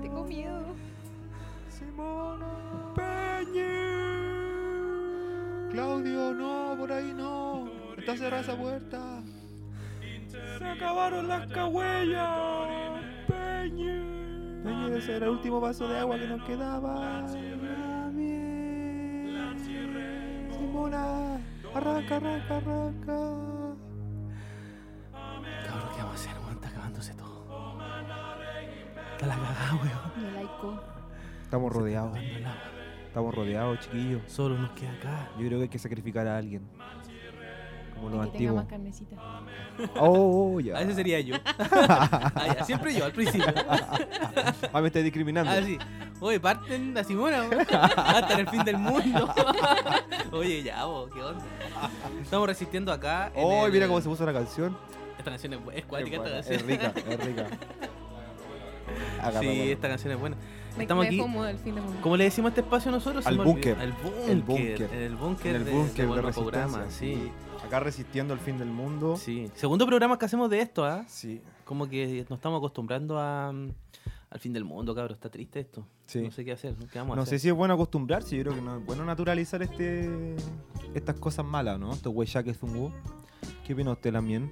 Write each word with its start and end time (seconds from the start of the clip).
Tengo 0.00 0.24
miedo. 0.24 0.64
Simona. 1.68 2.46
Peñi. 2.96 3.60
Claudio, 5.70 6.34
no, 6.34 6.74
por 6.78 6.90
ahí 6.92 7.12
no. 7.14 7.68
Está 7.96 8.16
cerrada 8.16 8.42
esa 8.42 8.56
puerta. 8.56 9.22
Se 10.58 10.64
acabaron 10.64 11.28
las 11.28 11.46
cagüellas. 11.48 12.68
Peñi. 13.26 14.62
Peñi, 14.64 14.96
ese 14.96 15.16
era 15.16 15.26
el 15.26 15.32
último 15.32 15.60
vaso 15.60 15.86
de 15.88 15.98
agua 15.98 16.18
que 16.18 16.26
nos 16.26 16.42
quedaba. 16.44 17.26
Simona, 20.56 21.40
arranca, 21.74 22.16
arranca, 22.16 22.56
arranca. 22.56 23.49
Está 29.20 29.26
la 29.26 29.34
cagada, 29.36 29.74
weón. 29.74 30.12
Y 30.16 30.24
el 30.26 30.34
laico. 30.34 30.80
Estamos 31.42 31.72
rodeados. 31.72 32.18
Estamos 33.06 33.34
rodeados, 33.34 33.80
chiquillos. 33.80 34.22
Solo 34.26 34.56
nos 34.56 34.70
queda 34.72 34.92
acá. 34.92 35.28
Yo 35.38 35.46
creo 35.46 35.58
que 35.58 35.62
hay 35.64 35.68
que 35.68 35.78
sacrificar 35.78 36.26
a 36.26 36.38
alguien. 36.38 36.62
Como 37.94 38.08
los 38.16 38.26
que 38.30 38.38
tenga 38.38 38.52
más 38.54 38.62
antiguos. 38.62 38.64
carnecita. 38.66 39.16
Oh, 40.00 40.58
ya. 40.60 40.78
A 40.78 40.82
ese 40.82 40.94
sería 40.94 41.20
yo. 41.20 41.36
Ah, 41.58 42.46
ya, 42.56 42.64
Siempre 42.64 42.94
yo, 42.94 43.04
al 43.04 43.12
principio. 43.12 43.46
Ah, 44.72 44.80
me 44.80 44.86
estás 44.86 45.02
discriminando. 45.04 45.50
Ah, 45.52 45.60
sí. 45.62 45.76
Oye, 46.20 46.38
parten 46.40 46.94
la 46.94 47.04
Simona, 47.04 47.42
weón. 47.42 47.66
Hasta 47.70 48.34
en 48.34 48.40
el 48.40 48.48
fin 48.48 48.64
del 48.64 48.78
mundo. 48.78 49.34
Oye, 50.32 50.62
ya, 50.62 50.84
vos, 50.86 51.10
¿qué 51.12 51.20
onda? 51.22 51.42
Estamos 52.22 52.46
resistiendo 52.46 52.90
acá. 52.92 53.32
en 53.34 53.44
Oh, 53.44 53.66
el- 53.66 53.72
mira 53.72 53.86
cómo 53.86 54.00
se 54.00 54.08
puso 54.08 54.24
la 54.24 54.32
canción. 54.32 54.76
Esta 55.18 55.30
canción 55.32 55.52
es, 55.54 55.60
bu- 55.60 55.72
es 55.74 55.84
cuática, 55.84 56.16
esta 56.16 56.30
canción. 56.30 56.54
Es 56.56 56.62
rica, 56.66 56.92
es 56.96 57.24
rica. 57.26 57.46
Agarra, 59.20 59.40
Sí, 59.40 59.46
bueno. 59.46 59.62
esta 59.64 59.88
canción 59.88 60.12
es 60.14 60.20
buena. 60.20 60.36
Me, 60.76 60.82
Estamos 60.84 61.02
me 61.02 61.08
aquí. 61.08 61.18
como 61.18 61.42
fin 61.44 61.74
del 61.74 61.84
mundo. 61.84 61.98
¿Cómo 62.02 62.16
le 62.16 62.24
decimos 62.24 62.48
a 62.48 62.50
este 62.50 62.60
espacio 62.60 62.90
nosotros? 62.92 63.24
Se 63.24 63.30
Al 63.30 63.38
búnker. 63.38 63.76
Al 63.78 63.94
El 64.28 64.42
búnker. 64.42 64.82
En 64.92 64.98
el 65.02 65.16
búnker. 65.16 65.46
En 65.48 65.56
el 65.56 65.64
de- 65.64 65.70
búnker 65.72 66.06
de, 66.06 66.12
al 66.12 66.22
resistencia. 66.22 66.62
programa, 66.68 66.90
sí. 66.90 67.30
Acá 67.66 67.80
resistiendo 67.80 68.32
el 68.34 68.40
fin 68.40 68.56
del 68.58 68.68
mundo. 68.68 69.16
Sí. 69.16 69.50
Segundo 69.54 69.86
programa 69.86 70.18
que 70.18 70.24
hacemos 70.24 70.48
de 70.50 70.60
esto, 70.60 70.84
¿ah? 70.84 71.04
Sí. 71.08 71.40
Como 71.64 71.88
que 71.88 72.24
nos 72.28 72.38
estamos 72.38 72.58
acostumbrando 72.58 73.18
a, 73.18 73.48
al 73.50 74.40
fin 74.40 74.52
del 74.52 74.64
mundo, 74.64 74.94
cabrón. 74.94 75.14
Está 75.14 75.28
triste 75.28 75.60
esto. 75.60 75.86
Sí. 76.06 76.20
No 76.22 76.30
sé 76.30 76.44
qué 76.44 76.52
hacer. 76.52 76.74
¿Qué 76.92 76.98
vamos 76.98 77.12
a 77.14 77.16
No 77.16 77.22
hacer? 77.22 77.38
sé 77.38 77.42
si 77.42 77.48
es 77.48 77.54
bueno 77.54 77.74
acostumbrarse, 77.74 78.36
yo 78.36 78.42
creo 78.44 78.54
que 78.54 78.62
no 78.62 78.78
es 78.78 78.84
bueno 78.86 79.04
naturalizar 79.04 79.62
este 79.62 80.08
estas 80.94 81.16
cosas 81.16 81.44
malas, 81.44 81.78
¿no? 81.78 81.92
Estos 81.92 82.12
hueyaques 82.14 82.58
zungu. 82.58 82.92
¿Qué 83.66 83.74
opina 83.74 83.92
usted 83.92 84.12
también? 84.12 84.50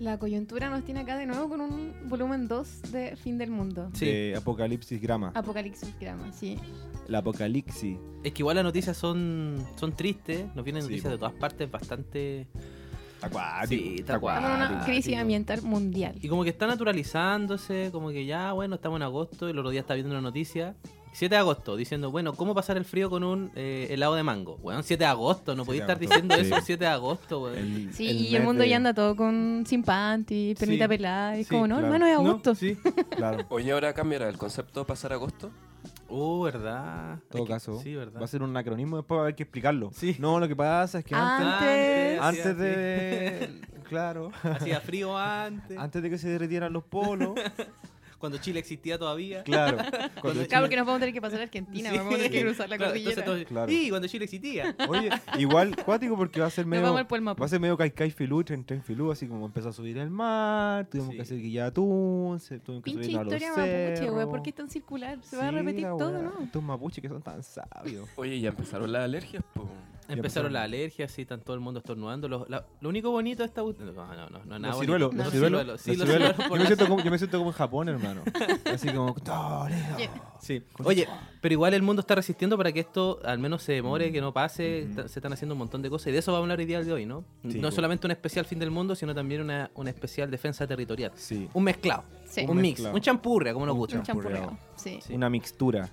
La 0.00 0.18
coyuntura 0.18 0.70
nos 0.70 0.82
tiene 0.82 1.00
acá 1.00 1.18
de 1.18 1.26
nuevo 1.26 1.50
con 1.50 1.60
un 1.60 1.92
volumen 2.08 2.48
2 2.48 2.82
de 2.90 3.16
Fin 3.16 3.36
del 3.36 3.50
Mundo. 3.50 3.90
Sí. 3.92 4.06
De 4.06 4.34
Apocalipsis 4.34 4.98
Grama. 4.98 5.30
Apocalipsis 5.34 5.94
Grama, 6.00 6.32
sí. 6.32 6.58
La 7.06 7.18
Apocalipsis. 7.18 7.98
Es 8.24 8.32
que 8.32 8.40
igual 8.40 8.56
las 8.56 8.64
noticias 8.64 8.96
son, 8.96 9.62
son 9.76 9.94
tristes. 9.94 10.46
Nos 10.54 10.64
vienen 10.64 10.82
Sí, 10.82 10.88
noticias 10.88 11.04
po. 11.04 11.10
de 11.10 11.18
todas 11.18 11.34
partes 11.34 11.70
bastante. 11.70 12.46
Acuático. 13.20 13.66
Sí, 13.68 13.96
está 13.98 14.14
Estamos 14.14 14.38
en 14.38 14.44
una 14.56 14.84
crisis 14.86 15.18
ambiental 15.18 15.60
mundial. 15.60 16.14
Y 16.22 16.28
como 16.28 16.44
que 16.44 16.48
está 16.50 16.66
naturalizándose, 16.66 17.90
como 17.92 18.08
que 18.08 18.24
ya, 18.24 18.54
bueno, 18.54 18.76
estamos 18.76 18.96
en 18.96 19.02
agosto 19.02 19.48
y 19.48 19.50
el 19.50 19.58
otro 19.58 19.70
día 19.70 19.80
estaba 19.80 19.96
viendo 19.96 20.12
una 20.12 20.22
noticia. 20.22 20.76
7 21.12 21.34
de 21.34 21.38
agosto, 21.38 21.76
diciendo, 21.76 22.10
bueno, 22.10 22.34
¿cómo 22.34 22.54
pasar 22.54 22.76
el 22.76 22.84
frío 22.84 23.10
con 23.10 23.24
un 23.24 23.50
eh, 23.56 23.88
helado 23.90 24.14
de 24.14 24.22
mango? 24.22 24.56
Bueno, 24.58 24.82
7 24.82 25.02
de 25.04 25.08
agosto, 25.10 25.56
no 25.56 25.64
7 25.64 25.66
podía 25.66 25.86
de 25.86 25.92
estar 25.92 25.98
diciendo 25.98 26.34
sí. 26.36 26.40
eso 26.42 26.56
el 26.56 26.62
7 26.62 26.84
de 26.84 26.90
agosto, 26.90 27.42
weón. 27.42 27.56
El- 27.58 27.92
Sí, 27.94 28.08
el 28.08 28.16
y 28.16 28.36
el 28.36 28.42
mundo 28.44 28.62
de- 28.62 28.68
ya 28.68 28.76
anda 28.76 28.94
todo 28.94 29.16
con 29.16 29.64
sin 29.66 29.82
panty, 29.82 30.54
permita 30.58 30.84
Sí. 30.84 30.88
pelada. 30.88 31.36
Y 31.36 31.40
es 31.40 31.46
Sí, 31.48 31.54
como, 31.54 31.66
no, 31.66 31.78
claro. 31.78 31.86
hermano, 31.94 32.06
es 32.06 32.14
¿No? 32.22 32.28
agosto. 32.30 32.54
Sí. 32.54 32.76
Claro. 33.16 33.44
Oye, 33.50 33.72
ahora 33.72 33.92
cambiará 33.92 34.28
el 34.28 34.38
concepto 34.38 34.86
pasar 34.86 35.12
agosto. 35.12 35.50
Uh, 36.08 36.42
¿verdad? 36.42 37.14
En 37.14 37.20
todo 37.30 37.44
que- 37.44 37.52
caso, 37.52 37.80
Sí, 37.82 37.94
¿verdad? 37.94 38.20
va 38.20 38.24
a 38.24 38.28
ser 38.28 38.42
un 38.42 38.50
anacronismo, 38.50 38.96
después 38.98 39.16
va 39.16 39.22
a 39.22 39.24
haber 39.24 39.34
que 39.36 39.42
explicarlo. 39.44 39.90
Sí. 39.94 40.16
No, 40.18 40.38
lo 40.40 40.46
que 40.48 40.56
pasa 40.56 40.98
es 41.00 41.04
que 41.04 41.14
antes, 41.14 42.20
Antes. 42.20 42.20
antes 42.20 42.56
de... 42.58 43.60
Claro. 43.90 44.30
Hacía 44.44 44.80
frío 44.80 45.18
antes. 45.18 45.76
Antes 45.76 46.00
de 46.00 46.10
que 46.10 46.16
se 46.18 46.28
derritieran 46.28 46.72
los 46.72 46.84
polos. 46.84 47.34
Cuando 48.20 48.38
Chile 48.38 48.60
existía 48.60 48.98
todavía. 48.98 49.42
Claro. 49.50 49.78
Cuando 49.78 50.20
Claro, 50.20 50.44
Chile- 50.44 50.60
porque 50.60 50.76
nos 50.76 50.86
vamos 50.86 50.98
a 50.98 51.00
tener 51.00 51.14
que 51.14 51.20
pasar 51.22 51.40
a 51.40 51.42
Argentina, 51.44 51.90
Sí. 51.90 51.96
vamos 51.96 52.12
a 52.14 52.16
tener 52.18 52.30
que 52.30 52.40
cruzar 52.42 52.68
la 52.68 52.76
Claro, 52.76 52.92
cordillera. 52.92 53.44
Claro. 53.46 53.72
Y 53.72 53.88
cuando 53.88 54.06
Chile 54.08 54.24
existía. 54.26 54.76
Oye, 54.88 55.08
igual 55.38 55.74
cuático 55.76 56.16
porque 56.16 56.38
va 56.40 56.46
a 56.46 56.50
ser 56.50 56.66
Nos 56.66 56.70
medio... 56.70 56.82
vamos 56.92 57.00
al. 57.10 57.40
Va 57.40 57.44
a 57.46 57.48
ser 57.48 57.58
medio 57.60 57.76
Kaikai 57.76 58.10
Filú, 58.10 58.44
Tren 58.44 58.62
Tren 58.64 58.82
Filú, 58.82 59.10
así 59.10 59.26
como 59.26 59.46
empezó 59.46 59.70
a 59.70 59.72
subir 59.72 59.96
el 59.98 60.10
mar, 60.10 60.86
tuvimos 60.90 61.10
Sí. 61.12 61.16
que 61.16 61.22
hacer 61.22 61.38
guillatún, 61.40 62.38
se- 62.40 62.58
tuvimos 62.60 62.84
que 62.84 62.90
Pinche 62.90 63.04
subir 63.06 63.16
a 63.18 63.24
los 63.24 63.32
historia 63.32 63.48
mapuche, 63.56 63.96
cerros. 63.96 64.14
güey. 64.14 64.26
¿Por 64.26 64.42
qué 64.42 64.50
es 64.50 64.56
tan 64.56 64.68
circular? 64.70 65.18
Se 65.22 65.36
va 65.36 65.46
a 65.46 65.50
Sí, 65.50 65.54
repetir 65.56 65.82
la 65.82 65.88
todo, 65.96 66.10
weá. 66.10 66.22
¿no? 66.22 66.44
Estos 66.44 66.62
mapuches 66.62 67.00
que 67.02 67.08
son 67.08 67.22
tan 67.22 67.42
sabios. 67.42 68.08
Oye, 68.16 68.38
ya 68.38 68.50
empezaron 68.50 68.92
las 68.92 69.02
alergias, 69.04 69.42
po. 69.54 69.68
Empezaron 70.12 70.52
las 70.52 70.64
alergias, 70.64 71.10
sí, 71.10 71.22
están 71.22 71.40
todo 71.40 71.54
el 71.54 71.60
mundo 71.60 71.78
estornudando. 71.80 72.28
Lo, 72.28 72.46
la- 72.48 72.64
lo 72.80 72.88
único 72.88 73.10
bonito 73.10 73.42
de 73.42 73.46
esta... 73.46 73.62
No, 73.62 73.72
no, 73.72 74.30
no, 74.30 74.44
no, 74.44 74.58
nada 74.58 74.72
Los 74.74 74.80
ciruelos, 74.80 75.14
los 75.14 75.80
sí, 75.80 75.96
los 75.96 76.08
Yo 76.08 76.18
me 76.56 76.66
siento 76.66 76.86
como- 76.88 77.02
yo 77.02 77.10
me 77.10 77.18
siento 77.18 77.38
como 77.38 77.50
en 77.50 77.56
Japón, 77.56 77.88
hermano. 77.88 78.22
Así 78.72 78.88
como... 78.88 79.14
Sí. 80.40 80.62
Oye, 80.84 81.06
pero 81.40 81.52
igual 81.52 81.74
el 81.74 81.82
mundo 81.82 82.00
está 82.00 82.14
resistiendo 82.14 82.56
para 82.56 82.72
que 82.72 82.80
esto 82.80 83.20
al 83.24 83.38
menos 83.38 83.62
se 83.62 83.72
demore, 83.72 84.10
que 84.12 84.20
no 84.20 84.32
pase. 84.32 84.80
Está- 84.82 85.08
se 85.08 85.18
están 85.18 85.32
haciendo 85.32 85.54
un 85.54 85.58
montón 85.58 85.82
de 85.82 85.90
cosas 85.90 86.08
y 86.08 86.12
de 86.12 86.18
eso 86.18 86.32
vamos 86.32 86.42
a 86.42 86.44
hablar 86.44 86.58
hoy 86.58 86.64
día 86.66 86.82
de 86.82 86.92
hoy, 86.92 87.06
¿no? 87.06 87.24
Sí, 87.42 87.56
no 87.56 87.62
pues. 87.62 87.74
solamente 87.74 88.06
un 88.06 88.10
especial 88.12 88.44
fin 88.46 88.58
del 88.58 88.70
mundo, 88.70 88.94
sino 88.94 89.14
también 89.14 89.42
una, 89.42 89.70
una 89.74 89.90
especial 89.90 90.30
defensa 90.30 90.66
territorial. 90.66 91.12
Sí. 91.14 91.48
Un 91.52 91.64
mezclado, 91.64 92.04
Sí. 92.30 92.42
un, 92.44 92.50
Un 92.50 92.60
mix, 92.62 92.80
un 92.80 93.00
champurria, 93.00 93.52
como 93.52 93.66
nos 93.66 93.76
gusta. 93.76 93.98
Un. 94.14 94.58
Sí. 94.76 95.00
Una 95.10 95.28
mixtura. 95.28 95.90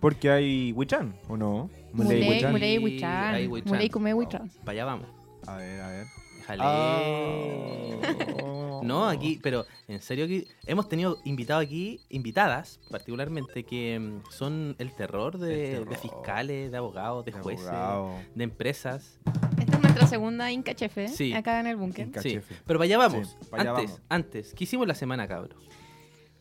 Porque 0.00 0.30
hay 0.30 0.72
Wichan, 0.72 1.16
¿o 1.28 1.36
no? 1.36 1.70
Muley, 1.94 2.78
Wichan. 2.78 3.48
muley, 3.64 3.88
come 3.88 4.12
huichan. 4.14 4.48
Para 4.60 4.72
allá 4.72 4.84
vamos. 4.84 5.06
A 5.46 5.56
ver, 5.56 5.80
a 5.80 5.88
ver. 5.88 6.06
Jale. 6.46 6.62
Ah. 6.64 8.80
No, 8.82 9.08
aquí, 9.08 9.38
pero 9.42 9.66
en 9.88 10.00
serio 10.00 10.26
que 10.28 10.46
hemos 10.66 10.88
tenido 10.88 11.18
invitados 11.24 11.64
aquí, 11.64 12.00
invitadas 12.10 12.78
particularmente, 12.90 13.64
que 13.64 13.98
mm, 13.98 14.30
son 14.30 14.76
el 14.78 14.94
terror 14.94 15.38
de, 15.38 15.64
El 15.64 15.70
terror. 15.80 15.88
de 15.90 15.96
fiscales, 15.96 16.70
de 16.70 16.76
abogados, 16.76 17.24
de, 17.24 17.32
De 17.32 17.40
jueces, 17.40 17.66
abogado. 17.66 18.12
de 18.34 18.44
empresas. 18.44 19.18
Esta 19.58 19.76
es 19.76 19.82
nuestra 19.82 20.06
segunda 20.06 20.50
Inca 20.52 20.74
Chefe, 20.74 21.08
Sí. 21.08 21.32
acá 21.34 21.60
en 21.60 21.66
el 21.66 21.76
búnker. 21.76 22.08
Sí, 22.22 22.38
pero 22.66 22.78
para 22.78 22.84
allá 22.86 22.98
vamos. 22.98 23.28
Sí, 23.40 23.46
para 23.50 23.62
allá 23.62 23.70
antes, 23.72 23.90
vamos. 23.90 24.02
antes, 24.08 24.54
¿qué 24.54 24.64
hicimos 24.64 24.86
la 24.86 24.94
semana, 24.94 25.26
cabrón? 25.26 25.58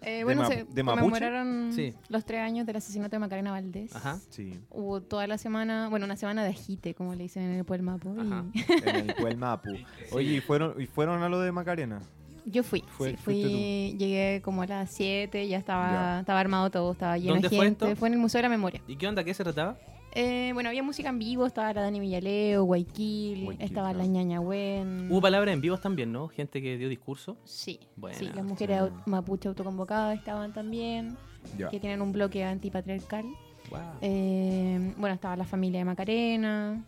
Eh, 0.01 0.23
bueno, 0.23 0.45
se 0.47 0.63
de 0.65 0.83
conmemoraron 0.83 1.71
Sí. 1.73 1.93
los 2.09 2.23
tres 2.23 2.41
años 2.41 2.65
del 2.67 2.75
asesinato 2.75 3.15
de 3.15 3.19
Macarena 3.19 3.51
Valdés. 3.51 3.95
Ajá. 3.95 4.19
Sí, 4.29 4.59
Hubo 4.69 5.01
toda 5.01 5.25
la 5.27 5.37
semana, 5.37 5.89
bueno, 5.89 6.05
una 6.05 6.15
semana 6.15 6.43
de 6.43 6.49
agite, 6.51 6.93
como 6.93 7.15
le 7.15 7.23
dicen 7.23 7.43
en 7.43 7.53
el 7.57 7.65
Puelmapo. 7.65 8.13
y 8.15 8.19
Ajá. 8.19 8.45
en 8.85 9.09
el 9.09 9.15
Puelmapu. 9.15 9.69
Oye, 10.11 10.35
¿y 10.35 10.41
fueron, 10.41 10.79
¿y 10.79 10.85
fueron 10.85 11.23
a 11.23 11.29
lo 11.29 11.39
de 11.39 11.51
Macarena? 11.51 12.01
Yo 12.45 12.63
fui, 12.63 12.81
Fue- 12.87 13.11
sí, 13.11 13.17
fui, 13.17 13.95
llegué 13.97 14.41
como 14.41 14.61
a 14.61 14.67
las 14.67 14.91
7, 14.91 15.47
ya 15.49 15.57
estaba, 15.57 15.91
Ya. 15.91 16.19
estaba 16.21 16.39
armado 16.39 16.69
todo, 16.71 16.91
estaba 16.93 17.17
lleno 17.17 17.33
¿Dónde 17.33 17.49
de 17.49 17.55
fue 17.57 17.65
gente. 17.65 17.85
esto? 17.85 17.95
Fue 17.97 18.07
en 18.07 18.13
el 18.13 18.19
Museo 18.21 18.39
de 18.39 18.43
la 18.43 18.49
Memoria. 18.49 18.81
¿Y 18.87 18.95
qué 18.95 19.05
onda? 19.07 19.23
¿Qué 19.23 19.33
se 19.33 19.43
trataba? 19.43 19.77
Eh, 20.19 20.49
bueno, 20.55 20.69
había 20.69 20.81
música 20.81 21.09
en 21.09 21.19
vivo, 21.19 21.45
estaba 21.45 21.71
la 21.73 21.81
Dani 21.83 21.99
Villaleo, 21.99 22.63
Guayquil, 22.63 23.43
Guayquil, 23.45 23.63
estaba 23.63 23.89
claro. 23.91 23.99
la 23.99 24.05
ñaña 24.11 24.39
Wen. 24.41 25.11
Hubo 25.11 25.21
palabras 25.21 25.53
en 25.53 25.61
vivos 25.61 25.79
también, 25.79 26.11
¿no? 26.11 26.27
Gente 26.27 26.59
que 26.59 26.75
dio 26.75 26.89
discurso. 26.89 27.37
Sí, 27.43 27.79
Buena. 27.95 28.17
sí, 28.17 28.27
las 28.33 28.43
mujeres 28.43 28.81
Sí. 28.85 28.91
mapuche 29.05 29.47
autoconvocadas 29.47 30.17
estaban 30.17 30.53
también, 30.53 31.15
Ya. 31.55 31.69
que 31.69 31.79
tienen 31.79 32.01
un 32.01 32.11
bloque 32.13 32.43
antipatriarcal. 32.43 33.25
Wow. 33.69 33.79
Eh, 34.01 34.91
bueno, 34.97 35.13
estaba 35.13 35.35
la 35.35 35.45
familia 35.45 35.81
de 35.81 35.85
Macarena, 35.85 36.83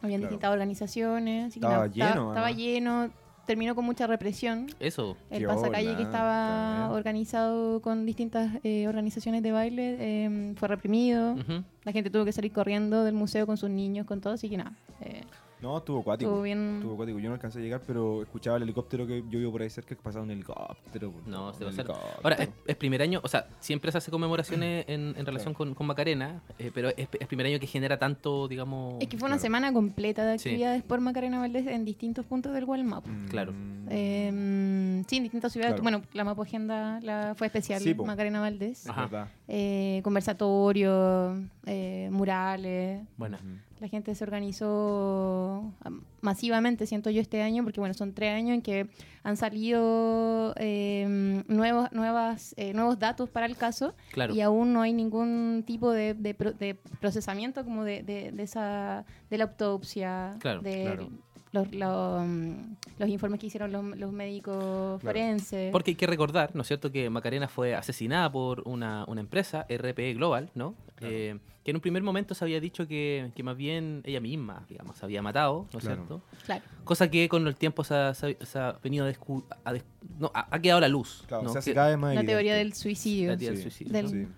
habían 0.00 0.20
Claro. 0.20 0.30
distintas 0.30 0.52
organizaciones. 0.52 1.46
así 1.46 1.58
que 1.58 1.66
Estaba 1.66 1.74
nada, 1.74 1.86
lleno, 1.88 2.06
Estaba, 2.06 2.28
estaba 2.30 2.50
lleno, 2.52 3.10
terminó 3.46 3.74
con 3.74 3.84
mucha 3.84 4.06
represión. 4.06 4.66
Eso. 4.80 5.16
El 5.30 5.40
Qué 5.42 5.46
pasacalle 5.46 5.86
bola, 5.86 5.96
que 5.96 6.02
estaba 6.04 6.68
también. 6.78 6.96
organizado 6.96 7.80
con 7.82 8.06
distintas 8.06 8.52
eh, 8.62 8.86
organizaciones 8.88 9.42
de 9.42 9.52
baile 9.52 9.96
eh, 9.98 10.52
fue 10.56 10.68
reprimido. 10.68 11.36
La 11.84 11.92
gente 11.92 12.10
tuvo 12.10 12.24
que 12.24 12.32
salir 12.32 12.52
corriendo 12.52 13.04
del 13.04 13.14
museo 13.14 13.46
con 13.46 13.56
sus 13.56 13.70
niños, 13.70 14.06
con 14.06 14.20
todo, 14.20 14.34
así 14.34 14.48
que 14.48 14.56
nada. 14.56 14.72
eh, 15.00 15.22
No, 15.64 15.78
estuvo 15.78 16.00
acuático. 16.00 16.30
estuvo 16.30 16.42
bien. 16.42 16.74
Estuvo 16.76 16.92
acuático. 16.94 17.18
Yo 17.18 17.28
no 17.30 17.34
alcancé 17.34 17.58
a 17.58 17.62
llegar, 17.62 17.80
pero 17.86 18.22
escuchaba 18.22 18.58
el 18.58 18.64
helicóptero 18.64 19.06
que 19.06 19.22
yo 19.30 19.38
vivo 19.38 19.50
por 19.52 19.62
ahí 19.62 19.70
cerca 19.70 19.94
que 19.94 20.02
pasaba 20.02 20.22
un 20.24 20.30
helicóptero. 20.30 21.12
No, 21.26 21.52
se 21.54 21.64
un 21.64 21.64
va 21.64 21.70
a 21.70 21.72
hacer. 21.72 21.84
helicóptero. 21.86 22.20
Ahora, 22.22 22.36
es, 22.36 22.48
es 22.66 22.76
primer 22.76 23.00
año, 23.02 23.20
o 23.22 23.28
sea, 23.28 23.46
siempre 23.60 23.90
se 23.90 23.98
hace 23.98 24.10
conmemoraciones 24.10 24.84
en, 24.88 25.14
en 25.16 25.26
relación 25.26 25.54
con, 25.54 25.74
con 25.74 25.86
Macarena, 25.86 26.42
eh, 26.58 26.70
pero 26.74 26.90
es, 26.90 27.08
es 27.18 27.26
primer 27.26 27.46
año 27.46 27.58
que 27.58 27.66
genera 27.66 27.98
tanto, 27.98 28.46
digamos. 28.46 28.96
Es 29.00 29.08
que 29.08 29.16
fue 29.16 29.26
una 29.26 29.36
Claro. 29.36 29.42
semana 29.42 29.72
completa 29.72 30.24
de 30.26 30.38
Sí. 30.38 30.50
actividades 30.50 30.82
por 30.82 31.00
Macarena 31.00 31.38
Valdés 31.38 31.66
en 31.66 31.84
distintos 31.84 32.26
puntos 32.26 32.52
del 32.52 32.64
Gualmapu. 32.66 33.08
Mm, 33.08 33.26
claro. 33.28 33.52
Eh, 33.88 34.30
eh, 34.30 35.02
sí, 35.06 35.16
en 35.16 35.22
distintas 35.22 35.52
ciudades. 35.52 35.74
Claro. 35.74 35.82
Bueno, 35.82 36.02
la 36.12 36.24
Mapo 36.24 36.42
Agenda 36.42 37.00
la, 37.00 37.34
fue 37.36 37.46
especial, 37.46 37.80
Sí. 37.80 37.94
Macarena 37.94 38.40
Valdés. 38.40 38.86
Ajá. 38.88 39.28
Eh, 39.48 40.00
conversatorios, 40.04 41.38
eh, 41.66 42.08
murales. 42.10 43.02
Buena. 43.16 43.38
La 43.84 43.88
gente 43.90 44.14
se 44.14 44.24
organizó 44.24 45.70
am, 45.84 46.04
masivamente, 46.22 46.86
siento 46.86 47.10
yo, 47.10 47.20
este 47.20 47.42
año, 47.42 47.62
porque 47.64 47.80
bueno, 47.80 47.92
son 47.92 48.14
tres 48.14 48.32
años 48.34 48.54
en 48.54 48.62
que 48.62 48.88
han 49.22 49.36
salido 49.36 50.54
eh, 50.56 51.42
nuevos, 51.48 51.92
nuevas, 51.92 52.54
eh, 52.56 52.72
nuevos 52.72 52.98
datos 52.98 53.28
para 53.28 53.44
el 53.44 53.58
caso 53.58 53.94
Claro. 54.10 54.34
y 54.34 54.40
aún 54.40 54.72
no 54.72 54.80
hay 54.80 54.94
ningún 54.94 55.64
tipo 55.66 55.90
de, 55.90 56.14
de 56.14 56.32
de 56.58 56.76
procesamiento 56.98 57.62
como 57.62 57.84
de, 57.84 58.02
de- 58.02 58.32
de 58.32 58.42
esa 58.42 59.04
de 59.28 59.36
la 59.36 59.44
autopsia, 59.44 60.36
Claro, 60.38 60.62
de 60.62 60.80
claro. 60.82 61.08
Los, 61.54 61.72
los, 61.72 62.26
mm, 62.26 62.52
los 62.98 63.08
informes 63.08 63.38
que 63.40 63.46
hicieron 63.46 63.70
los, 63.72 63.96
los 63.96 64.12
médicos 64.12 65.00
forenses. 65.00 65.70
Porque 65.72 65.92
hay 65.92 65.94
que 65.94 66.06
recordar, 66.06 66.50
¿no 66.54 66.62
es 66.62 66.66
cierto?, 66.68 66.90
que 66.90 67.08
Macarena 67.08 67.46
fue 67.48 67.74
asesinada 67.74 68.30
por 68.30 68.62
una, 68.66 69.04
una 69.06 69.20
empresa, 69.20 69.64
RPE 69.68 70.14
Global, 70.14 70.50
¿no? 70.54 70.74
Eh, 71.00 71.38
que 71.64 71.70
en 71.70 71.76
un 71.76 71.80
primer 71.80 72.02
momento 72.02 72.34
se 72.34 72.44
había 72.44 72.60
dicho 72.60 72.86
que, 72.86 73.30
que 73.34 73.42
más 73.42 73.56
bien 73.56 74.02
ella 74.04 74.20
misma, 74.20 74.66
digamos, 74.68 74.98
se 74.98 75.04
había 75.06 75.22
matado, 75.22 75.66
¿no 75.72 75.78
es 75.78 75.84
Claro. 75.84 75.96
cierto? 76.04 76.22
Claro. 76.44 76.64
Cosa 76.84 77.10
que 77.10 77.28
con 77.28 77.46
el 77.46 77.54
tiempo 77.56 77.84
se 77.84 77.94
ha, 77.94 78.12
se 78.14 78.36
ha- 78.40 78.44
se 78.46 78.58
ha 78.58 78.72
venido 78.82 79.06
a, 79.06 79.10
descu- 79.12 79.44
a 79.64 79.72
des- 79.72 79.84
no, 80.18 80.30
ha, 80.34 80.54
ha 80.54 80.58
quedado 80.60 80.78
a 80.78 80.80
la 80.82 80.88
luz. 80.88 81.24
Claro, 81.26 81.44
¿no? 81.44 81.50
se 81.52 81.58
hace 81.60 81.70
Que- 81.70 81.74
cada 81.76 81.88
vez 81.88 81.98
más 81.98 82.14
La 82.14 82.22
teoría 82.24 82.54
del 82.56 82.74
suicidio. 82.74 83.30
la 83.30 83.36
teoría 83.38 83.50
del 83.50 83.58
Sí. 83.58 83.62
suicidio, 83.62 83.92
Del- 83.94 84.04
¿no? 84.04 84.10
Sí. 84.10 84.32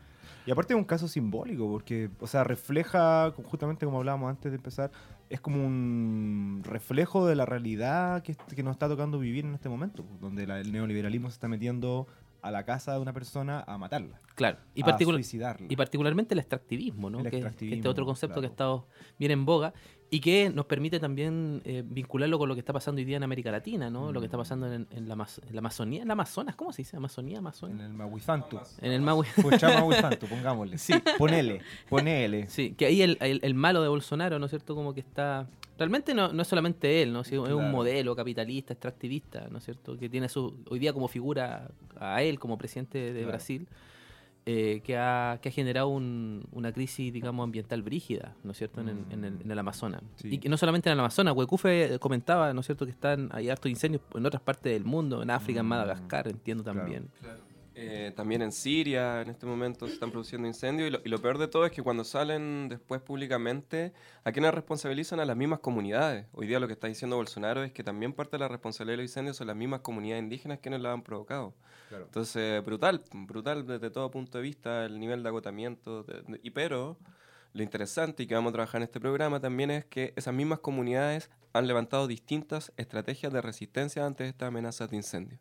Y 0.47 0.51
aparte 0.53 0.75
es 0.75 0.79
un 0.79 0.85
caso 0.85 1.09
simbólico, 1.09 1.69
porque, 1.69 2.09
o 2.21 2.27
sea, 2.29 2.45
refleja, 2.45 3.33
justamente 3.47 3.85
como 3.85 3.99
hablábamos 3.99 4.31
antes 4.31 4.53
de 4.53 4.57
empezar, 4.57 4.93
es 5.29 5.41
como 5.41 5.65
un 5.67 6.61
reflejo 6.65 7.27
de 7.27 7.35
la 7.35 7.47
realidad 7.47 8.23
que, 8.23 8.35
que 8.55 8.63
nos 8.63 8.73
está 8.73 8.89
tocando 8.89 9.19
vivir 9.19 9.45
en 9.45 9.55
este 9.55 9.69
momento, 9.69 10.05
pues, 10.05 10.21
donde 10.21 10.47
la- 10.47 10.61
el 10.61 10.73
neoliberalismo 10.73 11.29
se 11.31 11.35
está 11.35 11.49
metiendo 11.49 12.07
a 12.43 12.51
la 12.53 12.65
casa 12.65 12.93
de 12.95 13.01
una 13.01 13.13
persona 13.13 13.65
a 13.67 13.77
matarla, 13.77 14.21
Claro. 14.37 14.59
Y, 14.75 14.89
a 14.89 14.97
suicidarla. 14.99 15.67
y 15.69 15.75
particularmente 15.75 16.35
el 16.35 16.39
extractivismo, 16.39 17.11
¿no? 17.11 17.19
El 17.19 17.25
que, 17.25 17.31
que 17.31 17.37
extractivismo, 17.39 17.77
este 17.79 17.89
otro 17.89 18.05
concepto 18.07 18.41
que 18.41 18.47
ha 18.47 18.51
estado 18.51 18.87
bien 19.19 19.33
en 19.33 19.45
boga 19.45 19.73
y 20.09 20.21
que 20.21 20.51
nos 20.51 20.67
permite 20.67 21.01
también 21.01 21.61
eh, 21.65 21.83
vincularlo 21.85 22.39
con 22.39 22.49
lo 22.49 22.55
que 22.55 22.61
está 22.61 22.73
pasando 22.73 23.01
hoy 23.01 23.05
día 23.05 23.17
en 23.17 23.25
América 23.25 23.51
Latina, 23.51 23.91
¿no? 23.91 24.13
Lo 24.13 24.21
que 24.21 24.27
está 24.27 24.37
Mm. 24.37 24.41
pasando 24.41 24.73
en, 24.73 24.87
en 24.91 25.09
la, 25.09 25.15
en 25.15 25.55
la 25.55 25.59
Amazonía, 25.59 26.03
en 26.03 26.09
la 26.09 26.13
Amazonas, 26.13 26.55
¿cómo 26.55 26.73
se 26.73 26.83
dice? 26.83 26.97
Amazonía, 26.97 27.35
en 27.35 27.39
Amazonia. 27.39 27.85
el 27.87 27.93
Mahuizantu. 27.93 28.59
En 28.81 28.93
el 28.93 29.01
Mahuizantu, 29.01 30.27
pongámosle. 30.29 30.79
Sí. 30.79 30.95
Ponele, 31.19 31.61
ponele. 31.89 32.49
Sí, 32.49 32.73
que 32.75 32.87
ahí 32.87 33.03
el, 33.03 33.19
el- 33.21 33.41
el 33.43 33.55
malo 33.55 33.83
de 33.83 33.89
Bolsonaro, 33.89 34.39
¿no 34.39 34.47
es 34.47 34.51
cierto? 34.51 34.75
Como 34.75 34.95
que 34.95 35.01
está... 35.01 35.47
Realmente 35.79 36.15
no, 36.15 36.33
no 36.33 36.41
es 36.41 36.49
solamente 36.49 37.03
él, 37.03 37.13
¿no? 37.13 37.23
Sí, 37.23 37.35
Es 37.35 37.41
un 37.41 37.47
Claro. 37.47 37.69
modelo 37.69 38.17
capitalista, 38.17 38.73
extractivista, 38.73 39.49
¿no 39.51 39.59
es 39.59 39.65
cierto? 39.65 39.99
Que 39.99 40.09
tiene 40.09 40.29
su, 40.29 40.57
hoy 40.71 40.79
día 40.79 40.93
como 40.95 41.07
figura 41.09 41.69
a 42.01 42.23
él 42.23 42.39
como 42.39 42.57
presidente 42.57 42.99
de 42.99 43.13
Claro. 43.13 43.27
Brasil, 43.29 43.69
eh, 44.49 44.81
que, 44.85 44.97
ha, 44.97 45.39
que 45.43 45.49
ha 45.49 45.53
generado 45.53 45.89
un- 45.89 46.47
una 46.53 46.73
crisis, 46.73 47.13
digamos, 47.13 47.43
ambiental 47.43 47.83
brígida, 47.83 48.35
¿no 48.45 48.53
es 48.53 48.59
cierto? 48.59 48.81
En, 48.81 48.89
el- 48.91 49.05
en 49.11 49.25
el, 49.25 49.41
en 49.43 49.51
el 49.51 49.59
Amazonas. 49.59 50.03
Sí. 50.15 50.29
Y 50.35 50.39
que 50.39 50.49
no 50.49 50.57
solamente 50.57 50.89
en 50.89 50.93
el 50.95 51.01
Amazonas, 51.01 51.35
Huecufe 51.35 51.99
comentaba, 51.99 52.53
¿no 52.55 52.61
es 52.61 52.67
cierto? 52.67 52.85
Que 52.85 52.93
están, 52.93 53.29
hay 53.33 53.51
hartos 53.51 53.69
incendios 53.71 54.03
en 54.15 54.25
otras 54.25 54.41
partes 54.41 54.73
del 54.73 54.85
mundo, 54.85 55.21
en 55.23 55.31
África, 55.31 55.61
en 55.61 55.67
Mm. 55.67 55.69
Madagascar, 55.71 56.29
entiendo 56.29 56.63
Claro. 56.63 56.79
también. 56.79 57.09
Eh, 57.79 58.13
también 58.17 58.41
en 58.41 58.53
Siria 58.53 59.21
en 59.21 59.29
este 59.29 59.45
momento 59.45 59.87
se 59.87 59.93
están 59.93 60.11
produciendo 60.11 60.49
incendios 60.49 60.89
y 60.89 60.91
lo, 60.93 61.01
y 61.05 61.09
lo 61.11 61.21
peor 61.21 61.37
de 61.37 61.47
todo 61.47 61.67
es 61.67 61.73
que 61.73 61.83
cuando 61.83 62.05
salen 62.05 62.69
después 62.71 63.03
públicamente, 63.03 63.93
¿a 64.25 64.33
quiénes 64.33 64.55
responsabilizan? 64.55 65.21
A 65.21 65.27
las 65.27 65.37
mismas 65.37 65.59
comunidades. 65.61 66.27
Hoy 66.33 66.47
día 66.47 66.59
lo 66.59 66.67
que 66.69 66.73
está 66.73 66.87
diciendo 66.87 67.17
Bolsonaro 67.17 67.63
es 67.65 67.73
que 67.73 67.85
también 67.85 68.15
parte 68.15 68.33
de 68.33 68.39
la 68.39 68.49
responsabilidad 68.49 68.95
de 68.95 69.03
los 69.03 69.11
incendios 69.11 69.37
son 69.37 69.49
las 69.49 69.57
mismas 69.57 69.81
comunidades 69.81 70.23
indígenas 70.23 70.59
quienes 70.61 70.81
la 70.81 70.93
han 70.93 71.03
provocado. 71.03 71.55
Claro. 71.91 72.05
Entonces, 72.07 72.65
brutal, 72.65 73.05
brutal 73.13 73.67
desde 73.67 73.91
todo 73.91 74.11
punto 74.11 74.39
de 74.39 74.43
vista 74.43 74.87
el 74.87 74.99
nivel 74.99 75.23
de 75.23 75.29
agotamiento. 75.29 76.03
de- 76.05 76.23
de- 76.23 76.41
y 76.43 76.51
pero 76.51 76.97
lo 77.53 77.63
interesante 77.63 78.23
y 78.23 78.27
que 78.27 78.35
vamos 78.35 78.51
a 78.51 78.53
trabajar 78.55 78.79
en 78.81 78.85
este 78.85 79.01
programa 79.01 79.39
también 79.41 79.71
es 79.71 79.85
que 79.85 80.13
esas 80.17 80.33
mismas 80.35 80.61
comunidades 80.61 81.31
han 81.53 81.67
levantado 81.67 82.07
distintas 82.07 82.73
estrategias 82.77 83.33
de 83.33 83.41
resistencia 83.43 84.05
ante 84.07 84.27
estas 84.29 84.49
amenazas 84.49 84.89
de 84.91 84.97
incendio. 84.97 85.39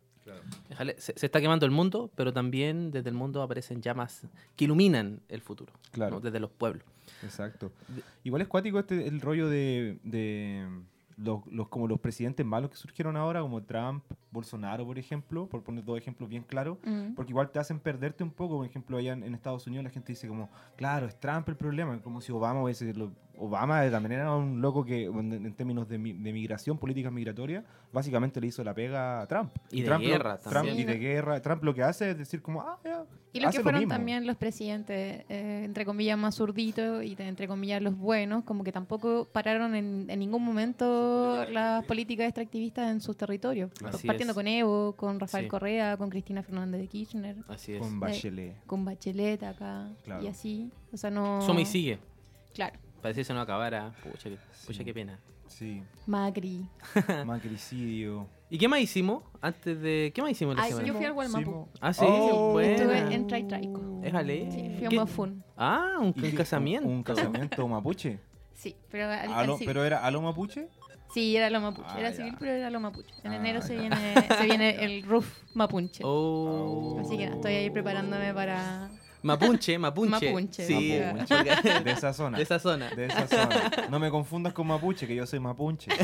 Se, 0.98 1.12
se 1.16 1.26
está 1.26 1.40
quemando 1.40 1.64
el 1.66 1.72
mundo, 1.72 2.10
pero 2.14 2.32
también 2.32 2.90
desde 2.90 3.08
el 3.10 3.14
mundo 3.14 3.42
aparecen 3.42 3.80
llamas 3.82 4.26
que 4.56 4.64
iluminan 4.64 5.20
el 5.28 5.40
futuro, 5.40 5.72
Claro. 5.92 6.16
¿no? 6.16 6.20
desde 6.20 6.40
los 6.40 6.50
pueblos. 6.50 6.84
Exacto. 7.22 7.70
Igual 8.24 8.42
es 8.42 8.48
cuático 8.48 8.78
este, 8.78 9.06
el 9.06 9.20
rollo 9.20 9.48
de, 9.48 9.98
de 10.02 10.66
los, 11.16 11.46
los- 11.46 11.68
como 11.68 11.86
los 11.88 12.00
presidentes 12.00 12.44
malos 12.44 12.70
que 12.70 12.76
surgieron 12.76 13.16
ahora, 13.16 13.40
como 13.40 13.62
Trump, 13.62 14.04
Bolsonaro, 14.32 14.84
por 14.84 14.98
ejemplo, 14.98 15.46
por 15.46 15.62
poner 15.62 15.84
dos 15.84 15.96
ejemplos 15.96 16.28
bien 16.28 16.42
claros, 16.42 16.78
Mm. 16.84 17.14
porque 17.14 17.30
igual 17.32 17.50
te 17.50 17.58
hacen 17.58 17.78
perderte 17.80 18.22
un 18.24 18.30
poco. 18.30 18.56
Por 18.58 18.66
ejemplo, 18.66 18.98
allá 18.98 19.12
en, 19.12 19.22
en 19.22 19.34
Estados 19.34 19.66
Unidos 19.66 19.84
la 19.84 19.90
gente 19.90 20.12
dice 20.12 20.28
como, 20.28 20.50
claro, 20.76 21.06
es 21.06 21.18
Trump 21.18 21.48
el 21.48 21.56
problema, 21.56 21.98
como 22.02 22.20
si 22.20 22.32
Obama 22.32 22.62
hubiese... 22.62 22.92
lo- 22.92 23.12
Obama 23.38 23.82
de 23.82 23.90
también 23.90 24.12
era 24.20 24.34
un 24.34 24.60
loco 24.60 24.84
que, 24.84 25.04
en, 25.04 25.32
en 25.32 25.54
términos 25.54 25.88
de, 25.88 25.98
mi- 25.98 26.12
de 26.12 26.32
migración, 26.32 26.78
políticas 26.78 27.12
migratorias, 27.12 27.64
básicamente 27.92 28.40
le 28.40 28.48
hizo 28.48 28.62
la 28.64 28.74
pega 28.74 29.20
a 29.22 29.26
Trump. 29.26 29.50
Y 29.70 29.80
de 29.82 29.86
Trump 29.86 30.02
lo- 30.04 30.08
guerra 30.10 30.38
Trump 30.38 30.54
también. 30.54 30.78
y 30.80 30.84
de 30.84 30.98
guerra. 30.98 31.40
Trump 31.42 31.62
lo 31.64 31.74
que 31.74 31.82
hace 31.82 32.10
es 32.10 32.18
decir 32.18 32.40
como, 32.42 32.60
ah, 32.62 32.78
ya, 32.84 33.04
Y 33.32 33.40
los 33.40 33.54
que 33.54 33.60
fueron 33.60 33.86
también 33.88 34.26
los 34.26 34.36
presidentes, 34.36 35.24
eh, 35.28 35.62
entre 35.64 35.84
comillas, 35.84 36.16
más 36.18 36.34
zurditos 36.36 37.04
y 37.04 37.14
de- 37.14 37.28
entre 37.28 37.46
comillas 37.46 37.82
los 37.82 37.96
buenos, 37.96 38.44
como 38.44 38.64
que 38.64 38.72
tampoco 38.72 39.28
pararon 39.30 39.74
en, 39.74 40.06
en 40.08 40.18
ningún 40.18 40.42
momento 40.42 41.44
las 41.50 41.84
políticas 41.84 42.26
extractivistas 42.28 42.90
en 42.90 43.00
sus 43.00 43.16
territorios. 43.16 43.70
Así 43.84 44.06
Partiendo 44.06 44.32
es. 44.32 44.34
con 44.36 44.46
Evo, 44.46 44.92
con 44.96 45.20
Rafael 45.20 45.44
Sí. 45.44 45.48
Correa, 45.48 45.96
con 45.96 46.08
Cristina 46.10 46.42
Fernández 46.42 46.80
de 46.80 46.86
Kirchner, 46.88 47.36
Así 47.48 47.74
es. 47.74 47.80
Con 47.80 48.00
Bachelet. 48.00 48.64
con 48.66 48.84
Bachelet 48.84 49.42
acá 49.42 49.90
Claro. 50.04 50.22
y 50.24 50.28
así. 50.28 50.70
O 50.92 50.96
sea, 50.96 51.10
no... 51.10 51.42
Suma 51.42 51.60
y 51.60 51.66
sigue. 51.66 51.98
Claro. 52.54 52.78
Parecía 53.02 53.20
que 53.22 53.24
se 53.24 53.34
no 53.34 53.40
acabara. 53.40 53.92
Pucha, 54.02 54.28
que- 54.30 54.38
pucha, 54.66 54.78
Sí. 54.78 54.84
qué 54.84 54.94
pena. 54.94 55.18
Sí, 55.48 55.82
Macri. 56.06 56.68
macricidio. 57.24 58.26
¿Y 58.50 58.58
qué 58.58 58.68
más 58.68 58.80
hicimos 58.80 59.22
antes 59.40 59.80
de. 59.80 60.12
¿Qué 60.14 60.22
más 60.22 60.30
hicimos 60.32 60.56
la 60.56 60.62
Ay, 60.62 60.70
semana? 60.70 60.88
yo 60.88 60.94
fui 60.94 61.04
al 61.04 61.12
Gualmapu. 61.12 61.68
Ah, 61.80 61.92
sí, 61.92 62.04
Oh. 62.06 62.58
Estuve 62.60 62.98
en 63.14 63.26
Trai 63.26 63.46
Traico. 63.46 64.00
Éjale. 64.04 64.50
Sí, 64.50 64.74
fui 64.76 64.86
a. 64.86 64.90
Mafun. 65.00 65.44
Ah, 65.56 65.96
un, 66.00 66.12
casamiento. 66.12 66.88
¿Un, 66.88 67.02
casamiento 67.02 67.66
mapuche? 67.68 68.18
Sí, 68.54 68.74
pero 68.90 69.04
al, 69.04 69.12
al 69.12 69.32
¿Aló- 69.32 69.54
civil. 69.58 69.66
¿Pero 69.68 69.84
era 69.84 70.04
a 70.04 70.10
lo 70.10 70.20
mapuche? 70.22 70.68
Sí, 71.14 71.36
era 71.36 71.50
lo 71.50 71.60
mapuche. 71.60 71.88
Ah, 71.90 72.00
era 72.00 72.10
ya. 72.10 72.16
civil, 72.16 72.34
pero 72.38 72.52
era 72.52 72.70
lo 72.70 72.80
mapuche. 72.80 73.14
En 73.22 73.32
Ah, 73.32 73.36
enero 73.36 73.62
se 73.62 73.76
viene, 73.76 73.96
se 74.36 74.44
viene 74.44 74.70
el 74.84 75.02
roof 75.04 75.28
mapunche. 75.54 76.02
Oh. 76.04 76.98
Así 77.00 77.16
que 77.16 77.24
estoy 77.24 77.54
ahí 77.54 77.70
preparándome 77.70 78.34
para... 78.34 78.90
Mapunche, 79.22 79.78
mapunche. 79.78 80.26
Mapunche. 80.26 80.66
Sí, 80.66 80.98
Mapunche. 81.00 81.34
De 81.84 81.90
esa 81.90 82.12
zona. 82.12 82.36
de 82.36 82.42
esa 82.44 82.58
zona. 82.58 82.90
De 82.90 83.06
esa 83.06 83.26
zona. 83.26 83.70
No 83.90 83.98
me 83.98 84.10
confundas 84.10 84.52
con 84.52 84.66
mapuche, 84.66 85.06
que 85.06 85.14
yo 85.14 85.26
soy 85.26 85.40
mapuche. 85.40 85.90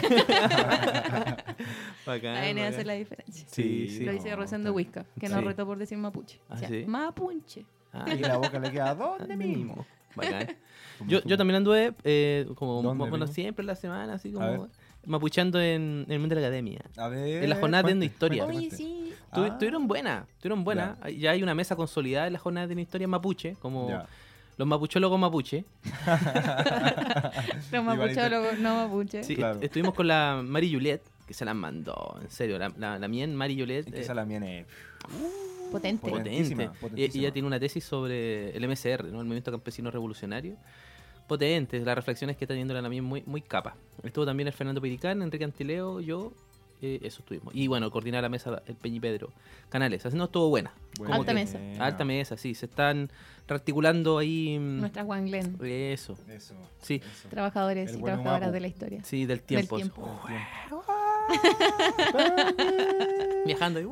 Bacán, 2.06 2.34
La 2.34 2.48
N 2.48 2.60
bacán. 2.60 2.74
hace 2.74 2.84
la 2.84 2.92
diferencia. 2.94 3.46
Sí, 3.50 3.88
sí. 3.88 4.00
Lo 4.04 4.12
no, 4.12 4.18
dice 4.18 4.34
Rosendo 4.36 4.68
está- 4.70 4.76
Huisca, 4.76 5.04
que 5.20 5.28
nos 5.28 5.38
Sí. 5.40 5.44
retó 5.44 5.66
por 5.66 5.78
decir 5.78 5.98
mapuche. 5.98 6.40
Ah, 6.48 6.54
O 6.54 6.58
sea, 6.58 6.68
¿sí? 6.68 6.84
mapunche. 6.86 7.64
Ah, 7.92 8.06
Y 8.12 8.18
la 8.20 8.36
boca 8.38 8.58
le 8.58 8.70
queda 8.70 8.94
¿dónde 8.94 9.36
mismo? 9.36 9.86
bacán. 10.14 10.56
Yo, 11.06 11.20
yo 11.24 11.36
también 11.36 11.56
anduve, 11.56 11.94
eh, 12.04 12.46
como 12.54 12.80
¿Dónde, 12.80 13.08
bueno, 13.08 13.26
siempre 13.26 13.62
en 13.62 13.66
la 13.66 13.74
semana, 13.74 14.14
así 14.14 14.30
como 14.30 14.68
mapuchando 15.04 15.60
en, 15.60 16.04
en 16.06 16.12
el 16.12 16.20
mundo 16.20 16.36
de 16.36 16.40
la 16.42 16.46
academia. 16.46 16.78
A 16.96 17.08
ver. 17.08 17.42
En 17.42 17.50
la 17.50 17.56
jornada 17.56 17.92
de 17.92 18.04
historia. 18.04 18.44
Oye, 18.46 18.70
sí. 18.70 19.01
Ah. 19.32 19.56
Tuvieron 19.58 19.88
buena, 19.88 20.26
tuvieron 20.40 20.62
buena. 20.64 20.98
Ya. 21.16 21.30
hay 21.32 21.42
una 21.42 21.54
mesa 21.54 21.74
consolidada 21.76 22.26
en 22.26 22.34
la 22.34 22.38
jornada 22.38 22.66
de 22.66 22.74
la 22.74 22.80
historia 22.82 23.08
mapuche, 23.08 23.56
como 23.60 23.88
Ya. 23.88 24.06
los 24.58 24.68
mapuchólogos 24.68 25.18
mapuche. 25.18 25.64
Los 27.72 27.84
mapuchólogos, 27.84 28.58
no 28.58 28.74
mapuche. 28.86 29.22
Sí, 29.24 29.36
Claro. 29.36 29.54
est- 29.56 29.64
estuvimos 29.64 29.94
con 29.94 30.06
la 30.06 30.42
Mari 30.44 30.72
Juliet, 30.72 31.00
que 31.26 31.34
se 31.34 31.44
la 31.44 31.54
mandó, 31.54 32.18
en 32.20 32.30
serio. 32.30 32.58
La, 32.58 32.70
la, 32.76 32.98
la 32.98 33.08
mien 33.08 33.34
Mari 33.34 33.58
Juliet. 33.58 33.86
Es 33.86 33.92
que 33.92 33.98
eh, 33.98 34.02
esa 34.02 34.14
la 34.14 34.24
mía 34.24 34.38
es... 34.38 34.66
Potente. 35.70 36.10
Potente. 36.10 36.10
potente. 36.10 36.68
Potentísima, 36.80 36.98
Y- 36.98 37.18
ella 37.18 37.32
tiene 37.32 37.48
una 37.48 37.58
tesis 37.58 37.82
sobre 37.84 38.54
el 38.56 38.68
MCR, 38.68 39.04
¿no? 39.04 39.20
el 39.20 39.24
Movimiento 39.24 39.50
Campesino 39.50 39.90
Revolucionario. 39.90 40.56
Potente, 41.26 41.78
las 41.80 41.94
reflexiones 41.94 42.36
que 42.36 42.44
está 42.44 42.52
teniendo 42.52 42.74
la 42.74 42.82
Namien 42.82 43.04
muy, 43.04 43.22
muy 43.24 43.40
capa. 43.40 43.74
Estuvo 44.02 44.26
también 44.26 44.48
el 44.48 44.52
Fernando 44.52 44.82
Piricán, 44.82 45.22
Enrique 45.22 45.44
Antileo, 45.44 46.00
yo, 46.00 46.32
eh, 46.82 46.98
eso 47.02 47.20
estuvimos. 47.20 47.54
Y 47.54 47.68
bueno, 47.68 47.90
coordinar 47.90 48.22
la 48.22 48.28
mesa 48.28 48.62
el 48.66 48.74
Peñi 48.74 49.00
Pedro 49.00 49.30
Canales. 49.70 50.04
Así 50.04 50.16
no 50.16 50.24
estuvo 50.24 50.48
buena. 50.50 50.72
Buena. 50.98 51.14
Alta 51.16 51.30
que- 51.32 51.34
mesa. 51.34 51.58
Alta 51.78 52.04
mesa, 52.04 52.36
sí. 52.36 52.54
Se 52.54 52.66
están 52.66 53.10
rearticulando 53.48 54.18
ahí. 54.18 54.58
mm, 54.58 54.80
Nuestra 54.80 55.04
Juan 55.04 55.26
Glenn. 55.26 55.56
Eso, 55.64 56.16
Eso. 56.28 56.54
sí, 56.80 57.00
eso. 57.02 57.28
Trabajadores 57.28 57.92
El 57.92 58.00
y 58.00 58.02
trabajadoras 58.02 58.52
de 58.52 58.60
la 58.60 58.66
historia. 58.66 59.00
sí, 59.04 59.24
del 59.26 59.42
tiempo. 59.42 59.78
Del 59.78 59.90
tiempo. 59.90 60.20
Viajando 63.46 63.80
y. 63.80 63.86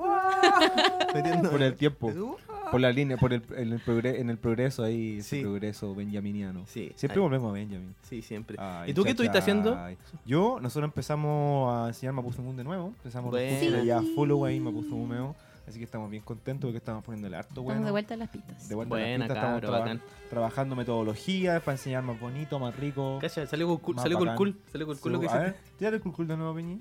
Metiendo- 1.14 1.50
Por 1.50 1.62
el 1.62 1.76
tiempo. 1.76 2.36
Por 2.70 2.80
la 2.80 2.92
línea, 2.92 3.16
por 3.16 3.32
el, 3.32 3.42
en, 3.56 3.72
el 3.72 3.80
progre- 3.84 4.18
en 4.18 4.30
el 4.30 4.38
progreso 4.38 4.82
ahí, 4.84 5.18
ese 5.18 5.36
Sí. 5.36 5.42
progreso 5.42 5.94
benjaminiano. 5.94 6.64
Sí, 6.66 6.92
Siempre 6.96 7.18
ahí. 7.18 7.22
volvemos 7.22 7.50
a 7.50 7.52
Benjamin. 7.54 7.94
Sí, 8.02 8.22
siempre. 8.22 8.56
Ay, 8.58 8.90
¿Y 8.90 8.94
tú 8.94 9.02
qué 9.04 9.10
estuviste 9.10 9.38
haciendo? 9.38 9.78
Yo, 10.24 10.58
nosotros 10.60 10.88
empezamos 10.88 11.74
a 11.74 11.88
enseñar 11.88 12.14
Mapuzungún 12.14 12.56
de 12.56 12.64
nuevo. 12.64 12.88
Empezamos 12.88 13.30
Buena. 13.30 13.58
de 13.58 13.84
ya 13.86 14.00
follow 14.14 14.44
ahí, 14.44 14.60
Mapuzungún 14.60 15.34
Así 15.68 15.78
que 15.78 15.84
estamos 15.84 16.10
bien 16.10 16.24
contentos 16.24 16.66
porque 16.66 16.78
estamos 16.78 17.04
poniéndole 17.04 17.36
harto 17.36 17.48
Estamos 17.50 17.64
bueno. 17.66 17.84
de 17.84 17.90
vuelta 17.92 18.14
a 18.14 18.16
las 18.16 18.28
pistas. 18.28 18.68
De 18.68 18.74
vuelta 18.74 18.92
a 18.94 18.98
la 18.98 19.04
Buena, 19.04 19.24
pista, 19.26 19.38
estamos 19.40 19.60
traba- 19.60 19.78
bacán. 19.80 20.00
trabajando 20.28 20.74
metodologías 20.74 21.62
para 21.62 21.76
enseñar 21.76 22.02
más 22.02 22.18
bonito, 22.18 22.58
más 22.58 22.74
rico. 22.76 23.18
Cacha, 23.20 23.46
salió 23.46 23.68
con 23.68 23.76
cool, 23.78 23.98
salió 24.00 24.18
bacán. 24.18 24.36
cool, 24.36 24.56
salió 24.72 24.86
con 24.88 24.96
cool 24.96 25.12
lo 25.12 25.20
que 25.20 25.28
a 25.28 25.38
ver, 25.38 25.56
tírate 25.78 25.96
el 25.98 26.02
cool 26.02 26.26
de 26.26 26.36
nuevo, 26.36 26.54
Peñi, 26.56 26.80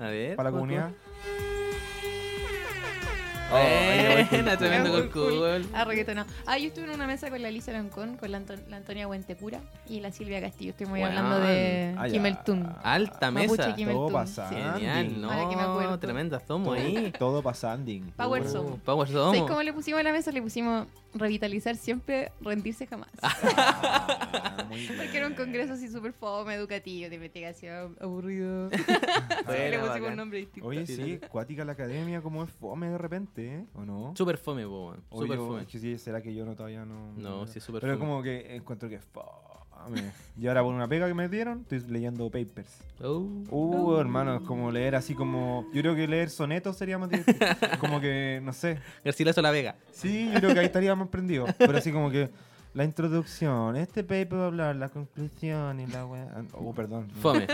A 0.00 0.06
ver. 0.06 0.34
para 0.34 0.48
la 0.48 0.52
¿cómo 0.52 0.62
comunidad. 0.62 0.90
Buena, 3.50 4.56
tremendo 4.58 4.92
con 4.92 5.08
cool. 5.08 5.66
Ah, 5.72 5.84
reggaetonado. 5.84 6.28
Ah, 6.46 6.58
yo 6.58 6.68
estuve 6.68 6.84
en 6.84 6.90
una 6.90 7.06
mesa 7.06 7.30
con 7.30 7.40
la 7.40 7.50
Lisa 7.50 7.72
Loncón, 7.72 8.16
con 8.16 8.30
la, 8.30 8.38
Anton- 8.40 8.62
la 8.68 8.76
Antonia 8.76 9.08
Huentepura 9.08 9.60
y 9.88 10.00
la 10.00 10.12
Silvia 10.12 10.40
Castillo. 10.40 10.70
Estuvimos 10.72 10.98
Weón. 10.98 11.08
hablando 11.16 11.40
de 11.40 11.94
Ah, 11.96 12.06
ya. 12.06 12.12
Kimeltun. 12.12 12.68
Alta 12.82 13.30
Mapuche 13.30 13.50
mesa. 13.84 13.92
Todo 13.92 14.08
sí. 14.08 14.12
pasando. 14.14 14.78
Genial, 14.78 15.20
no. 15.20 15.30
Ahora 15.30 15.48
que 15.48 15.56
me 15.56 15.62
acuerdo. 15.62 15.98
Tremenda 15.98 16.40
somos 16.46 16.76
ahí. 16.78 17.12
Todo 17.18 17.42
pasanding. 17.42 18.10
Power 18.16 18.46
Somos. 18.48 18.80
Power 18.80 19.08
¿Sabes 19.08 19.22
somos. 19.38 19.48
cómo 19.48 19.62
le 19.62 19.72
pusimos 19.72 20.00
a 20.00 20.02
la 20.02 20.12
mesa? 20.12 20.30
Le 20.30 20.42
pusimos 20.42 20.86
revitalizar 21.14 21.76
siempre, 21.76 22.32
rendirse 22.40 22.86
jamás. 22.86 23.10
Ah, 23.22 24.66
muy 24.68 24.78
bien. 24.80 24.92
Porque 24.96 25.16
era 25.16 25.26
un 25.26 25.34
congreso 25.34 25.72
así 25.74 25.88
súper 25.88 26.12
fome, 26.12 26.54
educativo, 26.54 27.08
de 27.08 27.14
investigación, 27.16 27.96
aburrido. 28.00 28.70
Le 29.48 29.78
pusimos 29.78 29.88
bacán. 29.88 30.04
un 30.04 30.16
nombre 30.16 30.38
distinto. 30.40 30.68
Oye, 30.68 30.86
sí, 30.86 31.18
Cuática 31.30 31.64
la 31.64 31.72
Academia, 31.72 32.20
como 32.22 32.44
es 32.44 32.50
fome 32.50 32.88
de 32.90 32.98
repente, 32.98 33.54
¿eh? 33.56 33.64
¿O 33.74 33.84
no? 33.84 34.12
Súper 34.16 34.36
fome, 34.38 34.64
po, 34.66 34.88
weón. 34.88 35.04
O 35.10 35.22
Súper 35.22 35.38
fome. 35.38 35.62
es 35.62 35.66
que 35.68 35.78
sí, 35.78 35.98
¿Será 35.98 36.22
que 36.22 36.34
yo 36.34 36.44
no 36.44 36.54
todavía 36.54 36.84
no? 36.84 37.12
No, 37.14 37.46
sí, 37.46 37.58
es 37.58 37.64
súper 37.64 37.80
Pero 37.80 37.94
fome. 37.94 38.06
como 38.08 38.22
que 38.22 38.54
encuentro 38.56 38.88
que 38.88 38.96
es 38.96 39.04
fome. 39.04 39.26
Y 40.40 40.46
ahora 40.46 40.62
por 40.62 40.74
una 40.74 40.86
pega 40.88 41.06
que 41.08 41.14
me 41.14 41.28
dieron, 41.28 41.60
estoy 41.60 41.80
leyendo 41.90 42.30
papers. 42.30 42.68
Oh. 43.02 43.26
Uh, 43.50 43.98
hermano, 43.98 44.36
es 44.36 44.42
como 44.42 44.70
leer 44.70 44.94
así 44.94 45.14
como... 45.14 45.66
Yo 45.72 45.80
creo 45.82 45.94
que 45.94 46.06
leer 46.06 46.30
sonetos 46.30 46.76
sería 46.76 46.98
más 46.98 47.10
divertido. 47.10 47.46
como 47.80 48.00
que, 48.00 48.40
no 48.42 48.52
sé. 48.52 48.78
Garcilaso 49.04 49.42
La 49.42 49.50
Vega. 49.50 49.76
Sí, 49.92 50.30
yo 50.32 50.40
creo 50.40 50.54
que 50.54 50.60
ahí 50.60 50.66
estaría 50.66 50.94
más 50.94 51.08
prendido. 51.08 51.46
Pero 51.58 51.78
así 51.78 51.92
como 51.92 52.10
que... 52.10 52.30
La 52.74 52.84
introducción, 52.84 53.76
este 53.76 54.04
paper 54.04 54.34
va 54.34 54.44
a 54.44 54.46
hablar, 54.46 54.76
la 54.76 54.90
conclusión 54.90 55.80
y 55.80 55.86
la 55.86 56.04
weá... 56.04 56.44
Oh, 56.52 56.72
perdón. 56.74 57.08
Fome. 57.10 57.46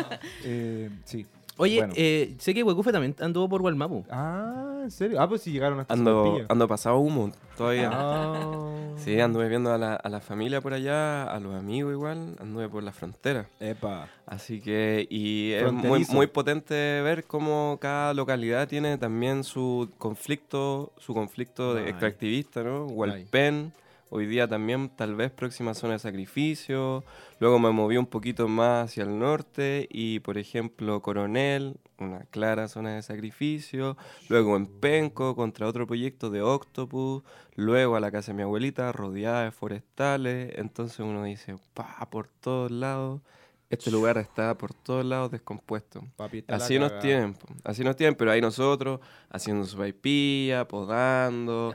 Eh, 0.44 0.90
sí. 1.04 1.24
Oye, 1.56 1.78
Bueno. 1.78 1.92
eh, 1.96 2.34
sé 2.38 2.52
que 2.52 2.62
Huecufe 2.62 2.90
también 2.92 3.14
anduvo 3.20 3.48
por 3.48 3.62
Walmapu. 3.62 4.04
Ah, 4.10 4.80
¿en 4.82 4.90
serio? 4.90 5.20
Ah, 5.20 5.28
pues 5.28 5.42
si 5.42 5.52
llegaron 5.52 5.78
hasta 5.80 5.94
Ando, 5.94 6.40
ando 6.48 6.68
pasado 6.68 6.98
humo 6.98 7.30
todavía. 7.56 7.90
Ah. 7.92 8.60
Sí, 8.96 9.20
anduve 9.20 9.48
viendo 9.48 9.72
a 9.72 9.78
la, 9.78 9.94
a 9.94 10.08
la 10.08 10.20
familia 10.20 10.60
por 10.60 10.72
allá, 10.72 11.24
a 11.24 11.38
los 11.40 11.54
amigos 11.54 11.92
igual, 11.92 12.36
anduve 12.40 12.68
por 12.68 12.82
la 12.82 12.92
frontera. 12.92 13.46
Epa. 13.60 14.08
Así 14.26 14.60
que, 14.60 15.06
y 15.10 15.52
es 15.52 15.70
muy, 15.72 16.06
muy 16.10 16.26
potente 16.26 16.74
ver 17.02 17.24
cómo 17.24 17.78
cada 17.80 18.14
localidad 18.14 18.66
tiene 18.66 18.96
también 18.98 19.44
su 19.44 19.90
conflicto, 19.98 20.92
su 20.98 21.12
conflicto 21.14 21.74
de 21.74 21.88
extractivista, 21.88 22.62
¿no? 22.62 22.86
Hualpén, 22.86 23.72
hoy 24.14 24.26
día 24.26 24.46
también 24.46 24.90
tal 24.90 25.16
vez 25.16 25.32
próxima 25.32 25.74
zona 25.74 25.94
de 25.94 25.98
sacrificio. 25.98 27.04
Luego 27.40 27.58
me 27.58 27.72
moví 27.72 27.96
un 27.96 28.06
poquito 28.06 28.46
más 28.46 28.84
hacia 28.84 29.02
el 29.02 29.18
norte 29.18 29.88
y, 29.90 30.20
por 30.20 30.38
ejemplo, 30.38 31.02
Coronel, 31.02 31.80
una 31.98 32.20
clara 32.26 32.68
zona 32.68 32.94
de 32.94 33.02
sacrificio. 33.02 33.96
Luego 34.28 34.56
en 34.56 34.66
Penco 34.66 35.34
contra 35.34 35.66
otro 35.66 35.88
proyecto 35.88 36.30
de 36.30 36.42
Octopus. 36.42 37.24
Luego 37.56 37.96
a 37.96 38.00
la 38.00 38.12
casa 38.12 38.30
de 38.30 38.36
mi 38.36 38.42
abuelita, 38.42 38.92
rodeada 38.92 39.42
de 39.42 39.50
forestales. 39.50 40.52
Entonces 40.58 41.00
uno 41.00 41.24
dice, 41.24 41.56
pa, 41.74 42.08
por 42.08 42.28
todos 42.28 42.70
lados. 42.70 43.20
Este 43.70 43.90
lugar 43.90 44.18
está 44.18 44.56
por 44.56 44.72
todos 44.74 45.04
lados 45.04 45.30
descompuesto. 45.30 46.04
Papi, 46.16 46.38
está 46.38 46.58
la 46.58 46.64
Así 46.64 46.78
nos 46.78 46.98
tienen, 47.00 47.34
así 47.64 47.82
nos 47.82 47.96
tienen, 47.96 48.14
pero 48.14 48.30
ahí 48.30 48.40
nosotros 48.40 49.00
haciendo 49.30 49.64
su 49.64 49.76
paipilla, 49.76 50.68
podando, 50.68 51.74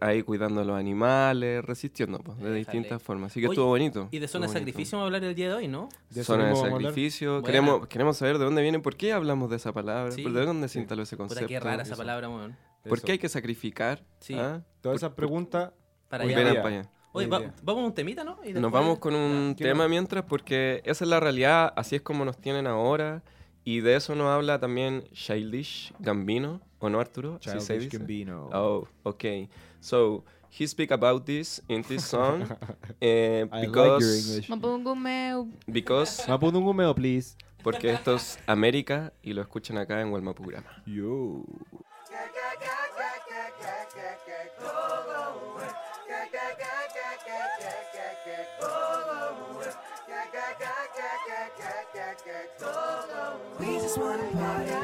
ahí 0.00 0.22
cuidando 0.22 0.60
a 0.60 0.64
los 0.64 0.76
animales, 0.76 1.64
resistiendo 1.64 2.18
po, 2.18 2.32
de 2.34 2.38
Déjale. 2.40 2.58
distintas 2.58 3.02
formas. 3.02 3.32
Así 3.32 3.40
que 3.40 3.46
Oye, 3.46 3.54
estuvo 3.54 3.66
bonito. 3.66 4.08
Y 4.10 4.18
de 4.18 4.28
zona 4.28 4.46
de 4.48 4.52
sacrificio 4.52 4.98
vamos 4.98 5.04
a 5.04 5.06
hablar 5.16 5.24
el 5.24 5.34
día 5.34 5.48
de 5.48 5.54
hoy, 5.54 5.68
¿no? 5.68 5.88
De 6.10 6.24
Zona 6.24 6.48
de 6.48 6.56
sacrificio. 6.56 7.42
Queremos, 7.42 7.86
queremos 7.86 8.16
saber 8.16 8.38
de 8.38 8.44
dónde 8.44 8.60
viene, 8.62 8.80
por 8.80 8.96
qué 8.96 9.12
hablamos 9.12 9.48
de 9.50 9.56
esa 9.56 9.72
palabra, 9.72 10.10
Sí. 10.10 10.22
¿Por 10.22 10.32
¿de 10.32 10.44
dónde 10.44 10.68
se 10.68 10.74
Sí. 10.74 10.78
instaló 10.80 11.02
ese 11.02 11.16
concepto? 11.16 11.44
Puta, 11.46 11.48
qué 11.48 11.60
rara 11.60 11.82
esa 11.84 11.96
palabra, 11.96 12.28
weón. 12.28 12.56
¿Por 12.88 13.00
qué 13.00 13.12
hay 13.12 13.18
que 13.18 13.28
sacrificar? 13.28 14.04
Sí. 14.20 14.34
¿Ah? 14.34 14.62
Todas 14.82 14.96
esas 14.96 15.12
preguntas. 15.12 15.72
Para 16.10 16.24
allá. 16.24 16.62
para 16.62 16.68
allá. 16.68 16.90
Oye, 17.16 17.26
va- 17.28 17.52
vamos 17.62 17.84
a 17.84 17.86
un 17.86 17.94
temita, 17.94 18.24
¿no? 18.24 18.38
Y 18.44 18.52
Nos 18.52 18.70
vamos 18.72 18.98
con 18.98 19.14
un 19.14 19.50
Ya, 19.50 19.56
¿qué 19.56 19.64
tema 19.64 19.84
más? 19.84 19.90
mientras, 19.90 20.24
porque 20.24 20.82
esa 20.84 21.04
es 21.04 21.08
la 21.08 21.20
realidad, 21.20 21.72
así 21.76 21.96
es 21.96 22.02
como 22.02 22.24
nos 22.24 22.36
tienen 22.38 22.66
ahora. 22.66 23.22
Y 23.64 23.80
de 23.80 23.96
eso 23.96 24.14
nos 24.14 24.26
habla 24.28 24.58
también 24.58 25.04
Childish 25.12 25.94
Gambino, 25.98 26.60
¿o 26.80 26.90
no, 26.90 27.00
Arturo? 27.00 27.38
Childish 27.38 27.68
dice. 27.84 27.96
Gambino. 27.98 28.50
Oh, 28.52 28.86
okay. 29.04 29.48
So 29.80 30.24
he 30.50 30.66
speak 30.66 30.90
about 30.92 31.24
this 31.24 31.62
in 31.68 31.82
this 31.82 32.02
song 32.04 32.42
I 32.60 32.96
eh, 33.00 33.46
like 33.50 33.64
your 33.64 33.72
because 33.72 34.28
English. 34.28 34.48
Mapungumeu. 34.50 35.48
because 35.66 36.22
Mapudungumeo, 36.28 36.94
please. 36.94 37.36
porque 37.62 37.90
esto 37.92 38.16
es 38.16 38.38
América 38.46 39.12
y 39.22 39.32
lo 39.32 39.40
escuchan 39.40 39.78
acá 39.78 40.00
en 40.02 40.08
Walmapurama. 40.12 40.82
Yo. 40.84 41.44
one 53.96 54.18
body. 54.34 54.83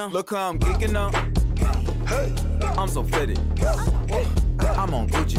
Up. 0.00 0.12
Look 0.12 0.30
how 0.30 0.50
I'm 0.50 0.58
geeking 0.58 0.94
up. 0.94 1.14
Hey. 2.08 2.32
I'm 2.76 2.88
so 2.88 3.02
fitted. 3.02 3.38
I'm 4.60 4.94
on 4.94 5.08
Gucci. 5.08 5.37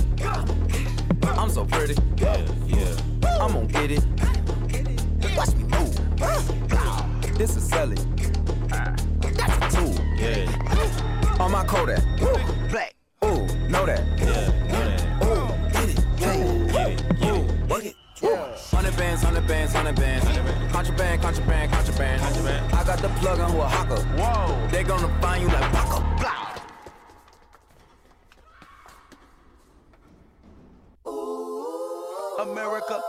America. 32.39 33.01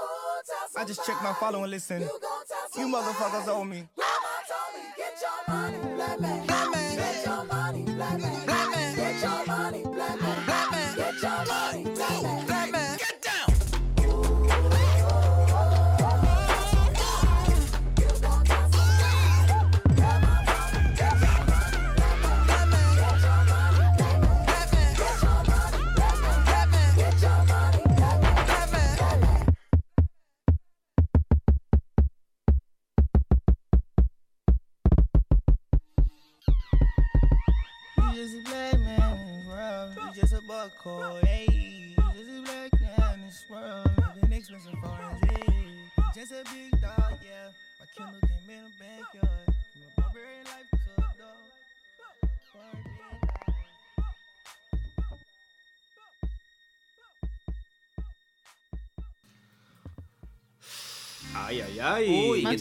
I 0.76 0.84
just 0.84 1.04
checked 1.06 1.22
my 1.22 1.32
follow 1.34 1.62
and 1.62 1.70
listen. 1.70 2.02
You 2.76 2.86
motherfuckers 2.86 3.48
owe 3.48 3.64
me. 3.64 3.86
Black 5.46 5.79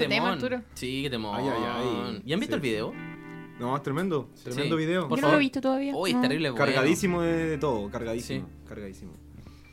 Manso 0.08 0.16
tema. 0.16 0.34
Arturo. 0.34 0.62
Sí, 0.74 1.02
qué 1.04 1.10
temón. 1.10 1.36
Ay, 1.36 1.46
ay, 1.48 1.64
ay. 1.66 2.22
¿Y 2.26 2.34
han 2.34 2.40
visto 2.40 2.54
Sí. 2.54 2.58
el 2.58 2.62
video? 2.62 2.94
No, 3.60 3.76
es 3.76 3.84
tremendo. 3.84 4.30
Tremendo 4.44 4.78
Sí. 4.78 4.86
video. 4.86 5.08
Por 5.10 5.20
Yo 5.20 5.26
no 5.26 5.32
lo 5.32 5.38
he 5.38 5.40
visto 5.40 5.60
todavía. 5.62 5.94
Uy, 5.96 6.12
es 6.12 6.16
no. 6.16 6.22
terrible 6.22 6.50
bueno. 6.52 6.66
Cargadísimo 6.66 7.22
de, 7.22 7.34
de 7.50 7.58
todo, 7.58 7.90
cargadísimo. 7.90 8.48
Cargadísimo. 8.68 9.12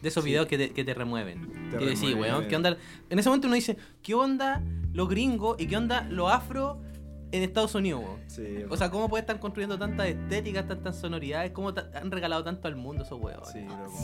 De 0.03 0.09
esos 0.09 0.25
Sí. 0.25 0.31
videos 0.31 0.47
que 0.47 0.59
te, 0.59 0.71
que 0.71 0.85
te 0.85 0.93
remueven. 0.95 1.71
Te 1.71 1.79
que 1.79 1.85
decís, 1.85 2.01
remueven. 2.11 2.35
weón, 2.35 2.49
¿qué 2.49 2.57
onda? 2.57 2.77
En 3.11 3.19
ese 3.19 3.29
momento 3.29 3.47
uno 3.47 3.55
dice, 3.55 3.77
¿qué 4.03 4.15
onda 4.15 4.63
los 4.93 5.09
gringos 5.09 5.57
y 5.61 5.67
qué 5.67 5.77
onda 5.77 6.03
los 6.11 6.31
afro 6.31 6.81
en 7.37 7.43
Estados 7.45 7.75
Unidos, 7.75 8.03
weón? 8.05 8.21
Sí, 8.27 8.65
O 8.69 8.77
sea, 8.77 8.91
¿cómo 8.91 9.09
pueden 9.09 9.23
estar 9.25 9.39
construyendo 9.39 9.79
tantas 9.79 10.07
estéticas, 10.09 10.67
tantas 10.67 10.97
sonoridades? 10.97 11.53
¿Cómo 11.53 11.73
han 11.95 12.11
regalado 12.11 12.43
tanto 12.45 12.69
al 12.69 12.77
mundo 12.77 13.05
esos 13.05 13.21
weones? 13.21 13.49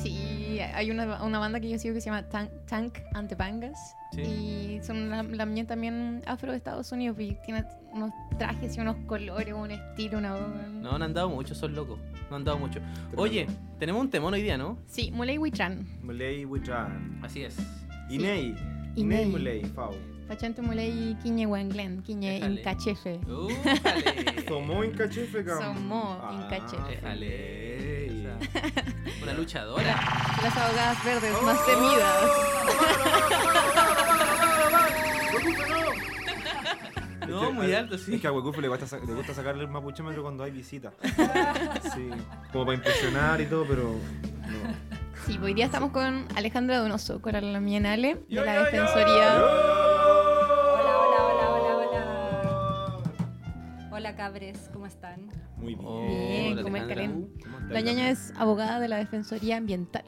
sí, 0.02 0.58
hay 0.60 0.90
una, 0.90 1.22
una 1.24 1.38
banda 1.38 1.60
que 1.60 1.68
yo 1.70 1.78
sigo 1.78 1.94
que 1.94 2.00
se 2.00 2.06
llama 2.06 2.28
Tank, 2.28 2.50
Tank 2.66 2.98
Antepangas. 3.14 3.96
Sí. 4.12 4.20
Y 4.22 4.80
son 4.82 5.08
la, 5.08 5.22
la 5.22 5.46
mía 5.46 5.66
también 5.66 6.22
afro 6.26 6.50
de 6.50 6.58
Estados 6.58 6.92
Unidos. 6.92 7.16
Y 7.18 7.36
tiene 7.44 7.64
unos 7.92 8.10
trajes 8.38 8.76
y 8.76 8.80
unos 8.80 8.96
colores, 9.06 9.54
un 9.54 9.70
estilo, 9.70 10.18
una. 10.18 10.36
No, 10.38 10.98
no 10.98 11.04
han 11.04 11.14
dado 11.14 11.30
mucho, 11.30 11.54
son 11.54 11.74
locos. 11.74 11.98
No 12.30 12.36
han 12.36 12.44
dado 12.44 12.58
mucho. 12.58 12.80
Oye, 13.16 13.46
tenemos 13.78 14.02
un 14.02 14.10
temón 14.10 14.34
hoy 14.34 14.42
día, 14.42 14.58
¿no? 14.58 14.78
Sí, 14.86 15.10
Muley 15.10 15.38
Wichan. 15.38 15.86
Muley 16.02 16.44
Wichan. 16.44 17.20
Así 17.22 17.42
es. 17.42 17.56
Inei. 18.10 18.54
Inei. 18.96 19.22
Inei 19.22 19.26
Muley, 19.26 19.64
Fau. 19.64 19.92
Pachante 20.32 20.62
Muley 20.62 21.14
Quiñe 21.22 21.44
Wanglen, 21.46 22.02
Quiñe 22.02 22.30
Déjale. 22.40 22.60
Incachefe. 22.60 23.20
Tomó 24.48 24.82
Incachefe, 24.82 25.44
cabrón. 25.44 25.74
Somó 25.76 26.18
Incachefe. 26.32 26.88
Déjale. 26.88 28.06
Ey. 28.06 28.26
Esa- 28.54 29.22
Una 29.22 29.34
luchadora. 29.34 29.94
Las 30.42 30.56
abogadas 30.56 31.04
verdes 31.04 31.42
más 31.42 31.66
temidas. 31.66 32.22
No, 37.28 37.52
muy 37.52 37.72
alto, 37.72 37.96
sí. 37.96 38.16
Es 38.16 38.20
que 38.20 38.26
a 38.26 38.32
Huecufe 38.32 38.60
le 38.60 38.68
gusta, 38.68 38.98
le 38.98 39.14
gusta 39.14 39.32
sacarle 39.32 39.62
el 39.62 39.68
mapuchómetro 39.70 40.22
cuando 40.22 40.44
hay 40.44 40.50
visita. 40.50 40.92
Sí. 41.94 42.10
Como 42.52 42.66
para 42.66 42.76
impresionar 42.76 43.40
y 43.40 43.46
todo, 43.46 43.64
pero. 43.66 43.84
No. 43.84 44.92
Sí, 45.26 45.38
hoy 45.42 45.54
día 45.54 45.66
estamos 45.66 45.92
con 45.92 46.26
Alejandra 46.36 46.78
Donoso, 46.78 47.22
con 47.22 47.32
la 47.32 47.60
mía 47.60 47.80
Ale, 47.92 48.18
de 48.28 48.44
la 48.44 48.64
Defensoría. 48.64 49.42
Hola, 54.32 54.40
cabres, 54.40 54.70
¿cómo 54.72 54.86
están? 54.86 55.26
Muy 55.58 55.74
bien. 55.74 55.86
Oh, 55.86 56.06
Bien. 56.06 56.62
¿Cómo 56.62 56.78
La 57.68 57.82
ñaña 57.82 58.08
es 58.08 58.32
abogada 58.38 58.80
de 58.80 58.88
la 58.88 58.96
Defensoría 58.96 59.58
Ambiental. 59.58 60.04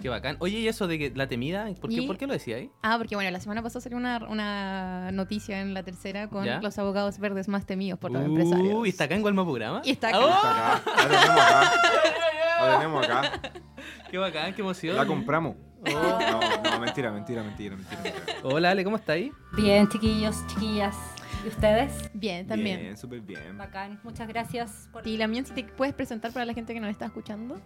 Qué 0.00 0.08
bacán. 0.08 0.36
Oye, 0.40 0.58
¿y 0.58 0.66
eso 0.66 0.88
de 0.88 0.98
que 0.98 1.12
la 1.14 1.28
temida? 1.28 1.72
¿Por 1.80 1.88
qué, 1.88 2.02
¿por 2.02 2.18
qué 2.18 2.26
lo 2.26 2.32
decía 2.32 2.56
ahí? 2.56 2.72
Ah, 2.82 2.96
porque 2.98 3.14
bueno, 3.14 3.30
la 3.30 3.38
semana 3.38 3.62
pasada 3.62 3.80
salió 3.82 3.98
una, 3.98 4.18
una 4.28 5.12
noticia 5.12 5.60
en 5.60 5.74
la 5.74 5.84
tercera 5.84 6.28
con 6.28 6.44
¿Ya? 6.44 6.60
los 6.60 6.76
abogados 6.78 7.20
verdes 7.20 7.46
más 7.46 7.64
temidos 7.64 8.00
por 8.00 8.10
los 8.10 8.24
empresarios. 8.24 8.74
Uy, 8.74 8.88
¿está 8.88 9.04
acá 9.04 9.14
en 9.14 9.22
Gualmapurama? 9.22 9.82
Y 9.84 9.92
está 9.92 10.08
acá. 10.08 10.18
¡Oh! 10.18 10.28
Está 10.28 10.76
acá. 10.76 10.82
La 10.96 11.08
tenemos 11.08 11.36
acá. 11.38 12.62
La 12.66 12.78
tenemos 12.78 13.04
acá. 13.04 13.52
¡Qué 14.10 14.18
bacán, 14.18 14.54
qué 14.56 14.62
emoción! 14.62 14.96
La 14.96 15.06
compramos. 15.06 15.54
No, 15.84 16.40
no, 16.62 16.80
mentira, 16.80 17.12
mentira, 17.12 17.42
mentira, 17.44 17.76
mentira. 17.76 18.02
mentira. 18.02 18.38
Hola, 18.42 18.70
Ale, 18.72 18.82
¿cómo 18.82 18.96
está 18.96 19.12
ahí? 19.12 19.30
Bien, 19.52 19.88
chiquillos, 19.88 20.44
chiquillas. 20.48 20.96
¿Y 21.44 21.48
ustedes? 21.48 22.10
Bien, 22.12 22.46
también. 22.46 22.80
Bien, 22.80 22.96
súper 22.96 23.20
bien. 23.20 23.58
Bacán, 23.58 23.98
muchas 24.04 24.28
gracias 24.28 24.88
por... 24.92 25.06
Y 25.06 25.16
la 25.16 25.26
mía, 25.26 25.44
si 25.44 25.52
te 25.52 25.64
puedes 25.64 25.94
presentar 25.94 26.32
para 26.32 26.44
la 26.44 26.54
gente 26.54 26.72
que 26.72 26.78
nos 26.78 26.90
está 26.90 27.06
escuchando. 27.06 27.60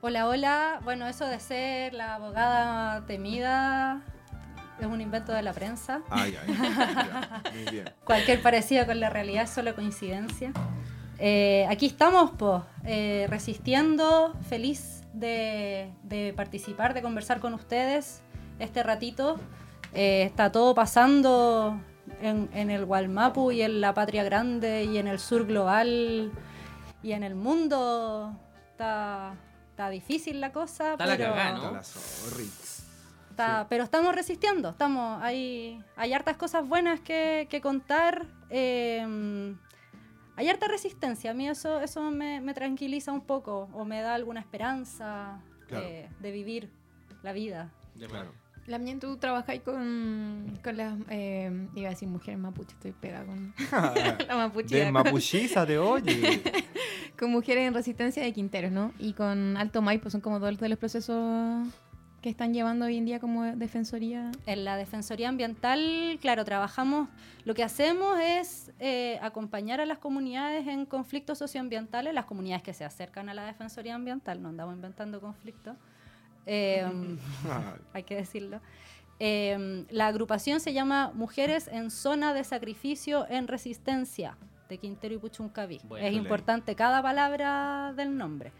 Hola, 0.00 0.26
hola. 0.26 0.80
Bueno, 0.84 1.06
eso 1.06 1.26
de 1.26 1.38
ser 1.38 1.92
la 1.92 2.14
abogada 2.14 3.04
temida 3.04 4.02
es 4.80 4.86
un 4.86 5.02
invento 5.02 5.32
de 5.32 5.42
la 5.42 5.52
prensa. 5.52 6.00
Ay, 6.08 6.34
ay. 6.40 6.54
ya, 6.58 7.42
Muy 7.52 7.64
bien. 7.70 7.90
Cualquier 8.04 8.40
parecido 8.40 8.86
con 8.86 8.98
la 9.00 9.10
realidad 9.10 9.44
es 9.44 9.50
solo 9.50 9.74
coincidencia. 9.74 10.52
Eh, 11.18 11.66
aquí 11.68 11.84
estamos, 11.86 12.30
pues, 12.38 12.62
resistiendo, 13.28 14.34
feliz 14.48 15.02
de, 15.12 15.92
de 16.04 16.32
participar, 16.34 16.94
de 16.94 17.02
conversar 17.02 17.40
con 17.40 17.52
ustedes 17.52 18.22
este 18.58 18.82
ratito. 18.82 19.38
Eh, 19.92 20.22
está 20.22 20.52
todo 20.52 20.74
pasando 20.74 21.80
en, 22.20 22.48
en 22.52 22.70
el 22.70 22.84
Gualmapu 22.84 23.50
y 23.52 23.62
en 23.62 23.80
la 23.80 23.94
Patria 23.94 24.22
Grande 24.24 24.84
y 24.84 24.98
en 24.98 25.06
el 25.06 25.18
sur 25.18 25.46
global 25.46 26.30
y 27.02 27.12
en 27.12 27.22
el 27.22 27.34
mundo. 27.34 28.34
Está, 28.72 29.34
está 29.70 29.90
difícil 29.90 30.40
la 30.40 30.52
cosa, 30.52 30.92
Está 30.92 31.06
la 31.06 31.16
pero... 31.16 31.30
cagá, 31.34 31.52
¿no? 31.52 31.56
Está 31.58 31.70
la. 31.72 31.80
Está- 33.30 33.66
Pero 33.70 33.84
estamos 33.84 34.14
resistiendo, 34.14 34.68
estamos, 34.70 35.22
hay, 35.22 35.82
hay 35.96 36.12
hartas 36.12 36.36
cosas 36.36 36.66
buenas 36.68 37.00
que, 37.00 37.46
que 37.50 37.60
contar. 37.62 38.26
eh, 38.50 39.54
hay 40.36 40.48
harta 40.48 40.68
resistencia, 40.68 41.30
a 41.30 41.34
mí 41.34 41.48
eso, 41.48 41.80
eso 41.80 42.02
me, 42.10 42.40
me 42.40 42.54
tranquiliza 42.54 43.12
un 43.12 43.20
poco 43.22 43.68
o 43.72 43.84
me 43.84 44.00
da 44.02 44.14
alguna 44.14 44.40
esperanza 44.40 45.38
Claro. 45.68 45.84
eh, 45.86 46.08
de 46.20 46.30
vivir 46.32 46.70
la 47.22 47.32
vida. 47.32 47.70
Claro. 48.08 48.32
La 48.66 48.78
mía, 48.78 48.96
tú 49.00 49.16
trabajáis 49.16 49.62
con, 49.62 50.58
con 50.62 50.76
las. 50.76 50.94
eh, 51.08 51.68
iba 51.74 51.88
a 51.88 51.90
decir 51.90 52.08
mujeres 52.08 52.38
mapuche, 52.38 52.72
estoy 52.72 52.92
pegada 52.92 53.24
con 53.24 53.54
la 54.28 54.36
mapuche. 54.36 54.76
De 54.76 54.92
mapuchiza 54.92 55.66
de 55.66 55.78
oye. 55.78 56.42
con 57.18 57.30
mujeres 57.30 57.66
en 57.66 57.74
resistencia 57.74 58.22
de 58.22 58.32
Quinteros, 58.32 58.70
¿no? 58.70 58.92
Y 58.98 59.12
con 59.14 59.56
Alto 59.56 59.82
Maipo, 59.82 60.10
son 60.10 60.20
como 60.20 60.38
dos 60.38 60.56
de 60.58 60.68
los 60.68 60.78
procesos 60.78 61.68
que 62.20 62.28
están 62.28 62.52
llevando 62.52 62.84
hoy 62.84 62.98
en 62.98 63.06
día 63.06 63.18
como 63.18 63.44
defensoría. 63.44 64.30
En 64.46 64.64
la 64.64 64.76
Defensoría 64.76 65.28
Ambiental, 65.28 66.18
claro, 66.20 66.44
trabajamos, 66.44 67.08
lo 67.44 67.54
que 67.54 67.62
hacemos 67.62 68.18
es 68.20 68.72
eh, 68.78 69.18
acompañar 69.22 69.80
a 69.80 69.86
las 69.86 69.98
comunidades 69.98 70.66
en 70.66 70.84
conflictos 70.84 71.38
socioambientales, 71.38 72.12
las 72.12 72.26
comunidades 72.26 72.62
que 72.62 72.74
se 72.74 72.84
acercan 72.84 73.28
a 73.30 73.34
la 73.34 73.46
Defensoría 73.46 73.94
Ambiental, 73.94 74.42
no 74.42 74.50
andamos 74.50 74.74
inventando 74.74 75.20
conflictos. 75.20 75.76
Em, 76.52 77.16
hay 77.92 78.02
que 78.02 78.16
decirlo. 78.16 78.60
Eh, 79.20 79.84
la 79.90 80.08
agrupación 80.08 80.58
se 80.60 80.72
llama 80.72 81.12
Mujeres 81.14 81.68
en 81.68 81.90
Zona 81.90 82.34
de 82.34 82.42
Sacrificio 82.42 83.26
en 83.28 83.46
Resistencia. 83.46 84.36
de 84.68 84.78
Quintero 84.78 85.14
y 85.14 85.18
Puchuncaví. 85.18 85.80
Bueno, 85.84 86.06
es 86.06 86.14
importante 86.14 86.76
cada 86.76 87.02
palabra 87.02 87.92
del 87.96 88.16
nombre. 88.16 88.52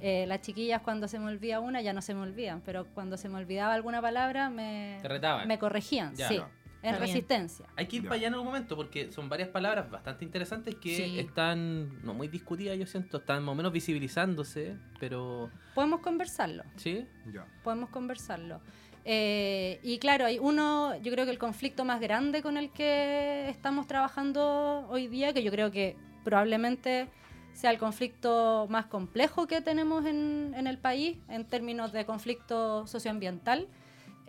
Eh, 0.00 0.24
las 0.26 0.40
chiquillas 0.40 0.80
cuando 0.80 1.06
se 1.06 1.18
me 1.18 1.26
olvida 1.26 1.60
una 1.60 1.82
ya 1.82 1.92
no 1.92 2.00
se 2.00 2.14
me 2.14 2.22
olvidan, 2.22 2.62
pero 2.64 2.86
cuando 2.94 3.18
se 3.18 3.28
me 3.28 3.36
olvidaba 3.36 3.74
alguna 3.74 4.00
palabra 4.00 4.48
me, 4.48 4.98
Te 5.02 5.08
retaban. 5.08 5.46
me 5.46 5.58
corregían. 5.58 6.14
Ya. 6.14 6.28
sí. 6.28 6.40
Bien. 6.88 7.00
resistencia. 7.00 7.66
Hay 7.76 7.86
que 7.86 7.96
ir 7.96 8.02
para 8.04 8.14
allá 8.16 8.28
en 8.28 8.34
algún 8.34 8.46
momento 8.48 8.76
porque 8.76 9.12
son 9.12 9.28
varias 9.28 9.48
palabras 9.50 9.90
bastante 9.90 10.24
interesantes 10.24 10.74
que 10.76 10.96
Sí. 10.96 11.18
están 11.18 12.02
no 12.04 12.14
muy 12.14 12.28
discutidas, 12.28 12.78
yo 12.78 12.86
siento, 12.86 13.18
están 13.18 13.42
más 13.42 13.52
o 13.52 13.54
menos 13.54 13.72
visibilizándose, 13.72 14.76
pero 14.98 15.50
Podemos 15.74 16.00
conversarlo. 16.00 16.64
sí, 16.76 17.06
Ya. 17.32 17.46
podemos 17.62 17.90
conversarlo. 17.90 18.60
Eh, 19.04 19.80
y 19.82 19.98
claro, 19.98 20.26
hay 20.26 20.38
uno, 20.38 20.94
yo 21.02 21.10
creo 21.10 21.24
que 21.24 21.30
el 21.30 21.38
conflicto 21.38 21.84
más 21.84 22.00
grande 22.00 22.42
con 22.42 22.56
el 22.58 22.70
que 22.70 23.48
estamos 23.48 23.86
trabajando 23.86 24.86
hoy 24.90 25.06
día, 25.08 25.32
que 25.32 25.42
yo 25.42 25.50
creo 25.50 25.70
que 25.70 25.96
probablemente 26.24 27.08
sea 27.54 27.70
el 27.70 27.78
conflicto 27.78 28.66
más 28.70 28.86
complejo 28.86 29.46
que 29.46 29.60
tenemos 29.60 30.04
en, 30.06 30.52
en 30.56 30.66
el 30.66 30.78
país 30.78 31.18
en 31.28 31.44
términos 31.46 31.92
de 31.92 32.04
conflicto 32.04 32.86
socioambiental, 32.86 33.66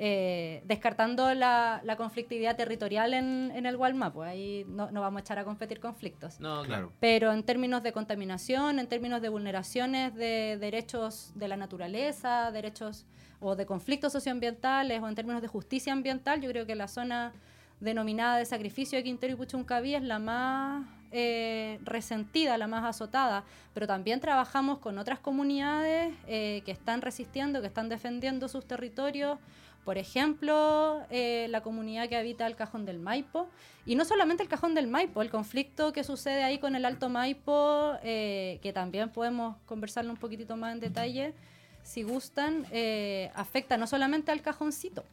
eh, 0.03 0.63
descartando 0.65 1.31
la, 1.35 1.79
la 1.83 1.95
conflictividad 1.95 2.55
territorial 2.55 3.13
en, 3.13 3.51
en 3.53 3.67
el 3.67 3.75
Walmart, 3.75 4.15
pues 4.15 4.31
ahí 4.31 4.65
no, 4.67 4.89
no 4.89 4.99
vamos 4.99 5.19
a 5.19 5.21
echar 5.21 5.37
a 5.37 5.43
competir 5.43 5.79
conflictos. 5.79 6.39
no, 6.39 6.63
claro. 6.63 6.65
Claro. 6.65 6.93
Pero 6.99 7.31
en 7.31 7.43
términos 7.43 7.83
de 7.83 7.91
contaminación, 7.91 8.79
en 8.79 8.87
términos 8.87 9.21
de 9.21 9.29
vulneraciones 9.29 10.15
de 10.15 10.57
derechos 10.59 11.33
de 11.35 11.47
la 11.47 11.55
naturaleza, 11.55 12.49
derechos 12.51 13.05
o 13.39 13.55
de 13.55 13.67
conflictos 13.67 14.11
socioambientales 14.13 15.03
o 15.03 15.07
en 15.07 15.13
términos 15.13 15.43
de 15.43 15.47
justicia 15.47 15.93
ambiental, 15.93 16.41
yo 16.41 16.49
creo 16.49 16.65
que 16.65 16.73
la 16.73 16.87
zona 16.87 17.31
denominada 17.79 18.37
de 18.37 18.45
sacrificio 18.45 18.97
de 18.97 19.03
Quintero 19.03 19.33
y 19.33 19.35
Puchuncaví 19.35 19.93
es 19.93 20.01
la 20.01 20.17
más 20.17 20.83
eh, 21.11 21.77
resentida, 21.83 22.57
la 22.57 22.65
más 22.65 22.85
azotada, 22.85 23.43
pero 23.73 23.85
también 23.85 24.19
trabajamos 24.19 24.79
con 24.79 24.97
otras 24.97 25.19
comunidades 25.19 26.11
eh, 26.25 26.63
que 26.65 26.71
están 26.71 27.01
resistiendo, 27.03 27.61
que 27.61 27.67
están 27.67 27.87
defendiendo 27.87 28.47
sus 28.47 28.65
territorios. 28.65 29.37
Por 29.85 29.97
ejemplo, 29.97 31.01
eh, 31.09 31.47
la 31.49 31.61
comunidad 31.61 32.07
que 32.07 32.15
habita 32.15 32.45
el 32.45 32.55
Cajón 32.55 32.85
del 32.85 32.99
Maipo. 32.99 33.49
Y 33.85 33.95
no 33.95 34.05
solamente 34.05 34.43
el 34.43 34.49
Cajón 34.49 34.75
del 34.75 34.87
Maipo, 34.87 35.21
el 35.23 35.29
conflicto 35.31 35.91
que 35.91 36.03
sucede 36.03 36.43
ahí 36.43 36.59
con 36.59 36.75
el 36.75 36.85
Alto 36.85 37.09
Maipo, 37.09 37.93
eh, 38.03 38.59
que 38.61 38.73
también 38.73 39.09
podemos 39.09 39.55
conversarlo 39.65 40.11
un 40.11 40.17
poquitito 40.17 40.55
más 40.55 40.73
en 40.73 40.79
detalle, 40.79 41.33
si 41.81 42.03
gustan, 42.03 42.67
eh, 42.71 43.31
afecta 43.33 43.77
no 43.77 43.87
solamente 43.87 44.31
al 44.31 44.41
cajoncito. 44.41 45.03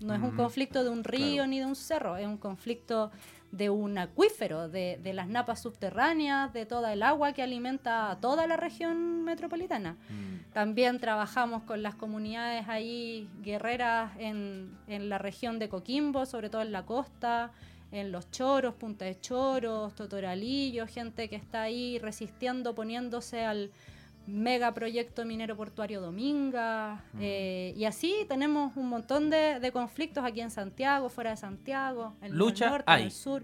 No 0.00 0.14
es 0.14 0.20
un 0.20 0.34
Mm, 0.34 0.36
conflicto 0.36 0.84
de 0.84 0.90
un 0.90 1.02
río 1.04 1.34
claro. 1.34 1.46
ni 1.48 1.58
de 1.60 1.66
un 1.66 1.76
cerro, 1.76 2.16
es 2.16 2.26
un 2.26 2.36
conflicto 2.36 3.10
de 3.56 3.70
un 3.70 3.98
acuífero, 3.98 4.68
de, 4.68 4.98
de 5.02 5.12
las 5.12 5.28
napas 5.28 5.62
subterráneas, 5.62 6.52
de 6.52 6.66
toda 6.66 6.92
el 6.92 7.02
agua 7.02 7.32
que 7.32 7.42
alimenta 7.42 8.10
a 8.10 8.20
toda 8.20 8.46
la 8.46 8.56
región 8.56 9.24
metropolitana. 9.24 9.92
Mm. 9.92 10.52
También 10.52 10.98
trabajamos 10.98 11.62
con 11.62 11.82
las 11.82 11.94
comunidades 11.94 12.68
ahí 12.68 13.28
guerreras 13.42 14.12
en, 14.18 14.76
en 14.88 15.08
la 15.08 15.18
región 15.18 15.58
de 15.58 15.68
Coquimbo, 15.68 16.26
sobre 16.26 16.50
todo 16.50 16.62
en 16.62 16.72
la 16.72 16.84
costa, 16.84 17.52
en 17.92 18.10
Los 18.10 18.28
Choros, 18.32 18.74
Punta 18.74 19.04
de 19.04 19.20
Choros, 19.20 19.94
Totoralillo, 19.94 20.86
gente 20.88 21.28
que 21.28 21.36
está 21.36 21.62
ahí 21.62 21.98
resistiendo, 22.00 22.74
poniéndose 22.74 23.44
al 23.44 23.70
megaproyecto 24.26 25.24
minero 25.24 25.56
portuario 25.56 26.00
Dominga. 26.00 27.04
eh, 27.20 27.74
y 27.76 27.84
así 27.84 28.26
tenemos 28.28 28.76
un 28.76 28.88
montón 28.88 29.30
de, 29.30 29.60
de 29.60 29.72
conflictos 29.72 30.24
aquí 30.24 30.40
en 30.40 30.50
Santiago, 30.50 31.08
fuera 31.08 31.30
de 31.30 31.36
Santiago, 31.36 32.14
en 32.22 32.36
Lucha 32.36 32.64
el 32.66 32.70
norte, 32.72 32.92
en 32.92 33.00
el 33.02 33.10
sur. 33.10 33.42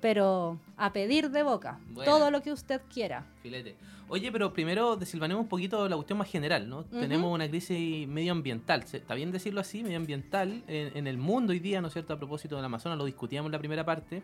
Pero 0.00 0.58
a 0.76 0.92
pedir 0.92 1.30
de 1.30 1.42
boca, 1.42 1.80
todo 2.04 2.30
lo 2.30 2.42
que 2.42 2.52
usted 2.52 2.82
quiera. 2.92 3.24
Filete. 3.42 3.74
Oye, 4.08 4.30
pero 4.30 4.52
primero 4.52 4.96
desilvanemos 4.96 5.42
un 5.42 5.48
poquito 5.48 5.88
la 5.88 5.96
cuestión 5.96 6.18
más 6.18 6.28
general, 6.30 6.68
¿no? 6.68 6.84
Tenemos 6.84 7.32
una 7.32 7.48
crisis 7.48 8.06
medioambiental, 8.06 8.86
¿se- 8.86 8.98
¿está 8.98 9.14
bien 9.14 9.32
decirlo 9.32 9.62
así? 9.62 9.82
Medioambiental 9.82 10.62
en, 10.68 10.94
en 10.94 11.06
el 11.06 11.16
mundo 11.16 11.52
hoy 11.52 11.58
día, 11.58 11.80
¿no 11.80 11.86
es 11.88 11.94
cierto? 11.94 12.12
A 12.12 12.18
propósito 12.18 12.54
del 12.56 12.64
Amazonas, 12.66 12.98
lo 12.98 13.06
discutíamos 13.06 13.46
en 13.48 13.52
la 13.52 13.58
primera 13.58 13.82
parte. 13.86 14.22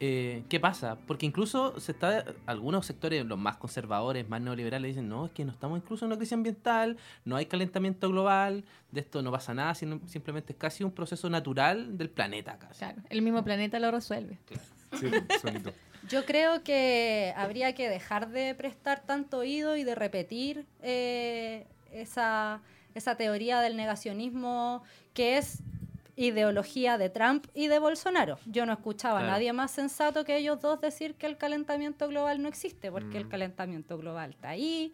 Eh, 0.00 0.44
¿Qué 0.48 0.60
pasa? 0.60 0.96
Porque 1.06 1.26
incluso 1.26 1.78
se 1.80 1.92
está, 1.92 2.24
algunos 2.46 2.86
sectores, 2.86 3.26
los 3.26 3.38
más 3.38 3.56
conservadores, 3.56 4.28
más 4.28 4.40
neoliberales, 4.40 4.94
dicen, 4.94 5.08
no, 5.08 5.26
es 5.26 5.32
que 5.32 5.44
no 5.44 5.50
estamos 5.50 5.78
incluso 5.78 6.04
en 6.04 6.12
una 6.12 6.16
crisis 6.16 6.34
ambiental, 6.34 6.96
no 7.24 7.34
hay 7.34 7.46
calentamiento 7.46 8.08
global, 8.08 8.64
de 8.92 9.00
esto 9.00 9.22
no 9.22 9.32
pasa 9.32 9.54
nada, 9.54 9.74
sino 9.74 10.00
simplemente 10.06 10.52
es 10.52 10.58
casi 10.58 10.84
un 10.84 10.92
proceso 10.92 11.28
natural 11.28 11.98
del 11.98 12.10
planeta 12.10 12.58
casi. 12.58 12.78
Claro, 12.78 13.02
el 13.10 13.22
mismo 13.22 13.42
planeta 13.42 13.80
lo 13.80 13.90
resuelve. 13.90 14.38
Sí, 14.92 15.10
solito. 15.40 15.72
Yo 16.08 16.24
creo 16.24 16.62
que 16.62 17.34
habría 17.36 17.74
que 17.74 17.88
dejar 17.88 18.30
de 18.30 18.54
prestar 18.54 19.04
tanto 19.04 19.38
oído 19.38 19.76
y 19.76 19.84
de 19.84 19.94
repetir 19.94 20.64
eh, 20.80 21.66
esa, 21.92 22.62
esa 22.94 23.16
teoría 23.16 23.60
del 23.60 23.76
negacionismo 23.76 24.82
que 25.12 25.38
es 25.38 25.58
ideología 26.18 26.98
de 26.98 27.10
Trump 27.10 27.46
y 27.54 27.68
de 27.68 27.78
Bolsonaro. 27.78 28.38
Yo 28.46 28.66
no 28.66 28.72
escuchaba 28.72 29.20
Claro. 29.20 29.28
a 29.32 29.34
nadie 29.36 29.52
más 29.52 29.70
sensato 29.70 30.24
que 30.24 30.36
ellos 30.36 30.60
dos 30.60 30.80
decir 30.80 31.14
que 31.14 31.26
el 31.26 31.36
calentamiento 31.36 32.08
global 32.08 32.42
no 32.42 32.48
existe, 32.48 32.90
porque 32.90 33.16
el 33.18 33.26
Mm. 33.26 33.28
calentamiento 33.30 33.96
global 33.98 34.30
está 34.30 34.50
ahí. 34.50 34.92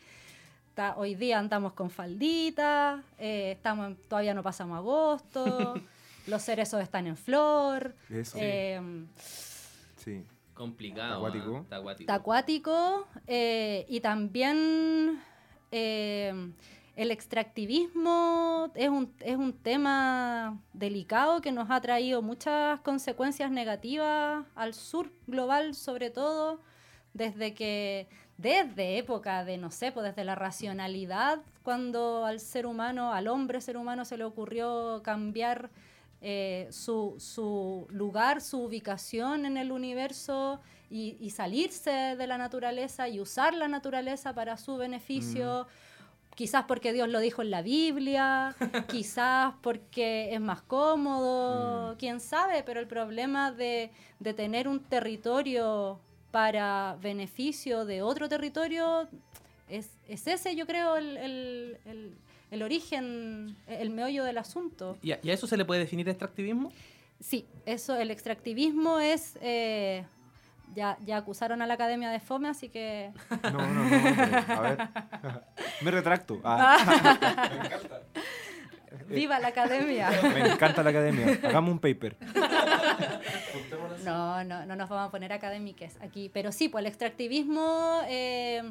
está- 0.68 0.96
hoy 0.96 1.14
día 1.14 1.38
andamos 1.38 1.72
con 1.72 1.88
falditas, 1.88 3.00
eh, 3.16 3.52
estamos 3.52 3.86
en- 3.86 3.96
todavía 4.08 4.34
no 4.34 4.42
pasamos 4.42 4.76
agosto, 4.78 5.44
los 6.26 6.42
cerezos 6.42 6.82
están 6.82 7.06
en 7.06 7.16
flor. 7.16 7.94
Eso. 8.10 8.36
em, 8.40 9.06
Sí. 9.96 10.24
Complicado. 10.52 11.14
Acuático. 11.16 11.56
¿ah? 11.58 11.60
Está 11.62 11.76
acuático. 11.76 12.02
Está 12.02 12.14
acuático 12.14 13.08
eh, 13.28 13.86
y 13.88 14.00
también 14.00 15.20
eh, 15.70 16.32
el 16.96 17.10
extractivismo 17.10 18.70
es 18.74 18.88
un, 18.88 19.12
es 19.20 19.36
un 19.36 19.52
tema 19.52 20.60
delicado 20.72 21.40
que 21.40 21.52
nos 21.52 21.70
ha 21.70 21.80
traído 21.80 22.22
muchas 22.22 22.80
consecuencias 22.80 23.50
negativas 23.50 24.44
al 24.54 24.74
sur 24.74 25.10
global 25.26 25.74
sobre 25.74 26.10
todo 26.10 26.60
desde 27.12 27.54
que 27.54 28.08
desde 28.38 28.98
época 28.98 29.44
de 29.44 29.56
no 29.58 29.70
sé 29.70 29.92
pues 29.92 30.06
desde 30.06 30.24
la 30.24 30.34
racionalidad 30.34 31.40
cuando 31.62 32.24
al 32.24 32.38
ser 32.40 32.66
humano 32.66 33.12
al 33.12 33.28
hombre 33.28 33.60
ser 33.60 33.76
humano 33.76 34.04
se 34.04 34.16
le 34.16 34.24
ocurrió 34.24 35.02
cambiar 35.02 35.70
eh, 36.26 36.68
su, 36.70 37.16
su 37.18 37.86
lugar, 37.90 38.40
su 38.40 38.62
ubicación 38.62 39.44
en 39.44 39.58
el 39.58 39.70
universo 39.70 40.58
y, 40.88 41.18
y 41.20 41.28
salirse 41.28 41.90
de 41.90 42.26
la 42.26 42.38
naturaleza 42.38 43.08
y 43.08 43.20
usar 43.20 43.52
la 43.52 43.68
naturaleza 43.68 44.34
para 44.34 44.56
su 44.56 44.78
beneficio. 44.78 45.66
Quizás 46.34 46.64
porque 46.66 46.92
Dios 46.92 47.08
lo 47.08 47.20
dijo 47.20 47.42
en 47.42 47.50
la 47.50 47.62
Biblia, 47.62 48.54
quizás 48.88 49.54
porque 49.62 50.34
es 50.34 50.40
más 50.40 50.62
cómodo, 50.62 51.96
quién 51.98 52.20
sabe, 52.20 52.62
pero 52.64 52.80
el 52.80 52.86
problema 52.86 53.52
de, 53.52 53.90
de 54.18 54.34
tener 54.34 54.66
un 54.68 54.80
territorio 54.80 56.00
para 56.30 56.96
beneficio 57.00 57.84
de 57.84 58.02
otro 58.02 58.28
territorio 58.28 59.08
es, 59.68 59.88
es 60.08 60.26
ese, 60.26 60.56
yo 60.56 60.66
creo, 60.66 60.96
el, 60.96 61.16
el- 61.16 61.78
el- 61.84 62.14
el 62.50 62.62
origen, 62.62 63.56
el 63.66 63.90
meollo 63.90 64.22
del 64.22 64.38
asunto. 64.38 64.96
¿Y 65.02 65.10
a, 65.10 65.18
y 65.24 65.30
a 65.30 65.34
eso 65.34 65.46
se 65.48 65.56
le 65.56 65.64
puede 65.64 65.80
definir 65.80 66.08
extractivismo? 66.08 66.70
Sí, 67.18 67.46
eso, 67.66 67.96
el 67.96 68.12
extractivismo 68.12 69.00
es... 69.00 69.36
eh, 69.40 70.04
ya, 70.74 70.96
ya 71.04 71.16
acusaron 71.18 71.62
a 71.62 71.66
la 71.66 71.74
Academia 71.74 72.10
de 72.10 72.20
Fome, 72.20 72.48
así 72.48 72.68
que... 72.68 73.12
No, 73.42 73.50
no, 73.50 73.66
no. 73.66 73.82
hombre. 73.82 74.36
A 74.48 74.60
ver. 74.60 74.88
Me 75.82 75.90
retracto. 75.90 76.40
Ah, 76.44 76.78
¡Viva 79.08 79.38
la 79.38 79.48
Academia! 79.48 80.10
me 80.22 80.52
encanta 80.52 80.82
la 80.82 80.90
academia. 80.90 81.38
Hagamos 81.44 81.72
un 81.72 81.78
paper. 81.78 82.16
No, 84.04 84.42
no, 84.44 84.64
no 84.64 84.76
nos 84.76 84.88
vamos 84.88 85.08
a 85.08 85.10
poner 85.10 85.32
académicas 85.32 85.98
aquí. 86.00 86.30
Pero 86.32 86.52
sí, 86.52 86.68
pues 86.68 86.82
el 86.82 86.86
extractivismo 86.86 88.00
eh, 88.08 88.62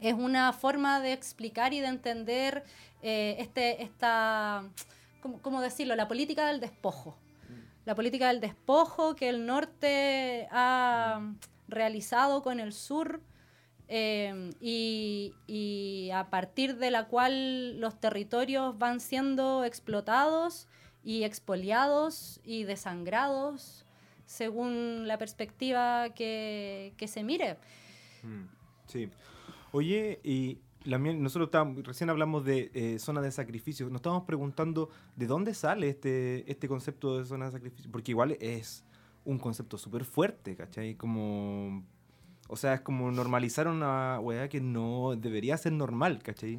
es 0.00 0.14
una 0.14 0.52
forma 0.52 1.00
de 1.00 1.12
explicar 1.12 1.74
y 1.74 1.80
de 1.80 1.88
entender 1.88 2.64
eh, 3.02 3.36
este, 3.38 3.82
esta, 3.82 4.64
¿cómo, 5.20 5.42
cómo 5.42 5.60
decirlo? 5.60 5.94
La 5.94 6.08
política 6.08 6.46
del 6.46 6.60
despojo. 6.60 7.18
La 7.84 7.94
política 7.94 8.28
del 8.28 8.40
despojo 8.40 9.16
que 9.16 9.28
el 9.28 9.46
norte 9.46 10.48
ha 10.50 11.32
realizado 11.68 12.42
con 12.42 12.60
el 12.60 12.72
sur 12.72 13.20
eh, 13.88 14.50
y, 14.60 16.10
a 16.12 16.30
partir 16.30 16.76
de 16.76 16.90
la 16.90 17.08
cual 17.08 17.80
los 17.80 17.98
territorios 17.98 18.78
van 18.78 19.00
siendo 19.00 19.64
explotados 19.64 20.68
y 21.02 21.24
expoliados 21.24 22.40
y 22.44 22.64
desangrados 22.64 23.86
según 24.26 25.08
la 25.08 25.18
perspectiva 25.18 26.10
que, 26.14 26.94
que 26.96 27.08
se 27.08 27.24
mire. 27.24 27.56
Mm, 28.22 28.60
Sí. 28.86 29.08
Oye, 29.72 30.18
y 30.24 30.58
la 30.84 30.98
nosotros 30.98 31.48
estábamos- 31.48 31.82
recién 31.84 32.10
hablamos 32.10 32.44
de 32.44 32.70
eh, 32.74 32.98
zona 32.98 33.20
de 33.20 33.30
sacrificio. 33.32 33.86
Nos 33.86 33.96
estábamos 33.96 34.24
preguntando 34.24 34.88
de 35.16 35.26
dónde 35.26 35.54
sale 35.54 35.88
este, 35.88 36.50
este 36.50 36.68
concepto 36.68 37.18
de 37.18 37.24
zona 37.26 37.46
de 37.46 37.52
sacrificio. 37.52 37.90
Porque 37.92 38.12
igual 38.12 38.36
es 38.40 38.84
un 39.24 39.38
concepto 39.38 39.76
súper 39.78 40.04
fuerte, 40.04 40.56
¿cachai? 40.56 40.94
Como 40.94 41.82
O 42.48 42.56
sea, 42.56 42.74
es 42.74 42.80
como 42.80 43.10
normalizar 43.12 43.68
una 43.68 44.18
weá 44.20 44.48
que 44.48 44.60
no 44.60 45.14
debería 45.16 45.56
ser 45.56 45.72
normal, 45.72 46.20
¿cachai? 46.22 46.58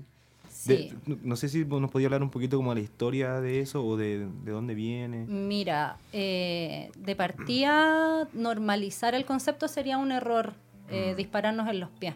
Sí. 0.49 0.93
no, 1.07 1.17
no 1.23 1.35
sé 1.35 1.49
si 1.49 1.65
nos 1.65 1.89
podía 1.91 2.07
hablar 2.07 2.21
un 2.23 2.29
poquito 2.29 2.57
como 2.57 2.73
de 2.75 2.81
la 2.81 2.83
historia 2.83 3.41
de 3.41 3.61
eso 3.61 3.83
o 3.85 3.97
de, 3.97 4.27
de 4.43 4.51
dónde 4.51 4.75
viene. 4.75 5.25
Mira, 5.25 5.97
eh, 6.13 6.91
de 6.97 7.15
partida, 7.15 8.27
normalizar 8.33 9.15
el 9.15 9.25
concepto 9.25 9.67
sería 9.67 9.97
un 9.97 10.11
error, 10.11 10.53
eh, 10.89 11.13
dispararnos 11.17 11.67
en 11.69 11.79
los 11.79 11.89
pies. 11.89 12.15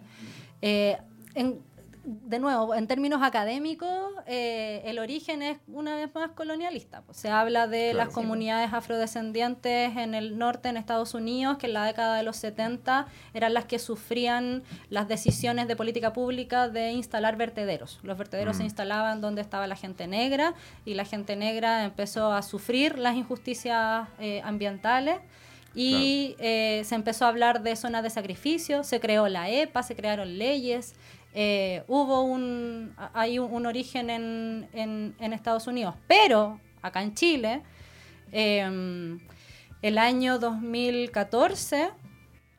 Eh, 0.61 0.97
en- 1.33 1.59
de 2.05 2.39
nuevo, 2.39 2.75
en 2.75 2.87
términos 2.87 3.21
académicos, 3.23 3.89
eh, 4.27 4.81
el 4.85 4.99
origen 4.99 5.41
es 5.41 5.57
una 5.67 5.95
vez 5.95 6.13
más 6.13 6.31
colonialista. 6.31 7.01
Pues, 7.01 7.17
se 7.17 7.29
habla 7.29 7.67
de 7.67 7.91
Claro. 7.91 8.05
las 8.05 8.13
comunidades 8.13 8.71
afrodescendientes 8.73 9.97
en 9.97 10.13
el 10.13 10.37
norte, 10.37 10.69
en 10.69 10.77
Estados 10.77 11.13
Unidos, 11.13 11.57
que 11.57 11.65
en 11.67 11.73
la 11.73 11.85
década 11.85 12.15
de 12.17 12.23
los 12.23 12.37
70 12.37 13.07
eran 13.33 13.53
las 13.53 13.65
que 13.65 13.79
sufrían 13.79 14.63
las 14.89 15.07
decisiones 15.07 15.67
de 15.67 15.75
política 15.75 16.13
pública 16.13 16.69
de 16.69 16.91
instalar 16.91 17.37
vertederos. 17.37 17.99
Los 18.03 18.17
vertederos 18.17 18.57
se 18.57 18.63
instalaban 18.63 19.21
donde 19.21 19.41
estaba 19.41 19.65
la 19.67 19.75
gente 19.75 20.07
negra 20.07 20.53
y 20.85 20.93
la 20.93 21.05
gente 21.05 21.35
negra 21.35 21.83
empezó 21.85 22.31
a 22.33 22.41
sufrir 22.41 22.99
las 22.99 23.15
injusticias 23.15 24.07
eh, 24.19 24.41
ambientales. 24.43 25.17
Y 25.77 26.37
eh, 26.39 26.83
se 26.85 26.95
empezó 26.95 27.25
a 27.25 27.27
hablar 27.27 27.61
de 27.61 27.75
zonas 27.75 28.01
de 28.01 28.09
sacrificio, 28.09 28.85
se 28.85 29.01
creó 29.01 29.27
la 29.27 29.49
EPA, 29.49 29.83
se 29.83 29.93
crearon 29.93 30.37
leyes, 30.37 30.95
eh, 31.35 31.83
hubo 31.89 32.21
un, 32.21 32.95
hay 33.13 33.39
un, 33.39 33.65
origen 33.65 34.09
en, 34.09 34.69
en- 34.73 35.33
Estados 35.33 35.67
Unidos, 35.67 35.93
pero 36.07 36.59
acá 36.81 37.01
en 37.03 37.13
Chile, 37.13 37.61
eh, 38.31 39.17
el 39.81 39.97
año 39.97 40.39
2014, 40.39 41.89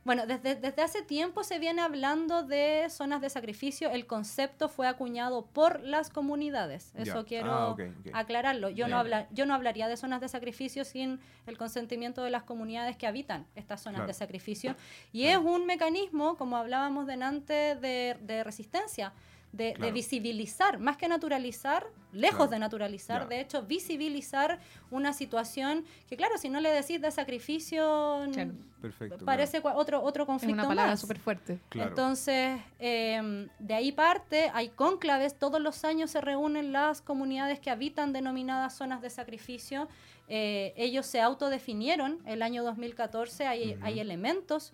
bueno, 0.06 0.24
desde, 0.26 0.54
desde 0.54 0.82
hace 0.82 1.02
tiempo 1.02 1.42
se 1.44 1.58
viene 1.58 1.82
hablando 1.82 2.42
de 2.44 2.86
zonas 2.88 3.20
de 3.20 3.28
sacrificio, 3.28 3.90
el 3.90 4.06
concepto 4.06 4.68
fue 4.68 4.86
acuñado 4.86 5.44
por 5.46 5.80
las 5.80 6.08
comunidades, 6.10 6.92
eso 6.96 7.24
quiero 7.26 7.52
Ah, 7.52 7.68
ok. 7.70 7.80
aclararlo. 8.12 8.70
Yo 8.70 8.86
no, 8.88 8.96
habla, 8.98 9.26
yo 9.32 9.44
no 9.46 9.52
hablaría 9.54 9.88
de 9.88 9.96
zonas 9.96 10.20
de 10.20 10.28
sacrificio 10.28 10.84
sin 10.84 11.20
el 11.46 11.58
consentimiento 11.58 12.22
de 12.22 12.30
las 12.30 12.44
comunidades 12.44 12.96
que 12.96 13.06
habitan 13.06 13.46
estas 13.56 13.82
zonas 13.82 13.98
Claro. 13.98 14.06
de 14.08 14.14
sacrificio. 14.14 14.76
Y 15.12 15.24
es 15.24 15.36
un 15.38 15.66
mecanismo, 15.66 16.36
como 16.36 16.56
hablábamos 16.56 17.06
delante, 17.06 17.74
de, 17.74 18.16
de 18.22 18.44
resistencia, 18.44 19.12
de, 19.56 19.74
visibilizar, 19.92 20.78
más 20.78 20.96
que 20.96 21.08
naturalizar, 21.08 21.86
lejos 22.12 22.36
Claro. 22.36 22.50
de 22.50 22.58
naturalizar, 22.58 23.28
de 23.28 23.40
hecho, 23.40 23.62
visibilizar 23.62 24.58
una 24.90 25.12
situación 25.12 25.84
que, 26.08 26.16
claro, 26.16 26.38
si 26.38 26.48
no 26.48 26.60
le 26.60 26.70
decís 26.70 27.00
de 27.00 27.10
sacrificio, 27.10 28.26
Claro. 28.32 28.52
Perfecto. 28.80 29.24
parece 29.24 29.62
cua- 29.62 29.74
otro, 29.74 30.02
otro 30.02 30.22
Es 30.22 30.26
conflicto 30.26 30.54
una 30.54 30.68
palabra 30.68 30.92
más. 30.92 31.00
súper 31.00 31.18
fuerte. 31.18 31.58
Claro. 31.68 31.88
Entonces, 31.90 32.60
eh, 32.78 33.48
de 33.58 33.74
ahí 33.74 33.92
parte, 33.92 34.50
hay 34.54 34.68
cónclaves, 34.68 35.38
todos 35.38 35.60
los 35.60 35.84
años 35.84 36.10
se 36.10 36.20
reúnen 36.20 36.72
las 36.72 37.00
comunidades 37.02 37.58
que 37.58 37.70
habitan 37.70 38.12
denominadas 38.12 38.74
zonas 38.76 39.00
de 39.02 39.10
sacrificio. 39.10 39.88
Eh, 40.28 40.72
ellos 40.76 41.06
se 41.06 41.20
autodefinieron 41.20 42.18
el 42.26 42.42
año 42.42 42.62
2014, 42.64 43.46
hay, 43.46 43.76
hay 43.82 44.00
elementos 44.00 44.72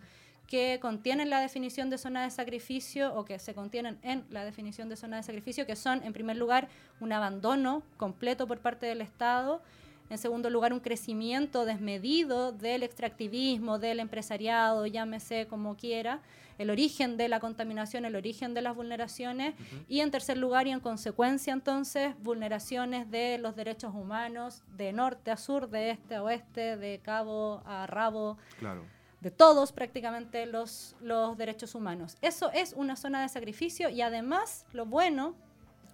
que 0.53 0.79
contienen 0.83 1.31
la 1.31 1.41
definición 1.41 1.89
de 1.89 1.97
zona 1.97 2.25
de 2.25 2.31
sacrificio 2.31 3.15
o 3.15 3.25
que 3.25 3.39
se 3.39 3.55
contienen 3.55 3.99
en 4.03 4.23
la 4.29 4.45
definición 4.45 4.91
de 4.91 4.97
zona 4.97 5.17
de 5.17 5.23
sacrificio, 5.23 5.65
que 5.65 5.77
son, 5.77 6.03
en 6.05 6.13
primer 6.13 6.37
lugar, 6.37 6.69
un 7.01 7.11
abandono 7.11 7.83
completo 7.97 8.47
por 8.47 8.59
parte 8.59 8.85
del 8.85 9.01
Estado, 9.01 9.63
en 10.11 10.19
segundo 10.19 10.51
lugar, 10.51 10.75
un 10.75 10.81
crecimiento 10.81 11.65
desmedido 11.65 12.53
del 12.53 12.83
extractivismo, 12.83 13.79
del 13.79 13.99
empresariado, 13.99 14.87
llámese 14.87 15.47
como 15.47 15.75
quiera, 15.75 16.21
el 16.59 16.69
origen 16.69 17.17
de 17.17 17.31
la 17.31 17.41
contaminación, 17.41 18.05
el 18.05 18.15
origen 18.15 18.53
de 18.53 18.61
las 18.61 18.77
vulneraciones, 18.77 19.55
y 19.89 20.01
en 20.01 20.11
tercer 20.11 20.37
lugar, 20.37 20.67
y 20.67 20.73
en 20.73 20.81
consecuencia 20.81 21.55
entonces, 21.55 22.15
vulneraciones 22.23 23.11
de 23.11 23.39
los 23.39 23.57
derechos 23.57 23.95
humanos 23.95 24.63
de 24.77 24.93
norte 24.93 25.31
a 25.31 25.39
sur, 25.39 25.71
de 25.71 25.93
este 25.93 26.17
a 26.17 26.23
oeste, 26.23 26.77
de 26.77 27.01
cabo 27.03 27.63
a 27.65 27.87
rabo, 27.87 28.37
Claro. 28.59 28.85
De 29.23 29.31
todos 29.31 29.73
prácticamente 29.73 30.47
los, 30.47 30.97
los 31.01 31.39
derechos 31.39 31.75
humanos. 31.75 32.17
Eso 32.23 32.51
es 32.53 32.73
una 32.75 32.97
zona 32.97 33.23
de 33.23 33.29
sacrificio 33.29 33.89
y 33.89 34.03
además 34.03 34.67
lo 34.73 34.85
bueno 34.85 35.35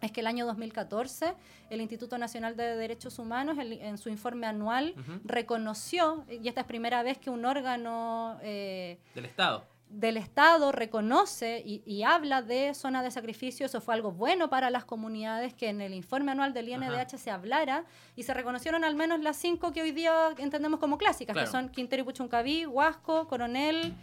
es 0.00 0.12
que 0.12 0.20
el 0.20 0.26
año 0.28 0.46
2014 0.46 1.34
el 1.70 1.80
Instituto 1.80 2.16
Nacional 2.18 2.56
de 2.56 2.76
Derechos 2.76 3.18
Humanos 3.18 3.58
el- 3.58 3.74
en 3.74 3.98
su 3.98 4.08
informe 4.08 4.46
anual 4.46 4.94
reconoció, 5.24 6.24
y 6.30 6.48
esta 6.48 6.62
es 6.62 6.66
primera 6.66 7.02
vez 7.02 7.18
que 7.18 7.30
un 7.30 7.44
órgano 7.44 8.38
eh, 8.42 8.98
Del 9.14 9.24
Estado. 9.26 9.64
Del 9.90 10.16
Estado 10.18 10.70
reconoce 10.70 11.62
y, 11.64 11.82
y 11.86 12.02
habla 12.02 12.42
de 12.42 12.74
zona 12.74 13.02
de 13.02 13.10
sacrificio, 13.10 13.66
eso 13.66 13.80
fue 13.80 13.94
algo 13.94 14.12
bueno 14.12 14.50
para 14.50 14.68
las 14.70 14.84
comunidades, 14.84 15.54
que 15.54 15.68
en 15.70 15.80
el 15.80 15.94
informe 15.94 16.32
anual 16.32 16.52
del 16.52 16.68
INDH 16.68 17.16
se 17.16 17.30
hablara 17.30 17.84
y 18.14 18.22
se 18.24 18.34
reconocieron 18.34 18.84
al 18.84 18.94
menos 18.94 19.20
las 19.20 19.36
cinco 19.36 19.72
que 19.72 19.80
hoy 19.82 19.92
día 19.92 20.34
entendemos 20.38 20.78
como 20.80 20.98
clásicas, 20.98 21.32
Claro. 21.34 21.46
que 21.46 21.50
son 21.52 21.68
Quintero 21.70 22.02
y 22.02 22.04
Puchuncaví, 22.04 22.66
Huasco, 22.66 23.26
Coronel, 23.28 23.94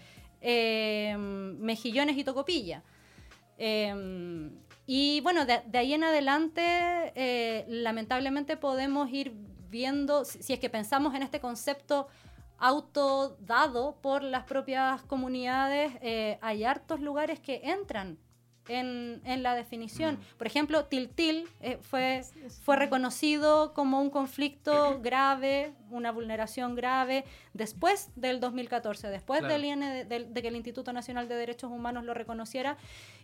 eh, 0.41 1.15
Mejillones 1.17 2.17
y 2.17 2.23
Tocopilla. 2.23 2.81
Eh, 3.57 4.49
y 4.87 5.21
bueno, 5.21 5.45
de, 5.45 5.61
de 5.65 5.77
ahí 5.77 5.93
en 5.93 6.03
adelante, 6.03 6.61
eh, 7.15 7.65
lamentablemente 7.67 8.57
podemos 8.57 9.09
ir 9.11 9.33
viendo, 9.69 10.25
si, 10.25 10.43
si 10.43 10.53
es 10.53 10.59
que 10.59 10.69
pensamos 10.69 11.15
en 11.15 11.23
este 11.23 11.39
concepto 11.39 12.07
autodado 12.57 13.97
por 14.01 14.23
las 14.23 14.43
propias 14.45 15.01
comunidades, 15.03 15.93
eh, 16.01 16.37
hay 16.41 16.63
hartos 16.63 16.99
lugares 16.99 17.39
que 17.39 17.61
entran 17.63 18.17
en, 18.67 19.21
en 19.25 19.43
la 19.43 19.53
definición. 19.53 20.17
Por 20.37 20.47
ejemplo, 20.47 20.85
Tiltil 20.85 21.47
eh, 21.61 21.77
fue, 21.81 22.23
fue 22.63 22.75
reconocido 22.75 23.73
como 23.73 24.01
un 24.01 24.09
conflicto 24.09 24.99
grave, 25.01 25.73
una 25.91 26.11
vulneración 26.11 26.73
grave, 26.73 27.25
después 27.53 28.09
del 28.15 28.39
2014, 28.39 29.09
después 29.09 29.39
Claro. 29.41 29.53
del 29.53 29.65
IN 29.65 29.79
de, 29.81 30.05
de 30.29 30.41
que 30.41 30.47
el 30.47 30.55
Instituto 30.55 30.93
Nacional 30.93 31.27
de 31.27 31.35
Derechos 31.35 31.69
Humanos 31.71 32.05
lo 32.05 32.13
reconociera. 32.15 32.77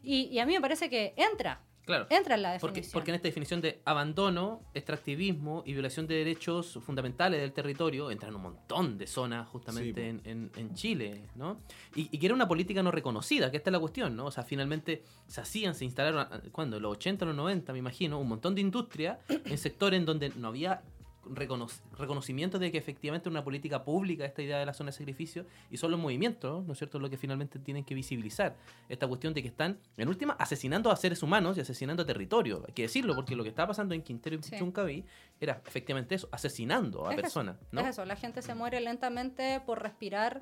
Y, 0.03 0.25
y 0.25 0.37
a 0.39 0.45
mí 0.45 0.53
me 0.53 0.61
parece 0.61 0.89
que 0.91 1.13
entra, 1.17 1.59
Claro. 1.85 2.05
entra 2.09 2.35
en 2.35 2.41
la 2.43 2.57
Porque, 2.59 2.75
definición. 2.81 2.93
porque 2.93 3.11
en 3.11 3.15
esta 3.15 3.27
definición 3.27 3.61
de 3.61 3.81
abandono, 3.85 4.61
extractivismo 4.73 5.63
y 5.65 5.73
violación 5.73 6.05
de 6.07 6.15
derechos 6.15 6.79
fundamentales 6.85 7.41
del 7.41 7.53
territorio 7.53 8.11
entran 8.11 8.35
un 8.35 8.41
montón 8.43 8.97
de 8.97 9.07
zonas 9.07 9.47
justamente 9.49 10.01
Sí, 10.01 10.07
en, 10.09 10.21
en- 10.25 10.51
en 10.55 10.73
Chile, 10.75 11.27
¿no? 11.35 11.59
Y, 11.95 12.07
y 12.11 12.19
que 12.19 12.25
era 12.27 12.35
una 12.35 12.47
política 12.47 12.83
no 12.83 12.91
reconocida, 12.91 13.49
que 13.51 13.57
esta 13.57 13.69
es 13.69 13.73
la 13.73 13.79
cuestión, 13.79 14.15
¿no? 14.15 14.25
O 14.25 14.31
sea, 14.31 14.43
finalmente 14.43 15.03
se 15.27 15.41
hacían, 15.41 15.73
se 15.75 15.85
instalaron, 15.85 16.27
cuando 16.51 16.77
En 16.77 16.83
los 16.83 16.91
80, 16.93 17.25
los 17.25 17.35
90, 17.35 17.73
me 17.73 17.79
imagino, 17.79 18.19
un 18.19 18.27
montón 18.27 18.53
de 18.55 18.61
industria 18.61 19.19
en 19.27 19.57
sectores 19.57 19.99
en 19.99 20.05
donde 20.05 20.29
no 20.35 20.49
había 20.49 20.81
recono- 21.25 21.67
reconocimiento 21.97 22.59
de 22.59 22.71
que 22.71 22.77
efectivamente 22.77 23.29
una 23.29 23.43
política 23.43 23.83
pública 23.83 24.25
esta 24.25 24.41
idea 24.41 24.57
de 24.59 24.65
la 24.65 24.73
zona 24.73 24.89
de 24.91 24.97
sacrificio 24.97 25.45
y 25.69 25.77
son 25.77 25.91
los 25.91 25.99
movimientos, 25.99 26.65
¿no 26.65 26.73
es 26.73 26.79
cierto?, 26.79 26.99
lo 26.99 27.09
que 27.09 27.17
finalmente 27.17 27.59
tienen 27.59 27.83
que 27.83 27.93
visibilizar 27.95 28.55
esta 28.89 29.07
cuestión 29.07 29.33
de 29.33 29.41
que 29.41 29.47
están, 29.47 29.77
en 29.97 30.07
última, 30.07 30.33
asesinando 30.33 30.91
a 30.91 30.95
seres 30.95 31.21
humanos 31.23 31.57
y 31.57 31.61
asesinando 31.61 32.03
a 32.03 32.05
territorio. 32.05 32.63
Hay 32.67 32.73
que 32.73 32.83
decirlo, 32.83 33.15
porque 33.15 33.35
lo 33.35 33.43
que 33.43 33.49
estaba 33.49 33.67
pasando 33.67 33.93
en 33.93 34.01
Quintero 34.01 34.35
y 34.35 34.43
Sí. 34.43 34.57
Chuncaví 34.57 35.05
era 35.39 35.61
efectivamente 35.65 36.15
eso, 36.15 36.27
asesinando 36.31 37.05
a 37.07 37.11
Es 37.11 37.17
eso, 37.17 37.21
personas, 37.21 37.55
¿no? 37.71 37.81
Es 37.81 37.87
eso, 37.87 38.03
la 38.05 38.15
gente 38.15 38.41
se 38.41 38.55
muere 38.55 38.79
lentamente 38.81 39.61
por 39.65 39.81
respirar 39.81 40.41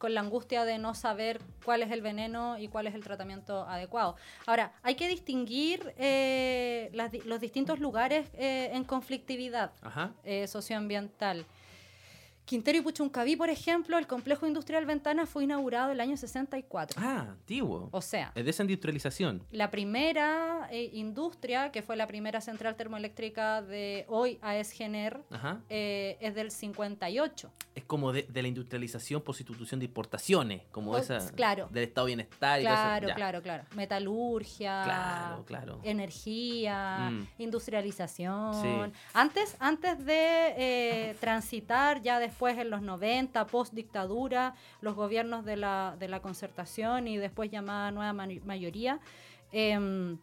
con 0.00 0.14
la 0.14 0.22
angustia 0.22 0.64
de 0.64 0.78
no 0.78 0.94
saber 0.94 1.42
cuál 1.62 1.82
es 1.82 1.90
el 1.90 2.00
veneno 2.00 2.56
y 2.58 2.68
cuál 2.68 2.86
es 2.86 2.94
el 2.94 3.04
tratamiento 3.04 3.68
adecuado. 3.68 4.16
Ahora, 4.46 4.72
hay 4.82 4.94
que 4.94 5.06
distinguir 5.08 5.92
eh, 5.98 6.88
las 6.94 7.12
los 7.26 7.38
distintos 7.38 7.80
lugares 7.80 8.26
eh, 8.32 8.70
en 8.72 8.84
conflictividad 8.84 9.72
Ajá. 9.82 10.14
eh, 10.24 10.46
socioambiental. 10.46 11.44
Quintero 12.50 12.78
y 12.78 12.80
Puchuncaví, 12.80 13.36
por 13.36 13.48
ejemplo, 13.48 13.96
el 13.96 14.08
complejo 14.08 14.44
industrial 14.44 14.84
Ventana 14.84 15.24
fue 15.24 15.44
inaugurado 15.44 15.92
el 15.92 16.00
año 16.00 16.16
64. 16.16 17.00
Ah, 17.00 17.26
antiguo. 17.30 17.88
O 17.92 18.00
sea, 18.02 18.32
Es 18.34 18.44
desindustrialización. 18.44 19.44
la 19.52 19.70
primera 19.70 20.66
eh, 20.72 20.90
industria, 20.94 21.70
que 21.70 21.80
fue 21.82 21.94
la 21.94 22.08
primera 22.08 22.40
central 22.40 22.74
termoeléctrica 22.74 23.62
de 23.62 24.04
hoy 24.08 24.40
AES 24.42 24.72
Gener, 24.72 25.20
Ajá. 25.30 25.60
eh, 25.68 26.16
es 26.20 26.34
del 26.34 26.50
58. 26.50 27.52
Es 27.76 27.84
como 27.84 28.10
de, 28.12 28.24
de 28.24 28.42
la 28.42 28.48
industrialización 28.48 29.22
por 29.22 29.36
sustitución 29.36 29.78
de 29.78 29.86
importaciones, 29.86 30.62
como 30.72 30.90
Oh, 30.90 30.98
esa 30.98 31.30
claro. 31.36 31.68
del 31.70 31.84
estado 31.84 32.08
de 32.08 32.16
bienestar 32.16 32.60
y 32.60 32.64
todo 32.64 32.72
eso. 32.74 32.82
Claro, 32.82 33.08
Ya. 33.08 33.14
claro, 33.14 33.42
claro. 33.42 33.64
Metalurgia, 33.76 34.82
Claro, 34.82 35.44
claro. 35.46 35.80
energía, 35.84 37.10
Mm. 37.12 37.26
industrialización. 37.38 38.54
Sí. 38.60 38.92
Antes, 39.14 39.54
antes 39.60 40.04
de 40.04 40.54
eh, 40.56 41.16
transitar, 41.20 42.02
ya 42.02 42.18
después 42.18 42.39
en 42.58 42.70
los 42.70 42.82
90, 42.82 43.46
post 43.46 43.72
dictadura, 43.74 44.54
los 44.80 44.94
gobiernos 44.94 45.44
de 45.44 45.56
la, 45.56 45.96
de 45.98 46.08
la 46.08 46.20
concertación 46.20 47.06
y 47.08 47.18
después 47.18 47.50
llamada 47.50 47.90
nueva 47.90 48.12
ma- 48.12 48.26
mayoría, 48.44 48.98
em, 49.52 50.18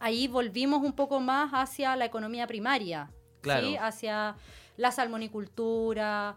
ahí 0.00 0.26
volvimos 0.28 0.82
un 0.82 0.92
poco 0.92 1.20
más 1.20 1.50
hacia 1.52 1.94
la 1.96 2.04
economía 2.04 2.46
primaria, 2.46 3.10
Claro. 3.40 3.66
¿sí? 3.66 3.76
hacia 3.76 4.36
la 4.76 4.90
salmonicultura, 4.90 6.34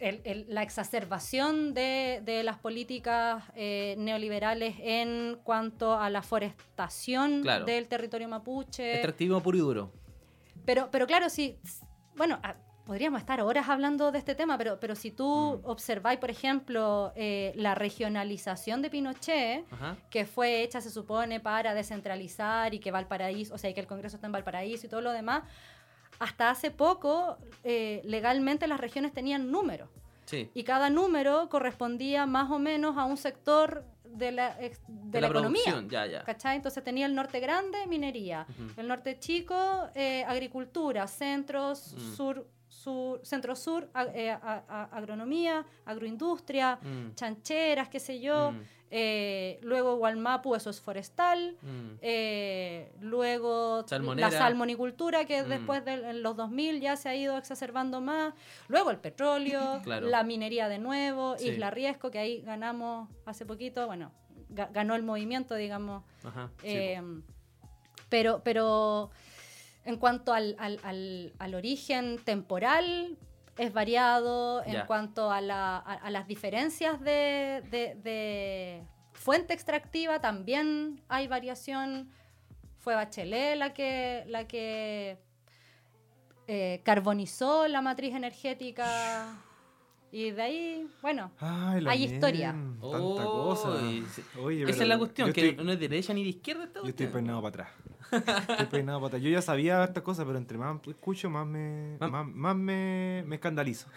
el- 0.00 0.20
el- 0.24 0.46
la 0.48 0.62
exacerbación 0.62 1.74
de, 1.74 2.22
de 2.24 2.42
las 2.42 2.58
políticas 2.58 3.42
eh, 3.56 3.94
neoliberales 3.98 4.76
en 4.80 5.38
cuanto 5.44 5.94
a 5.98 6.08
la 6.10 6.22
forestación 6.22 7.42
Claro. 7.42 7.64
del 7.64 7.88
territorio 7.88 8.28
mapuche. 8.28 8.94
Extractivismo 8.94 9.40
puro 9.42 9.56
y 9.58 9.60
duro. 9.60 9.92
Pero, 10.64 10.88
pero 10.90 11.06
claro, 11.06 11.28
sí, 11.30 11.58
bueno, 12.16 12.38
podríamos 12.88 13.20
estar 13.20 13.40
horas 13.42 13.68
hablando 13.68 14.10
de 14.12 14.18
este 14.18 14.34
tema, 14.34 14.56
pero, 14.56 14.80
pero 14.80 14.94
si 14.94 15.10
tú 15.10 15.60
observáis, 15.64 16.18
por 16.18 16.30
ejemplo, 16.30 17.12
eh, 17.16 17.52
la 17.54 17.74
regionalización 17.74 18.80
de 18.80 18.88
Pinochet, 18.88 19.66
Ajá. 19.70 19.96
que 20.08 20.24
fue 20.24 20.62
hecha, 20.62 20.80
se 20.80 20.90
supone, 20.90 21.38
para 21.38 21.74
descentralizar 21.74 22.72
y 22.72 22.78
que 22.78 22.90
Valparaíso, 22.90 23.54
o 23.54 23.58
sea, 23.58 23.68
y 23.68 23.74
que 23.74 23.80
el 23.80 23.86
Congreso 23.86 24.16
está 24.16 24.26
en 24.26 24.32
Valparaíso 24.32 24.86
y 24.86 24.88
todo 24.88 25.02
lo 25.02 25.12
demás, 25.12 25.42
hasta 26.18 26.48
hace 26.48 26.70
poco, 26.70 27.36
eh, 27.62 28.00
legalmente 28.04 28.66
las 28.66 28.80
regiones 28.80 29.12
tenían 29.12 29.50
números. 29.50 29.90
Sí. 30.24 30.50
Y 30.54 30.64
cada 30.64 30.88
número 30.88 31.50
correspondía 31.50 32.24
más 32.24 32.50
o 32.50 32.58
menos 32.58 32.96
a 32.96 33.04
un 33.04 33.18
sector 33.18 33.84
de 34.04 34.32
la, 34.32 34.54
de 34.56 34.72
De 34.88 35.20
la, 35.20 35.28
la 35.28 35.32
economía. 35.38 35.84
ya, 35.88 36.06
ya. 36.06 36.24
¿Cachai? 36.24 36.56
Entonces 36.56 36.82
tenía 36.82 37.04
el 37.04 37.14
norte 37.14 37.38
grande, 37.40 37.86
minería. 37.86 38.46
El 38.78 38.88
norte 38.88 39.18
chico, 39.18 39.54
eh, 39.94 40.24
agricultura. 40.26 41.06
Centros, 41.06 41.94
Mm. 41.94 42.14
sur, 42.16 42.46
sur, 42.88 43.20
centro 43.24 43.54
sur, 43.54 43.88
eh, 44.14 44.30
a- 44.30 44.64
a- 44.68 44.84
agronomía, 44.96 45.64
agroindustria, 45.84 46.78
Mm. 46.82 47.14
chancheras, 47.14 47.88
qué 47.88 48.00
sé 48.00 48.20
yo. 48.20 48.52
Mm. 48.52 48.60
Eh, 48.90 49.58
luego 49.62 49.96
Gualmapu, 49.96 50.54
eso 50.54 50.70
es 50.70 50.80
forestal. 50.80 51.56
Mm. 51.60 51.98
Eh, 52.00 52.90
luego 53.00 53.86
Salmonera. 53.86 54.30
la 54.30 54.38
salmonicultura, 54.38 55.26
que 55.26 55.42
después 55.42 55.84
de 55.84 56.14
los 56.14 56.34
2000 56.36 56.80
ya 56.80 56.96
se 56.96 57.10
ha 57.10 57.14
ido 57.14 57.36
exacerbando 57.36 58.00
más. 58.00 58.32
Luego 58.68 58.90
el 58.90 58.98
petróleo, 58.98 59.60
Claro. 59.84 60.06
la 60.08 60.22
minería 60.22 60.68
de 60.68 60.78
nuevo, 60.78 61.36
Sí. 61.36 61.48
Isla 61.50 61.70
Riesco, 61.70 62.10
que 62.10 62.18
ahí 62.18 62.40
ganamos 62.40 63.08
hace 63.26 63.44
poquito. 63.44 63.86
Bueno, 63.86 64.10
ga- 64.50 64.70
ganó 64.72 64.94
el 64.94 65.02
movimiento, 65.02 65.54
digamos. 65.54 66.02
Ajá. 66.24 66.50
sí, 66.62 66.94
pero, 68.08 68.40
pero 68.42 69.10
en 69.88 69.96
cuanto 69.96 70.34
al, 70.34 70.54
al- 70.58 70.78
al- 70.82 71.32
al 71.38 71.54
origen 71.54 72.18
temporal, 72.22 73.16
es 73.56 73.72
variado. 73.72 74.62
En 74.64 74.84
cuanto 74.86 75.30
a, 75.32 75.40
la- 75.40 75.78
a- 75.78 75.94
a 75.94 76.10
las 76.10 76.26
diferencias 76.28 77.00
de, 77.00 77.62
de- 77.70 77.94
de 78.02 78.82
fuente 79.14 79.54
extractiva, 79.54 80.20
también 80.20 81.00
hay 81.08 81.26
variación. 81.26 82.10
Fue 82.76 82.94
Bachelet 82.94 83.56
la 83.56 83.72
que, 83.72 84.24
la 84.28 84.46
que 84.46 85.16
eh, 86.46 86.80
carbonizó 86.84 87.66
la 87.66 87.80
matriz 87.80 88.14
energética. 88.14 89.34
Y 90.12 90.30
de 90.30 90.42
ahí, 90.42 90.86
bueno, 91.02 91.32
Ay, 91.38 91.84
Hay 91.88 92.04
historia. 92.04 92.52
Tanta 92.52 92.86
Oh, 92.86 93.54
cosa. 93.54 93.82
y 93.82 94.02
se- 94.04 94.22
Oye, 94.38 94.64
Esa 94.70 94.82
es 94.82 94.88
la 94.88 94.98
cuestión, 94.98 95.32
que 95.32 95.48
estoy- 95.50 95.64
no 95.64 95.72
es 95.72 95.80
derecha 95.80 96.12
ni 96.14 96.22
de 96.24 96.30
izquierda 96.30 96.64
esta 96.64 96.80
Yo 96.82 96.88
estoy 96.88 97.06
peinado 97.08 97.40
para 97.42 97.48
atrás. 97.64 97.68
Estoy 98.10 98.66
peinado 98.70 98.98
para 99.00 99.08
atrás. 99.08 99.22
Yo 99.22 99.30
ya 99.30 99.42
sabía 99.42 99.84
estas 99.84 100.02
cosas, 100.02 100.24
pero 100.24 100.38
entre 100.38 100.56
más 100.58 100.78
escucho, 100.86 101.28
más 101.30 101.46
me, 101.46 101.96
Más- 102.00 102.10
más, 102.10 102.26
más 102.26 102.56
me, 102.56 103.22
me 103.26 103.36
escandalizo. 103.36 103.88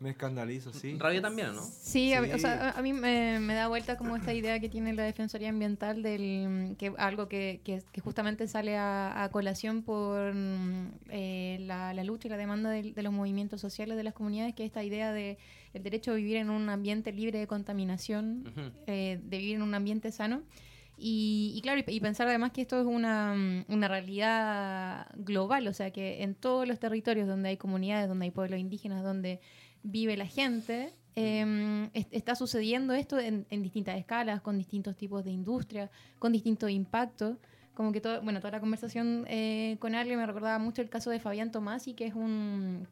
me 0.00 0.10
escandalizo, 0.10 0.72
sí. 0.72 0.96
Rabia 0.98 1.20
también, 1.22 1.48
¿o 1.50 1.52
¿no? 1.54 1.62
Sí, 1.62 2.12
a, 2.14 2.20
mí- 2.22 2.32
o 2.32 2.38
sea, 2.38 2.70
a- 2.70 2.82
mí 2.82 2.92
me, 2.92 3.40
me 3.40 3.54
da 3.54 3.68
vuelta 3.68 3.96
como 3.96 4.16
esta 4.16 4.32
idea 4.32 4.58
que 4.60 4.68
tiene 4.68 4.92
la 4.94 5.02
Defensoría 5.04 5.48
Ambiental 5.50 6.02
del 6.02 6.74
que 6.78 6.92
algo 6.98 7.28
que, 7.28 7.60
que- 7.64 7.82
que 7.92 8.00
justamente 8.00 8.46
sale 8.48 8.76
a, 8.76 9.22
a 9.24 9.28
colación 9.30 9.82
por 9.82 10.34
mm, 10.34 10.88
eh, 11.10 11.58
la, 11.60 11.92
la 11.94 12.04
lucha 12.04 12.28
y 12.28 12.30
la 12.30 12.36
demanda 12.36 12.70
de, 12.70 12.92
los 13.02 13.12
movimientos 13.12 13.60
sociales 13.60 13.96
de 13.96 14.04
las 14.04 14.14
comunidades, 14.14 14.54
que 14.54 14.62
es 14.64 14.68
esta 14.68 14.82
idea 14.82 15.12
de 15.12 15.38
el 15.74 15.82
derecho 15.82 16.12
a 16.12 16.14
vivir 16.14 16.36
en 16.36 16.50
un 16.50 16.68
ambiente 16.68 17.12
libre 17.12 17.38
de 17.38 17.46
contaminación, 17.46 18.44
eh, 18.86 19.20
de 19.22 19.38
vivir 19.38 19.56
en 19.56 19.62
un 19.62 19.74
ambiente 19.74 20.12
sano. 20.12 20.42
Y, 20.96 21.58
claro, 21.62 21.82
y, 21.86 22.00
pensar 22.00 22.28
además 22.28 22.52
que 22.52 22.62
esto 22.62 22.80
es 22.80 22.86
una, 22.86 23.34
mm, 23.34 23.64
una 23.68 23.88
realidad 23.88 25.08
global, 25.16 25.66
o 25.66 25.72
sea 25.72 25.90
que 25.90 26.22
en 26.22 26.34
todos 26.34 26.68
los 26.68 26.78
territorios 26.78 27.26
donde 27.26 27.48
hay 27.50 27.56
comunidades, 27.56 28.08
donde 28.08 28.26
hay 28.26 28.30
pueblos 28.30 28.60
indígenas, 28.60 29.02
donde 29.02 29.40
vive 29.82 30.16
la 30.16 30.26
gente, 30.26 30.94
es- 31.16 32.06
está 32.10 32.34
sucediendo 32.34 32.92
esto 32.94 33.18
en, 33.18 33.46
distintas 33.62 33.98
escalas, 33.98 34.40
con 34.40 34.58
distintos 34.58 34.96
tipos 34.96 35.24
de 35.24 35.30
industria, 35.30 35.90
con 36.18 36.32
distintos 36.32 36.70
impactos. 36.70 37.36
Como 37.74 37.92
que 37.92 38.00
todo, 38.00 38.22
bueno, 38.22 38.40
toda 38.40 38.52
la 38.52 38.60
conversación 38.60 39.24
eh, 39.28 39.76
con 39.80 39.94
Ale 39.94 40.16
me 40.16 40.26
recordaba 40.26 40.58
mucho 40.58 40.80
el 40.82 40.88
caso 40.88 41.10
de 41.10 41.18
Fabián 41.20 41.50
Tomasi, 41.50 41.94
que 41.94 42.06
es 42.06 42.14
un 42.14 42.86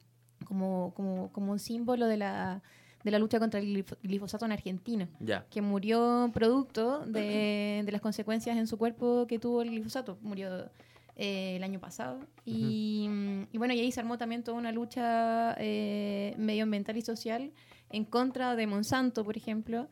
como, 0.44 0.92
como, 0.94 1.30
como 1.32 1.52
un 1.52 1.58
símbolo 1.60 2.06
de 2.06 2.16
la, 2.16 2.62
de 3.04 3.10
la 3.10 3.18
lucha 3.18 3.38
contra 3.38 3.60
el 3.60 3.66
glif- 3.84 3.96
glifosato 4.02 4.44
en 4.44 4.52
Argentina 4.52 5.08
Ya. 5.20 5.44
que 5.50 5.60
murió 5.62 6.30
producto 6.32 7.00
de, 7.06 7.82
de 7.84 7.92
las 7.92 8.00
consecuencias 8.00 8.56
en 8.56 8.66
su 8.66 8.78
cuerpo 8.78 9.26
que 9.26 9.38
tuvo 9.38 9.62
el 9.62 9.70
glifosato. 9.70 10.18
Murió 10.22 10.70
eh, 11.16 11.56
el 11.56 11.62
año 11.64 11.78
pasado. 11.80 12.20
Y, 12.44 13.06
mm, 13.08 13.42
y 13.52 13.58
bueno, 13.58 13.74
y 13.74 13.80
ahí 13.80 13.92
se 13.92 14.00
armó 14.00 14.16
también 14.18 14.42
toda 14.42 14.56
una 14.56 14.72
lucha 14.72 15.54
eh, 15.58 16.34
medioambiental 16.38 16.96
y 16.96 17.02
social 17.02 17.52
en 17.90 18.04
contra 18.04 18.56
de 18.56 18.66
Monsanto, 18.66 19.24
por 19.24 19.36
ejemplo. 19.36 19.88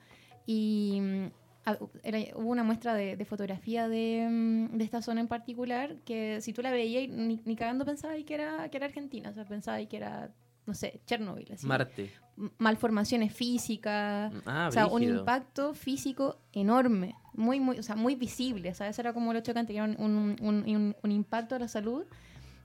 Y 0.46 0.98
mm, 1.00 1.26
a- 1.66 1.78
era- 2.02 2.36
hubo 2.36 2.48
una 2.48 2.62
muestra 2.64 2.94
de, 2.94 3.16
de 3.16 3.24
fotografía 3.26 3.88
de, 3.88 4.26
mm, 4.30 4.76
de 4.78 4.84
esta 4.84 5.02
zona 5.02 5.20
en 5.20 5.28
particular 5.28 5.96
que 6.06 6.40
si 6.40 6.52
tú 6.54 6.62
la 6.62 6.70
veías, 6.70 7.08
ni, 7.08 7.40
ni 7.44 7.54
cagando 7.56 7.84
pensabas 7.84 8.16
que 8.24 8.34
era, 8.34 8.68
que 8.70 8.78
era 8.78 8.86
Argentina. 8.86 9.28
O 9.30 9.34
sea, 9.34 9.44
pensabas 9.44 9.86
que 9.88 9.96
era, 9.98 10.30
no 10.66 10.74
sé, 10.74 11.00
Chernobyl. 11.06 11.50
Así. 11.52 11.66
Marte. 11.66 12.12
Malformaciones 12.58 13.32
físicas. 13.34 14.32
Ah, 14.46 14.66
O 14.68 14.72
sea, 14.72 14.86
un 14.86 15.02
impacto 15.02 15.74
físico 15.74 16.38
enorme, 16.52 17.14
muy, 17.34 17.60
muy, 17.60 17.78
o 17.78 17.82
sea, 17.82 17.96
muy 17.96 18.14
visible. 18.14 18.72
Sea, 18.74 18.88
eso 18.88 19.00
era 19.02 19.12
como 19.12 19.32
lo 19.32 19.40
chocante, 19.40 19.72
que 19.72 19.78
era 19.78 19.86
un, 19.86 20.36
un, 20.40 20.94
un- 21.02 21.10
impacto 21.12 21.54
a 21.54 21.58
la 21.58 21.68
salud 21.68 22.04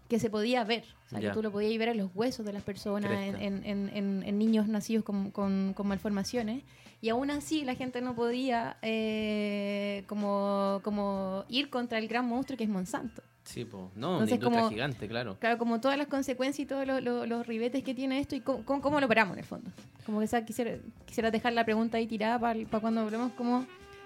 que 0.07 0.19
se 0.19 0.29
podía 0.29 0.63
ver. 0.63 0.85
O 1.07 1.09
sea, 1.09 1.19
Ya. 1.19 1.29
que 1.29 1.33
tú 1.33 1.41
lo 1.43 1.51
podías 1.51 1.77
ver 1.77 1.89
en 1.89 1.97
los 1.97 2.11
huesos 2.15 2.45
de 2.45 2.53
las 2.53 2.63
personas, 2.63 3.11
en, 3.11 3.17
Cresta. 3.33 3.43
en- 3.43 3.63
en- 3.65 3.89
en- 3.89 4.23
en 4.23 4.37
niños 4.37 4.67
nacidos 4.67 5.03
con, 5.03 5.31
con- 5.31 5.73
con 5.75 5.87
malformaciones. 5.87 6.63
Y 7.01 7.09
aún 7.09 7.29
así 7.29 7.65
la 7.65 7.75
gente 7.75 8.01
no 8.01 8.15
podía 8.15 8.77
eh, 8.81 10.03
como, 10.07 10.79
como 10.83 11.43
ir 11.49 11.69
contra 11.69 11.97
el 11.99 12.07
gran 12.07 12.25
monstruo 12.27 12.57
que 12.57 12.63
es 12.63 12.69
Monsanto. 12.69 13.21
Sí, 13.45 13.63
po. 13.63 13.91
No, 13.95 14.07
una 14.09 14.15
Entonces, 14.17 14.35
industria 14.35 14.59
como- 14.61 14.69
gigante, 14.71 15.07
claro. 15.07 15.37
Claro, 15.39 15.57
como 15.57 15.79
todas 15.79 15.97
las 15.97 16.07
consecuencias 16.07 16.59
y 16.65 16.67
todos 16.67 16.85
los, 16.85 17.01
los- 17.01 17.27
los 17.27 17.47
ribetes 17.47 17.83
que 17.83 17.93
tiene 17.93 18.19
esto 18.19 18.35
y 18.35 18.41
cómo, 18.41 18.65
cómo- 18.65 18.81
cómo 18.81 18.99
lo 18.99 19.05
operamos 19.05 19.33
en 19.33 19.39
el 19.39 19.45
fondo. 19.45 19.69
Como 20.05 20.19
que 20.19 20.25
esa, 20.25 20.43
quisiera, 20.43 20.77
quisiera 21.05 21.31
dejar 21.31 21.53
la 21.53 21.63
pregunta 21.63 21.97
ahí 21.97 22.07
tirada 22.07 22.39
para 22.39 22.59
cuando 22.81 23.01
hablemos 23.01 23.31
cómo, 23.37 23.65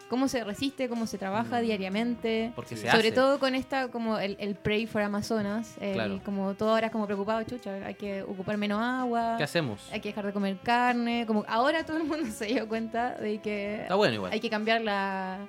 cómo 0.09 0.27
se 0.27 0.43
resiste, 0.43 0.89
cómo 0.89 1.07
se 1.07 1.17
trabaja 1.17 1.59
diariamente. 1.61 2.51
Porque 2.55 2.75
se 2.75 2.87
Sobre 2.91 3.07
hace. 3.09 3.11
todo 3.13 3.39
con 3.39 3.55
esta, 3.55 3.87
como 3.89 4.17
el, 4.19 4.35
el 4.39 4.55
Pray 4.55 4.87
for 4.87 5.01
Amazonas, 5.03 5.75
el- 5.79 5.93
Claro. 5.93 6.21
como 6.25 6.53
todo 6.55 6.71
ahora 6.71 6.89
como 6.91 7.05
preocupado, 7.05 7.41
chucha, 7.43 7.71
hay 7.85 7.93
que 7.95 8.23
ocupar 8.23 8.57
menos 8.57 8.81
agua, 8.81 9.35
¿Qué 9.37 9.43
hacemos? 9.43 9.87
hay 9.91 10.01
que 10.01 10.09
dejar 10.09 10.25
de 10.25 10.33
comer 10.33 10.57
carne, 10.63 11.25
como 11.25 11.45
ahora 11.47 11.85
todo 11.85 11.95
el 11.97 12.03
mundo 12.03 12.25
se 12.33 12.45
dio 12.45 12.67
cuenta 12.67 13.15
de 13.15 13.39
que 13.39 13.83
Está 13.83 13.95
bueno 13.95 14.15
igual. 14.15 14.33
hay 14.33 14.39
que 14.41 14.49
cambiar 14.49 14.81
la, 14.81 15.47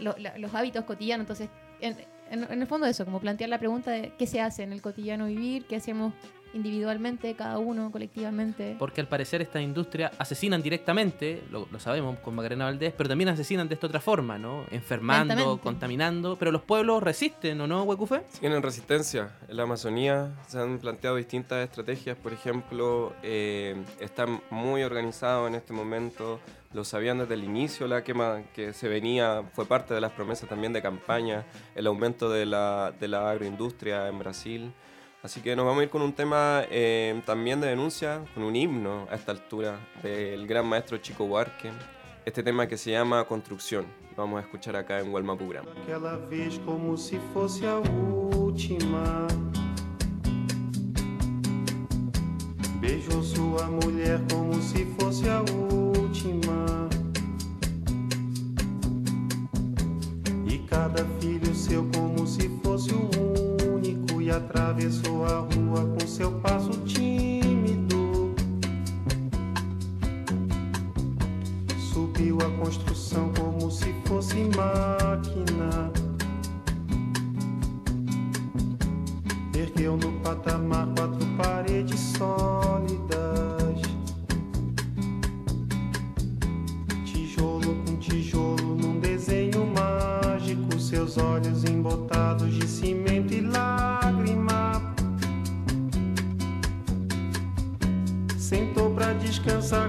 lo- 0.00 0.16
la- 0.18 0.36
los 0.38 0.52
hábitos 0.54 0.84
cotidianos. 0.84 1.24
Entonces, 1.24 1.48
en, 1.80 1.96
en- 2.30 2.60
el 2.62 2.66
fondo 2.66 2.86
eso, 2.86 3.04
como 3.04 3.20
plantear 3.20 3.50
la 3.50 3.58
pregunta 3.58 3.90
de 3.90 4.12
qué 4.18 4.26
se 4.26 4.40
hace 4.40 4.62
en 4.62 4.72
el 4.72 4.80
cotidiano 4.82 5.26
vivir, 5.26 5.64
qué 5.66 5.76
hacemos 5.76 6.12
individualmente, 6.54 7.34
cada 7.34 7.58
uno, 7.58 7.90
colectivamente. 7.90 8.76
Porque 8.78 9.00
al 9.00 9.08
parecer 9.08 9.42
estas 9.42 9.62
industrias 9.62 10.12
asesinan 10.18 10.62
directamente, 10.62 11.42
lo, 11.50 11.68
lo 11.70 11.78
sabemos 11.80 12.18
con 12.18 12.34
Macarena 12.34 12.64
Valdés, 12.64 12.92
pero 12.96 13.08
también 13.08 13.28
asesinan 13.28 13.68
de 13.68 13.74
esta 13.74 13.86
otra 13.86 14.00
forma, 14.00 14.38
¿no? 14.38 14.64
Enfermando, 14.70 15.60
contaminando, 15.60 16.36
pero 16.36 16.50
los 16.50 16.62
pueblos 16.62 17.02
resisten, 17.02 17.60
¿o 17.60 17.66
no, 17.66 17.82
Huecufe? 17.84 18.22
Tienen 18.40 18.62
resistencia. 18.62 19.30
En 19.48 19.56
la 19.56 19.64
Amazonía 19.64 20.32
se 20.46 20.58
han 20.58 20.78
planteado 20.78 21.16
distintas 21.16 21.64
estrategias. 21.64 22.16
Por 22.16 22.32
ejemplo, 22.32 23.12
eh, 23.22 23.76
están 24.00 24.40
muy 24.50 24.82
organizados 24.82 25.48
en 25.48 25.54
este 25.54 25.72
momento. 25.72 26.40
Lo 26.72 26.84
sabían 26.84 27.18
desde 27.18 27.34
el 27.34 27.42
inicio, 27.42 27.88
la 27.88 28.04
quema 28.04 28.42
que 28.54 28.72
se 28.72 28.86
venía, 28.86 29.42
fue 29.54 29.66
parte 29.66 29.92
de 29.92 30.00
las 30.00 30.12
promesas 30.12 30.48
también 30.48 30.72
de 30.72 30.80
campaña, 30.80 31.44
el 31.74 31.86
aumento 31.88 32.30
de 32.30 32.46
la, 32.46 32.92
de 32.98 33.08
la 33.08 33.28
agroindustria 33.28 34.06
en 34.06 34.18
Brasil. 34.20 34.72
Así 35.22 35.42
que 35.42 35.54
nos 35.54 35.66
vamos 35.66 35.80
a 35.82 35.84
ir 35.84 35.90
con 35.90 36.00
un 36.00 36.14
tema 36.14 36.62
eh, 36.70 37.20
también 37.26 37.60
de 37.60 37.68
denuncia, 37.68 38.24
con 38.32 38.42
un 38.42 38.56
himno 38.56 39.06
a 39.10 39.16
esta 39.16 39.32
altura 39.32 39.78
del 40.02 40.46
gran 40.46 40.66
maestro 40.66 40.96
Chico 40.96 41.24
Huarque. 41.24 41.70
Este 42.24 42.42
tema 42.42 42.66
que 42.66 42.78
se 42.78 42.92
llama 42.92 43.24
Construcción. 43.26 43.84
Lo 44.16 44.22
vamos 44.24 44.38
a 44.38 44.46
escuchar 44.46 44.76
acá 44.76 44.98
en 44.98 45.12
Walmapugram. 45.12 45.66
Aquela 45.82 46.16
vez 46.16 46.58
como 46.64 46.96
se 46.96 47.18
fosse 47.34 47.66
a 47.66 47.78
última. 47.78 49.26
Beijou 52.80 53.22
sua 53.22 53.66
mulher 53.66 54.20
como 54.32 54.54
se 54.54 54.86
fosse 54.98 55.28
a 55.28 55.42
última. 55.42 56.88
E 60.48 60.58
cada 60.66 61.04
filho 61.20 61.54
seu 61.54 61.86
como 61.94 62.26
se 62.26 62.48
fosse 62.62 62.94
o 62.94 63.00
único. 63.00 63.19
atravessou 64.30 65.24
a 65.24 65.40
rua 65.40 65.84
com 65.98 66.06
seu 66.06 66.32
passo 66.40 66.70
tímido. 66.84 68.34
Subiu 71.92 72.38
a 72.40 72.50
construção 72.58 73.32
como 73.38 73.70
se 73.70 73.92
fosse 74.06 74.36
máquina. 74.56 75.92
Ergueu 79.54 79.96
no 79.96 80.12
patamar 80.20 80.86
quatro 80.96 81.26
paredes 81.36 82.00
sólidas. 82.00 83.80
Tijolo 87.04 87.74
com 87.84 87.96
tijolo. 87.96 88.39
descansar. 99.44 99.79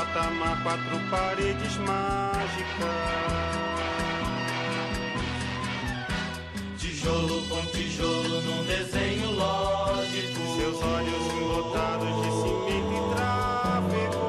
Patamar 0.00 0.62
quatro 0.62 0.98
paredes 1.10 1.76
mágicas. 1.78 2.88
Tijolo 6.78 7.42
com 7.48 7.66
tijolo 7.66 8.40
num 8.40 8.64
desenho 8.64 9.30
lógico. 9.32 10.40
Seus 10.56 10.82
olhos 10.82 11.34
embotados 11.34 12.16
de 12.22 12.30
cimento 12.40 12.92
e 12.96 13.00
tráfego. 13.14 14.28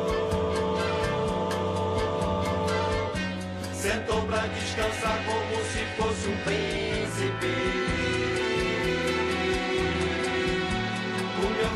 Sentou 3.73 4.21
pra 4.23 4.47
descansar 4.47 5.23
como 5.25 5.55
se 5.71 5.85
fosse 5.95 6.27
um 6.27 6.37
príncipe. 6.43 7.51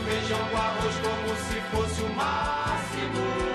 Feijão 0.05 0.43
com 0.49 0.57
arroz 0.57 0.95
como 0.97 1.35
se 1.35 1.59
fosse 1.71 2.01
o 2.03 2.09
máximo. 2.15 3.54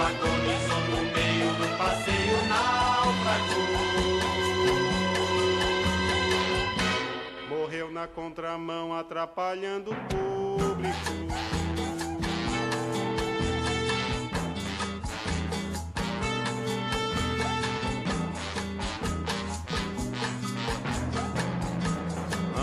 Agonizou 0.00 0.80
no 0.90 1.00
meio 1.12 1.50
do 1.54 1.66
passeio 1.78 2.38
náufrago. 2.48 3.62
Morreu 7.48 7.90
na 7.90 8.06
contramão, 8.06 8.92
atrapalhando 8.94 9.92
o 9.92 9.94
público. 9.94 11.14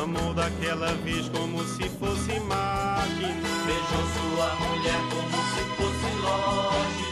Amou 0.04 0.34
daquela 0.34 0.94
vez 0.96 1.30
como 1.30 1.64
se 1.64 1.90
fosse 1.90 2.40
máquina. 2.42 3.50
Beijou 3.66 4.06
sua 4.16 4.56
mulher 4.56 5.02
como 5.10 5.38
se 5.54 5.64
fosse 5.76 6.10
lógico. 6.22 7.11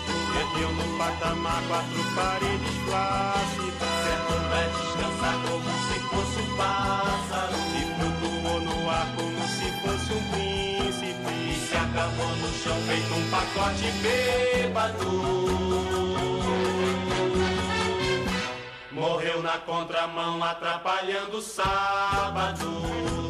Ergueu 0.59 0.73
no 0.73 0.97
patamar 0.97 1.63
quatro 1.69 2.03
paredes 2.15 2.75
flácidas. 2.83 3.95
Sentou 4.03 4.39
pra 4.49 4.61
descansar 4.67 5.35
como 5.47 5.69
se 5.87 5.97
fosse 6.09 6.39
um 6.41 6.57
pássaro. 6.57 7.55
E 7.77 7.81
flutuou 7.95 8.59
no 8.59 8.89
ar 8.89 9.07
como 9.15 9.41
se 9.47 9.67
fosse 9.79 10.11
um 10.11 10.19
E 10.19 10.81
príncipe. 10.81 11.35
se 11.65 11.75
acabou 11.77 12.35
no 12.35 12.49
chão 12.61 12.75
feito 12.87 13.13
um 13.13 13.29
pacote 13.29 13.89
bêbado. 14.01 15.11
Morreu 18.91 19.41
na 19.41 19.57
contramão 19.59 20.43
atrapalhando 20.43 21.37
o 21.37 21.41
sábado. 21.41 23.28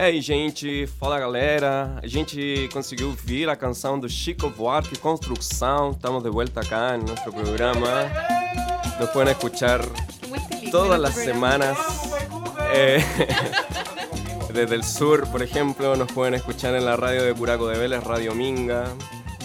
É 0.00 0.04
aí, 0.04 0.22
gente, 0.22 0.86
fala 0.98 1.20
galera. 1.20 2.00
A 2.02 2.06
gente 2.06 2.70
conseguiu 2.72 3.08
ouvir 3.08 3.50
a 3.50 3.54
canção 3.54 4.00
do 4.00 4.08
Chico 4.08 4.48
Buarque, 4.48 4.96
Construcção. 4.96 5.90
Estamos 5.90 6.22
de 6.22 6.30
vuelta 6.30 6.60
acá 6.60 6.94
en 6.94 7.04
nuestro 7.04 7.30
programa. 7.30 8.10
Nos 8.98 9.10
pueden 9.10 9.28
escuchar 9.28 9.82
todas 10.70 10.98
las 10.98 11.14
semanas. 11.14 11.76
Eh, 12.72 13.04
desde 14.54 14.74
el 14.74 14.84
sur, 14.84 15.30
por 15.30 15.42
ejemplo, 15.42 15.94
nos 15.94 16.10
pueden 16.10 16.32
escuchar 16.32 16.74
en 16.74 16.86
la 16.86 16.96
radio 16.96 17.22
de 17.22 17.34
Curaco 17.34 17.68
de 17.68 17.78
Vélez, 17.78 18.02
Radio 18.02 18.34
Minga. 18.34 18.84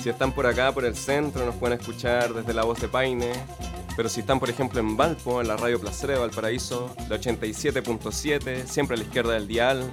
Si 0.02 0.08
están 0.08 0.32
por 0.32 0.48
acá, 0.48 0.72
por 0.72 0.86
el 0.86 0.96
centro, 0.96 1.46
nos 1.46 1.56
pueden 1.56 1.78
escuchar 1.82 2.34
desde 2.34 2.54
la 2.54 2.64
voz 2.64 2.80
de 2.80 2.88
Paine. 2.88 3.34
Pero 3.98 4.08
si 4.08 4.22
están, 4.22 4.40
por 4.40 4.50
ejemplo, 4.50 4.80
en 4.80 4.96
Valpo, 4.96 5.42
en 5.42 5.50
la 5.50 5.58
radio 5.58 5.82
Placer 5.82 6.12
de 6.12 6.18
Valparaíso, 6.18 6.96
la 7.10 7.20
87.7, 7.20 8.66
siempre 8.66 8.96
a 8.96 8.98
la 8.98 9.04
izquierda 9.04 9.34
del 9.34 9.50
dial. 9.50 9.92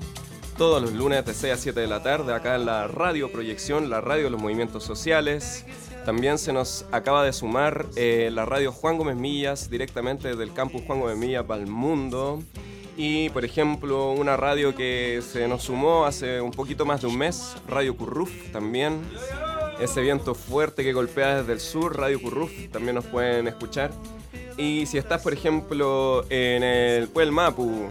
Todos 0.57 0.83
los 0.83 0.93
lunes 0.93 1.25
de 1.25 1.35
6 1.35 1.53
a 1.53 1.57
7 1.57 1.81
de 1.81 1.87
la 1.87 2.03
tarde, 2.03 2.35
acá 2.35 2.55
en 2.57 2.67
la 2.67 2.87
radio 2.87 3.33
Proyección, 3.33 3.89
la 3.89 4.01
radio 4.01 4.25
de 4.25 4.31
los 4.31 4.41
movimientos 4.41 4.85
sociales. 4.85 5.65
También 6.05 6.39
se 6.39 6.53
nos 6.53 6.85
acaba 6.93 7.25
de 7.25 7.33
sumar 7.33 7.87
eh, 7.97 8.31
la 8.33 8.45
radio 8.45 8.71
Juan 8.71 8.99
Gómez 8.99 9.17
Millas, 9.17 9.71
directamente 9.71 10.29
desde 10.29 10.43
el 10.43 10.53
campus 10.53 10.83
Juan 10.87 11.01
Gómez 11.01 11.17
Millas 11.17 11.45
para 11.45 11.63
el 11.63 11.69
mundo. 11.69 12.43
Y, 12.97 13.31
por 13.31 13.45
ejemplo, 13.45 14.13
una 14.13 14.37
radio 14.37 14.75
que 14.75 15.23
se 15.27 15.49
nos 15.49 15.63
sumó 15.63 16.05
hace 16.05 16.41
un 16.41 16.51
poquito 16.51 16.85
más 16.85 17.01
de 17.01 17.07
un 17.07 17.17
mes, 17.17 17.57
Radio 17.67 17.97
Curruf 17.97 18.31
también. 18.53 19.01
Ese 19.81 20.03
viento 20.03 20.35
fuerte 20.35 20.85
que 20.85 20.93
golpea 20.93 21.39
desde 21.39 21.55
el 21.55 21.61
sur, 21.61 21.97
Radio 21.97 22.21
Curruf, 22.21 22.53
también 22.71 22.95
nos 22.95 23.07
pueden 23.07 23.49
escuchar. 23.49 23.91
Y 24.59 24.85
si 24.87 24.99
estás, 24.99 25.23
por 25.23 25.33
ejemplo, 25.33 26.25
en 26.29 26.63
el 26.63 27.09
Puel 27.09 27.33
Mapu, 27.33 27.89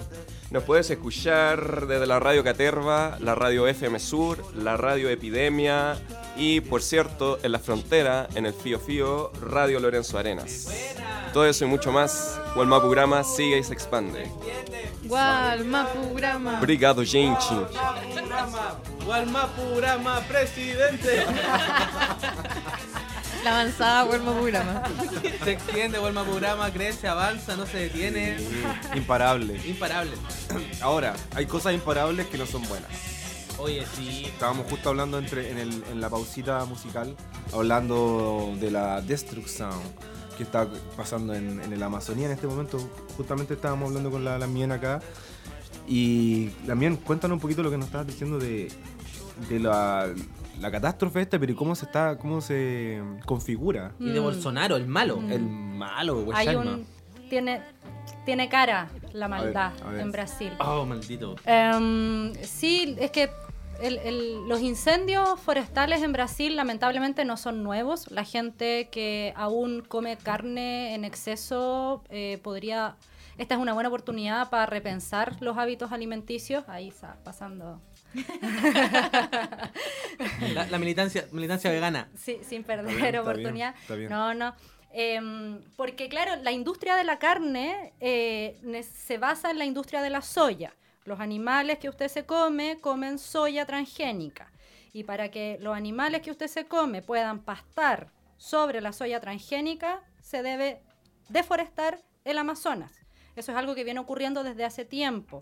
nos 0.52 0.64
puedes 0.64 0.90
escuchar 0.90 1.88
desde 1.88 2.06
la 2.06 2.20
Radio 2.20 2.44
Caterva, 2.44 3.18
la 3.20 3.36
Radio 3.36 3.68
FM 3.68 4.00
Sur, 4.00 4.44
la 4.56 4.76
Radio 4.78 5.10
Epidemia, 5.10 5.98
Y 6.38 6.62
por 6.62 6.82
cierto, 6.82 7.40
en 7.44 7.52
la 7.52 7.60
frontera, 7.60 8.28
en 8.36 8.46
el 8.46 8.54
Fío 8.54 8.80
Fío, 8.80 9.32
Radio 9.42 9.80
Lorenzo 9.80 10.18
Arenas. 10.18 10.68
Todo 11.34 11.46
eso 11.46 11.66
y 11.66 11.68
mucho 11.68 11.92
más, 11.92 12.40
Walmapurama 12.56 13.24
sigue 13.24 13.60
y 13.60 13.64
se 13.64 13.74
expande. 13.74 14.30
Gualmapurama. 15.04 16.60
Obrigado, 16.60 17.04
gente. 17.04 17.46
Gualmapurama, 19.06 20.20
presidente. 20.22 21.26
La 23.44 23.52
avanzada 23.62 24.04
Gualmapurama. 24.04 24.84
Se 25.44 25.52
extiende, 25.54 25.98
Gualmapurama 26.00 26.72
crece, 26.72 27.08
avanza, 27.08 27.56
no 27.56 27.66
se 27.66 27.78
detiene. 27.78 28.38
Imparable. 28.96 29.60
Imparable. 29.68 30.12
Ahora, 30.82 31.16
hay 31.36 31.46
cosas 31.48 31.74
imparables 31.74 32.28
que 32.28 32.38
no 32.38 32.46
son 32.46 32.62
buenas. 32.68 32.90
Oye, 33.58 33.84
sí. 33.96 34.26
Estábamos 34.26 34.68
justo 34.70 34.90
hablando 34.90 35.18
entre, 35.18 35.52
en, 35.52 35.58
el- 35.58 35.84
en 35.92 36.02
la 36.02 36.10
pausita 36.10 36.64
musical, 36.66 37.16
hablando 37.54 38.56
de 38.60 38.72
la 38.72 39.02
destrucción 39.02 39.72
que 40.38 40.44
está 40.44 40.68
pasando 40.96 41.34
en, 41.34 41.62
en 41.62 41.80
la 41.80 41.86
Amazonía 41.88 42.28
en 42.28 42.32
este 42.34 42.48
momento. 42.48 42.78
Justamente 43.18 43.54
estábamos 43.56 43.88
hablando 43.90 44.12
con 44.12 44.24
la, 44.24 44.38
la 44.38 44.48
Mien 44.48 44.72
acá. 44.72 45.02
Y 45.88 46.48
también 46.68 46.96
cuéntanos 46.96 47.36
un 47.36 47.42
poquito 47.42 47.64
lo 47.64 47.72
que 47.72 47.78
nos 47.78 47.88
estabas 47.88 48.08
diciendo 48.08 48.38
de, 48.40 48.72
de 49.50 49.60
la, 49.60 50.08
la 50.62 50.72
catástrofe 50.72 51.22
esta, 51.22 51.40
pero 51.40 51.52
¿y 51.52 51.56
cómo 51.56 51.76
se 51.76 51.86
está, 51.86 52.18
cómo 52.18 52.40
se 52.42 53.02
configura? 53.26 53.94
Y 54.00 54.10
de 54.12 54.20
Mm. 54.20 54.24
Bolsonaro, 54.24 54.76
el 54.78 54.88
malo. 54.88 55.20
El 55.30 55.42
malo, 55.42 56.24
pues, 56.26 56.38
Hay 56.38 56.56
un 56.56 56.86
tiene 57.30 57.62
tiene 58.26 58.50
cara 58.50 58.90
la 59.14 59.28
maldad 59.28 59.72
a 59.84 59.90
ver. 59.90 60.02
en 60.02 60.12
Brasil. 60.12 60.52
Oh, 60.60 60.86
maldito. 60.86 61.36
Em, 61.46 62.34
sí, 62.44 62.96
es 63.00 63.10
que 63.10 63.30
el- 63.82 63.98
el- 64.00 64.48
los 64.48 64.60
incendios 64.62 65.40
forestales 65.40 66.04
en 66.04 66.12
Brasil 66.12 66.56
lamentablemente 66.56 67.26
no 67.26 67.36
son 67.38 67.64
nuevos. 67.64 68.12
La 68.12 68.24
gente 68.24 68.90
que 68.92 69.34
aún 69.36 69.82
come 69.88 70.18
carne 70.18 70.94
en 70.94 71.04
exceso 71.06 72.04
eh, 72.10 72.40
podría... 72.44 72.96
Esta 73.38 73.56
es 73.56 73.62
una 73.62 73.74
buena 73.74 73.90
oportunidad 73.90 74.50
para 74.52 74.68
repensar 74.68 75.38
los 75.40 75.58
hábitos 75.58 75.92
alimenticios. 75.92 76.64
Ahí 76.68 76.90
está 76.90 77.18
pasando. 77.24 77.80
La, 80.54 80.66
la 80.68 80.80
militancia, 80.80 81.28
militancia 81.32 81.72
vegana. 81.72 82.10
Sí, 82.16 82.40
sin 82.48 82.64
perder 82.64 82.86
Está 82.88 82.96
bien, 82.98 83.16
está 83.16 83.22
oportunidad. 83.22 83.74
bien, 83.74 83.82
está 83.82 83.96
bien. 83.96 84.10
No, 84.10 84.34
no. 84.34 84.56
Em, 84.94 85.62
porque 85.78 86.10
claro, 86.10 86.36
la 86.44 86.52
industria 86.52 86.96
de 86.96 87.04
la 87.04 87.18
carne 87.18 87.94
eh, 88.00 88.60
se 89.06 89.18
basa 89.18 89.52
en 89.52 89.58
la 89.58 89.66
industria 89.66 90.02
de 90.02 90.10
la 90.10 90.22
soya. 90.22 90.76
Los 91.06 91.20
animales 91.20 91.80
que 91.80 91.90
usted 91.90 92.10
se 92.10 92.26
come 92.26 92.78
comen 92.80 93.18
soya 93.18 93.66
transgénica. 93.66 94.52
Y 94.94 95.06
para 95.06 95.32
que 95.32 95.58
los 95.62 95.76
animales 95.76 96.22
que 96.22 96.32
usted 96.32 96.48
se 96.48 96.66
come 96.66 97.02
puedan 97.02 97.40
pastar 97.40 98.10
sobre 98.38 98.82
la 98.82 98.92
soya 98.92 99.22
transgénica, 99.22 100.02
se 100.22 100.44
debe 100.44 100.82
deforestar 101.30 102.02
el 102.26 102.38
Amazonas. 102.38 102.92
Eso 103.36 103.54
es 103.54 103.58
algo 103.58 103.76
que 103.76 103.86
viene 103.86 104.02
ocurriendo 104.02 104.44
desde 104.44 104.66
hace 104.66 104.84
tiempo. 104.84 105.40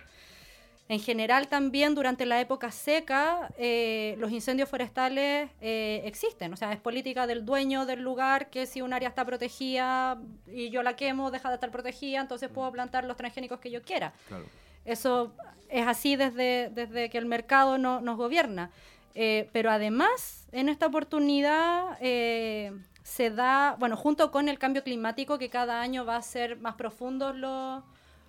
En 0.90 1.00
general 1.00 1.48
también 1.48 1.94
durante 1.94 2.26
la 2.26 2.42
época 2.42 2.72
seca 2.72 3.52
eh, 3.60 4.16
los 4.18 4.32
incendios 4.32 4.68
forestales 4.68 5.50
eh, 5.62 6.02
existen, 6.06 6.52
o 6.52 6.58
sea, 6.58 6.74
es 6.74 6.80
política 6.80 7.28
del 7.28 7.46
dueño 7.46 7.86
del 7.86 8.02
lugar 8.02 8.50
que 8.50 8.66
si 8.66 8.82
un 8.82 8.92
área 8.92 9.08
está 9.08 9.24
protegida 9.24 10.18
y 10.48 10.72
yo 10.72 10.82
la 10.82 10.96
quemo, 10.96 11.30
deja 11.30 11.50
de 11.50 11.56
estar 11.56 11.70
protegida, 11.70 12.20
entonces 12.20 12.50
puedo 12.50 12.72
plantar 12.72 13.04
los 13.06 13.16
transgénicos 13.18 13.60
que 13.60 13.70
yo 13.70 13.84
quiera. 13.84 14.14
Claro. 14.28 14.46
Eso 14.84 15.32
es 15.70 15.86
así 15.86 16.16
desde, 16.16 16.72
desde 16.74 17.12
que 17.12 17.20
el 17.20 17.28
mercado 17.28 17.78
no- 17.78 18.02
nos 18.02 18.18
gobierna. 18.18 18.72
Eh, 19.14 19.48
pero 19.54 19.70
además, 19.70 20.48
en 20.52 20.70
esta 20.70 20.88
oportunidad 20.88 21.98
eh, 22.02 22.72
se 23.04 23.30
da, 23.30 23.76
bueno, 23.78 23.96
junto 23.96 24.32
con 24.32 24.50
el 24.50 24.58
cambio 24.58 24.84
climático, 24.84 25.38
que 25.38 25.50
cada 25.50 25.82
año 25.82 26.04
va 26.06 26.16
a 26.16 26.22
ser 26.24 26.58
más 26.58 26.74
profundos 26.76 27.36
los, 27.36 27.84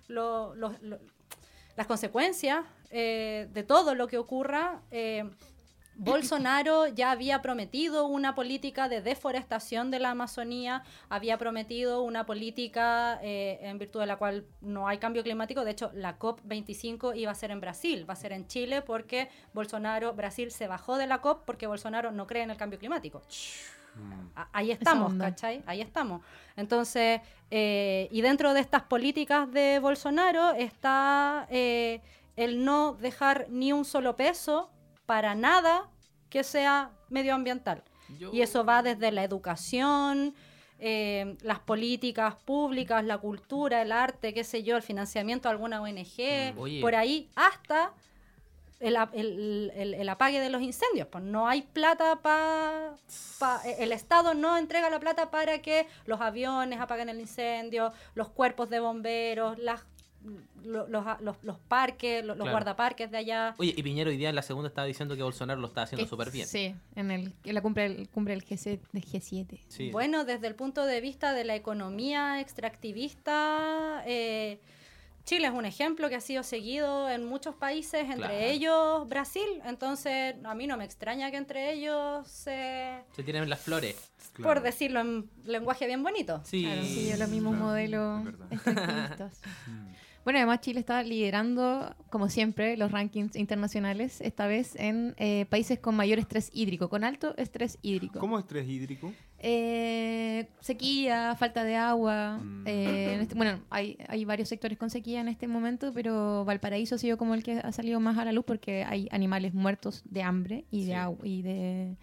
los- 0.07 0.55
los- 0.57 0.79
los- 0.83 0.99
las 1.81 1.87
consecuencias 1.87 2.63
eh, 2.91 3.47
de 3.53 3.63
todo 3.63 3.95
lo 3.95 4.07
que 4.07 4.19
ocurra. 4.19 4.81
eh, 4.91 5.27
Bolsonaro 5.95 6.87
ya 6.87 7.09
había 7.11 7.41
prometido 7.41 8.05
una 8.05 8.33
política 8.35 8.87
de 8.87 9.01
deforestación 9.01 9.89
de 9.91 9.99
la 9.99 10.11
Amazonía, 10.11 10.83
había 11.09 11.37
prometido 11.37 12.01
una 12.03 12.25
política 12.25 13.19
eh, 13.23 13.59
en 13.61 13.79
virtud 13.79 13.99
de 13.99 14.05
la 14.05 14.17
cual 14.17 14.45
no 14.61 14.87
hay 14.87 14.99
cambio 14.99 15.23
climático. 15.23 15.65
De 15.65 15.71
hecho, 15.71 15.91
la 15.93 16.17
COP25 16.19 17.15
iba 17.17 17.31
a 17.31 17.35
ser 17.35 17.49
en 17.49 17.61
Brasil, 17.61 18.07
va 18.07 18.13
a 18.13 18.15
ser 18.15 18.31
en 18.31 18.47
Chile 18.47 18.83
porque 18.83 19.29
Bolsonaro, 19.53 20.13
Brasil 20.13 20.51
se 20.51 20.67
bajó 20.67 20.97
de 20.97 21.07
la 21.07 21.19
COP 21.19 21.45
porque 21.45 21.65
Bolsonaro 21.65 22.11
no 22.11 22.27
cree 22.27 22.43
en 22.43 22.51
el 22.51 22.57
cambio 22.57 22.77
climático. 22.77 23.23
A- 24.35 24.47
Ahí 24.53 24.71
estamos. 24.71 25.13
¿cachai? 25.15 25.63
Ahí 25.65 25.81
estamos. 25.81 26.21
Entonces, 26.55 27.21
eh, 27.49 28.07
y 28.11 28.21
dentro 28.21 28.53
de 28.53 28.61
estas 28.61 28.83
políticas 28.83 29.51
de 29.51 29.79
Bolsonaro 29.79 30.51
está 30.53 31.47
eh, 31.49 32.01
el 32.35 32.63
no 32.63 32.93
dejar 32.93 33.47
ni 33.49 33.73
un 33.73 33.83
solo 33.85 34.15
peso 34.15 34.69
para 35.05 35.35
nada 35.35 35.89
que 36.29 36.43
sea 36.43 36.91
medioambiental. 37.09 37.83
Y 38.33 38.41
eso 38.41 38.63
va 38.65 38.81
desde 38.83 39.11
la 39.11 39.23
educación, 39.23 40.33
eh, 40.79 41.37
las 41.43 41.59
políticas 41.59 42.35
públicas, 42.35 43.03
la 43.05 43.17
cultura, 43.17 43.81
el 43.81 43.91
arte, 43.91 44.33
qué 44.33 44.43
sé 44.43 44.63
yo, 44.63 44.75
el 44.77 44.81
financiamiento 44.81 45.47
de 45.47 45.53
alguna 45.53 45.81
ONG, 45.81 46.53
Mm, 46.55 46.59
oye. 46.59 46.81
por 46.81 46.95
ahí 46.95 47.29
hasta 47.35 47.93
el, 48.81 48.97
ap- 48.97 49.13
el- 49.15 49.71
el- 49.75 49.93
el 49.93 50.09
apague 50.09 50.39
de 50.39 50.49
los 50.49 50.61
incendios. 50.61 51.07
Pues 51.07 51.23
no 51.23 51.47
hay 51.47 51.61
plata 51.61 52.17
para... 52.21 52.95
el 53.77 53.91
Estado 53.91 54.33
no 54.33 54.57
entrega 54.57 54.89
la 54.89 54.99
plata 54.99 55.31
para 55.31 55.61
que 55.61 55.87
los 56.05 56.19
aviones 56.21 56.79
apaguen 56.79 57.09
el 57.09 57.19
incendio, 57.19 57.93
los 58.15 58.29
cuerpos 58.29 58.69
de 58.69 58.79
bomberos, 58.79 59.57
las, 59.59 59.81
lo- 60.63 60.87
los, 60.87 61.03
los- 61.21 61.43
los 61.43 61.57
parques, 61.59 62.23
los, 62.23 62.35
Claro. 62.35 62.51
guardaparques 62.51 63.09
de 63.09 63.17
allá. 63.17 63.55
Oye, 63.57 63.73
y 63.75 63.81
Piñero 63.81 64.09
hoy 64.11 64.17
día 64.17 64.29
en 64.29 64.35
la 64.35 64.41
segunda 64.43 64.67
estaba 64.67 64.85
diciendo 64.85 65.15
que 65.15 65.23
Bolsonaro 65.23 65.59
lo 65.59 65.67
está 65.67 65.81
haciendo 65.83 66.05
Que- 66.05 66.09
súper 66.09 66.29
bien. 66.31 66.47
Sí, 66.47 66.75
en, 66.95 67.09
el, 67.11 67.33
en 67.43 67.55
la 67.55 67.61
cumbre, 67.61 67.89
del- 67.89 68.09
cumbre 68.09 68.33
del 68.35 68.45
G7, 68.45 68.79
del 68.91 69.03
G7. 69.05 69.59
Sí. 69.67 69.89
Bueno, 69.91 70.23
desde 70.25 70.45
el 70.47 70.55
punto 70.55 70.85
de 70.85 71.01
vista 71.01 71.33
de 71.33 71.43
la 71.43 71.55
economía 71.55 72.39
extractivista, 72.39 74.03
eh, 74.05 74.59
Chile 75.23 75.47
es 75.47 75.53
un 75.53 75.65
ejemplo 75.65 76.09
que 76.09 76.15
ha 76.15 76.21
sido 76.21 76.43
seguido 76.43 77.09
en 77.09 77.25
muchos 77.25 77.55
países, 77.55 78.01
entre 78.03 78.17
Claro. 78.17 78.33
ellos 78.33 79.07
Brasil. 79.09 79.47
Entonces, 79.65 80.35
a 80.43 80.55
mí 80.55 80.67
no 80.67 80.77
me 80.77 80.83
extraña 80.85 81.29
que 81.31 81.37
entre 81.37 81.71
ellos 81.73 82.27
se... 82.27 83.01
Se 83.15 83.23
tienen 83.23 83.49
las 83.49 83.59
flores. 83.61 84.11
Por 84.41 84.61
decirlo 84.61 84.99
en 85.01 85.29
lenguaje 85.45 85.85
bien 85.87 86.03
bonito. 86.03 86.41
Sí. 86.45 86.63
Claro, 86.63 86.83
sí, 86.83 87.11
los 87.17 87.29
mismos 87.29 87.53
Claro, 87.53 87.65
modelos 87.67 88.19
es 88.19 88.25
verdad. 88.25 88.47
extractivistas. 88.53 89.41
Bueno, 90.23 90.37
además 90.37 90.61
Chile 90.61 90.79
está 90.79 91.01
liderando, 91.01 91.95
como 92.11 92.29
siempre, 92.29 92.77
los 92.77 92.91
rankings 92.91 93.35
internacionales, 93.35 94.21
esta 94.21 94.45
vez 94.45 94.75
en 94.75 95.15
eh, 95.17 95.47
países 95.49 95.79
con 95.79 95.95
mayor 95.95 96.19
estrés 96.19 96.51
hídrico, 96.53 96.89
con 96.89 97.03
alto 97.03 97.35
estrés 97.37 97.79
hídrico. 97.81 98.19
¿Cómo 98.19 98.37
es 98.37 98.43
estrés 98.43 98.67
hídrico? 98.69 99.11
Eh, 99.43 100.47
sequía, 100.59 101.35
falta 101.35 101.63
de 101.63 101.75
agua. 101.75 102.37
Mm. 102.41 102.63
eh, 102.67 103.13
en 103.15 103.21
este- 103.21 103.35
bueno, 103.35 103.59
hay, 103.71 103.97
hay 104.07 104.23
varios 104.23 104.47
sectores 104.49 104.77
con 104.77 104.89
sequía 104.91 105.19
en 105.19 105.27
este 105.27 105.47
momento, 105.47 105.91
pero 105.93 106.45
Valparaíso 106.45 106.95
ha 106.95 106.97
sido 106.99 107.17
como 107.17 107.33
el 107.33 107.41
que 107.43 107.53
ha 107.57 107.71
salido 107.71 107.99
más 107.99 108.17
a 108.19 108.25
la 108.25 108.31
luz 108.31 108.45
porque 108.45 108.83
hay 108.83 109.07
animales 109.11 109.53
muertos 109.55 110.03
de 110.05 110.21
hambre 110.21 110.65
y 110.69 110.81
de, 110.81 110.85
Sí. 110.85 110.93
agua, 110.93 111.27
y 111.27 111.41
de 111.41 111.95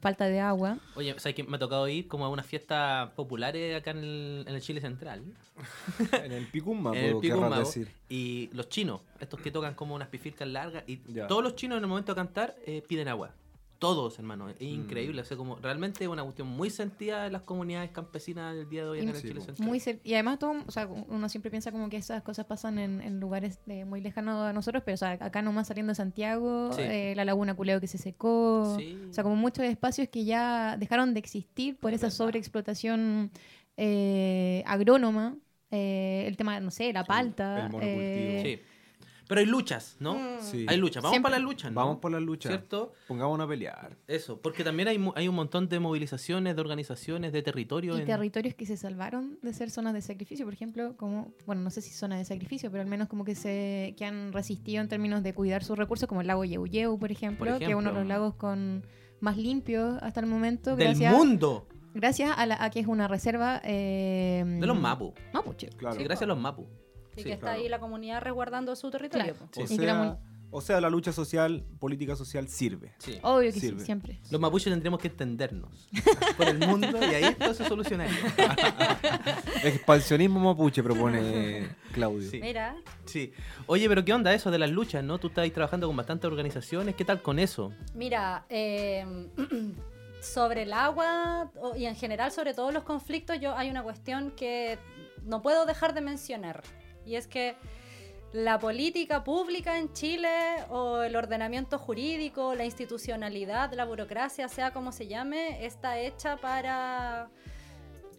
falta 0.00 0.26
de 0.26 0.38
agua. 0.38 0.78
Oye, 0.94 1.14
¿sabes 1.18 1.34
que 1.34 1.42
me 1.42 1.56
ha 1.56 1.58
tocado 1.58 1.88
ir 1.88 2.06
como 2.06 2.26
a 2.26 2.28
unas 2.28 2.46
fiestas 2.46 3.10
populares 3.12 3.74
acá 3.76 3.90
en 3.90 3.98
el, 3.98 4.44
en 4.46 4.54
el 4.54 4.60
Chile 4.60 4.80
Central? 4.80 5.24
en 6.24 6.30
el 6.32 6.46
Picumma, 6.46 6.92
en 6.96 7.16
el 7.16 7.58
decir. 7.58 7.88
Y 8.08 8.50
los 8.52 8.68
chinos, 8.68 9.00
estos 9.18 9.40
que 9.40 9.50
tocan 9.50 9.74
como 9.74 9.94
unas 9.96 10.08
pifircas 10.08 10.46
largas, 10.46 10.84
y 10.86 11.00
Ya. 11.12 11.26
todos 11.26 11.42
los 11.42 11.56
chinos 11.56 11.78
en 11.78 11.84
el 11.84 11.88
momento 11.88 12.12
de 12.12 12.16
cantar 12.16 12.54
eh, 12.66 12.82
piden 12.86 13.08
agua. 13.08 13.30
Todos, 13.84 14.18
hermano. 14.18 14.46
Mm. 14.46 14.50
Es 14.50 14.62
increíble. 14.62 15.20
O 15.20 15.24
sea, 15.24 15.36
como 15.36 15.56
realmente 15.56 16.04
es 16.04 16.08
una 16.08 16.22
cuestión 16.22 16.48
muy 16.48 16.70
sentida 16.70 17.26
en 17.26 17.32
las 17.32 17.42
comunidades 17.42 17.90
campesinas 17.90 18.54
del 18.56 18.68
día 18.68 18.84
de 18.84 18.88
hoy 18.90 19.00
en 19.00 19.08
el 19.10 19.16
Sí, 19.16 19.28
Chile. 19.28 19.40
Central. 19.42 19.68
Muy 19.68 19.82
y 20.02 20.14
además 20.14 20.38
todo, 20.38 20.54
o 20.66 20.70
sea, 20.70 20.86
uno 20.86 21.28
siempre 21.28 21.50
piensa 21.50 21.70
como 21.70 21.88
que 21.90 21.96
esas 21.98 22.22
cosas 22.22 22.46
pasan 22.46 22.78
en, 22.78 23.00
en 23.02 23.20
lugares 23.20 23.58
de- 23.66 23.84
muy 23.84 24.00
lejanos 24.00 24.42
a 24.42 24.52
nosotros, 24.52 24.82
pero 24.86 24.94
o 24.94 24.98
sea, 24.98 25.10
acá 25.12 25.42
nomás 25.42 25.68
saliendo 25.68 25.90
de 25.90 25.96
Santiago, 25.96 26.72
Sí. 26.72 26.80
eh, 26.82 27.12
la 27.16 27.24
laguna 27.24 27.54
Culeo 27.54 27.80
que 27.80 27.86
se 27.86 27.98
secó, 27.98 28.74
Sí. 28.78 28.98
o 29.10 29.12
sea, 29.12 29.22
como 29.22 29.36
muchos 29.36 29.64
espacios 29.64 30.08
que 30.08 30.24
ya 30.24 30.76
dejaron 30.78 31.12
de 31.12 31.20
existir 31.20 31.76
por 31.76 31.92
esa 31.92 32.10
sobreexplotación 32.10 33.30
eh, 33.76 34.62
agrónoma, 34.66 35.36
eh, 35.70 36.24
el 36.26 36.36
tema, 36.36 36.60
no 36.60 36.70
sé, 36.70 36.92
la 36.92 37.04
palta. 37.04 37.66
el 37.66 37.72
monocultivo. 37.72 38.42
Sí. 38.42 38.60
Pero 39.26 39.40
hay 39.40 39.46
luchas, 39.46 39.96
¿no? 40.00 40.18
Sí. 40.40 40.66
Hay 40.68 40.76
luchas. 40.76 41.02
Vamos 41.02 41.14
Siempre- 41.14 41.30
para 41.30 41.40
las 41.40 41.44
luchas, 41.48 41.72
¿no? 41.72 41.80
Vamos 41.80 41.98
por 41.98 42.12
la 42.12 42.20
lucha. 42.20 42.48
¿Cierto? 42.50 42.92
Pongámonos 43.08 43.46
a 43.46 43.48
pelear. 43.48 43.96
Eso, 44.06 44.40
porque 44.40 44.62
también 44.64 44.88
hay, 44.88 44.98
mu- 44.98 45.12
hay 45.16 45.28
un 45.28 45.34
montón 45.34 45.68
de 45.68 45.80
movilizaciones, 45.80 46.54
de 46.54 46.60
organizaciones, 46.60 47.32
de 47.32 47.42
territorios. 47.42 47.96
Y 47.98 48.00
en- 48.02 48.06
territorios 48.06 48.54
que 48.54 48.66
se 48.66 48.76
salvaron 48.76 49.38
de 49.42 49.52
ser 49.54 49.70
zonas 49.70 49.94
de 49.94 50.02
sacrificio, 50.02 50.44
por 50.44 50.52
ejemplo, 50.54 50.96
como, 50.96 51.32
bueno, 51.46 51.62
no 51.62 51.70
sé 51.70 51.80
si 51.80 51.90
zonas 51.90 52.18
de 52.18 52.24
sacrificio, 52.26 52.70
pero 52.70 52.82
al 52.82 52.88
menos 52.88 53.08
como 53.08 53.24
que 53.24 53.34
se 53.34 53.94
que 53.96 54.04
han 54.04 54.32
resistido 54.32 54.82
en 54.82 54.88
términos 54.88 55.22
de 55.22 55.32
cuidar 55.34 55.64
sus 55.64 55.78
recursos, 55.78 56.08
como 56.08 56.20
el 56.20 56.26
lago 56.26 56.44
Yeuyeu, 56.44 56.98
por 56.98 57.10
ejemplo, 57.10 57.50
Por 57.52 57.58
que 57.58 57.64
es 57.64 57.70
uno 57.70 57.76
de 57.78 57.84
ejemplo. 57.84 58.00
los 58.00 58.06
lagos 58.08 58.34
con 58.34 58.84
más 59.20 59.36
limpios 59.38 59.96
hasta 60.02 60.20
el 60.20 60.26
momento. 60.26 60.76
Del 60.76 60.88
gracias, 60.88 61.12
mundo. 61.16 61.66
Gracias 61.94 62.34
a, 62.36 62.44
la, 62.44 62.62
a 62.62 62.70
que 62.70 62.80
es 62.80 62.86
una 62.86 63.06
reserva 63.08 63.60
eh, 63.64 64.42
De 64.60 64.66
los 64.66 64.78
Mapu. 64.78 65.14
mapuche. 65.32 65.68
Claro. 65.70 65.94
Sí, 65.96 66.02
gracias 66.04 66.22
a 66.24 66.26
los 66.26 66.38
Mapu. 66.38 66.66
Y 67.16 67.20
Sí, 67.22 67.24
que 67.24 67.32
está 67.34 67.46
claro. 67.48 67.60
ahí 67.62 67.68
la 67.68 67.78
comunidad 67.78 68.20
resguardando 68.22 68.74
su 68.76 68.90
territorio. 68.90 69.34
Claro. 69.34 69.64
O 69.64 69.66
sea, 69.66 69.94
mon- 69.94 70.18
o 70.56 70.60
sea, 70.60 70.80
la 70.80 70.88
lucha 70.88 71.12
social, 71.12 71.64
política 71.80 72.14
social 72.14 72.46
sirve. 72.48 72.92
Sí. 72.98 73.18
Obvio 73.22 73.52
que 73.52 73.58
Sirve. 73.58 73.80
sí, 73.80 73.86
siempre. 73.86 74.20
Los 74.30 74.40
mapuches 74.40 74.72
tendremos 74.72 75.00
que 75.00 75.08
entendernos 75.08 75.88
por 76.36 76.48
el 76.48 76.58
mundo 76.60 76.86
y 77.00 77.14
ahí 77.14 77.24
esto 77.24 77.54
se 77.54 77.64
solucionaría. 77.66 78.14
Expansionismo 79.64 80.40
mapuche 80.40 80.82
propone 80.82 81.68
Claudio. 81.92 82.30
Sí. 82.30 82.40
Mira, 82.40 82.76
Sí. 83.04 83.32
Oye, 83.66 83.88
pero 83.88 84.04
¿qué 84.04 84.12
onda 84.12 84.32
eso 84.32 84.50
de 84.50 84.58
las 84.58 84.70
luchas, 84.70 85.02
no? 85.04 85.18
Tú 85.18 85.28
estás 85.28 85.42
ahí 85.42 85.50
trabajando 85.50 85.86
con 85.86 85.96
bastantes 85.96 86.26
organizaciones. 86.30 86.94
¿Qué 86.94 87.04
tal 87.04 87.20
con 87.22 87.38
eso? 87.38 87.72
Mira, 87.94 88.44
eh, 88.48 89.28
sobre 90.20 90.62
el 90.62 90.72
agua 90.72 91.50
y 91.76 91.86
en 91.86 91.96
general 91.96 92.30
sobre 92.32 92.54
todos 92.54 92.72
los 92.72 92.84
conflictos, 92.84 93.40
yo 93.40 93.56
hay 93.56 93.70
una 93.70 93.82
cuestión 93.82 94.30
que 94.32 94.78
no 95.24 95.42
puedo 95.42 95.66
dejar 95.66 95.94
de 95.94 96.00
mencionar. 96.00 96.62
Y 97.06 97.16
es 97.16 97.26
que 97.26 97.56
la 98.32 98.58
política 98.58 99.22
pública 99.22 99.78
en 99.78 99.92
Chile 99.92 100.28
o 100.68 101.02
el 101.02 101.14
ordenamiento 101.14 101.78
jurídico, 101.78 102.54
la 102.54 102.64
institucionalidad, 102.64 103.72
la 103.74 103.84
burocracia, 103.84 104.48
sea 104.48 104.72
como 104.72 104.90
se 104.90 105.06
llame, 105.06 105.64
está 105.64 105.98
hecha 106.00 106.36
para 106.36 107.30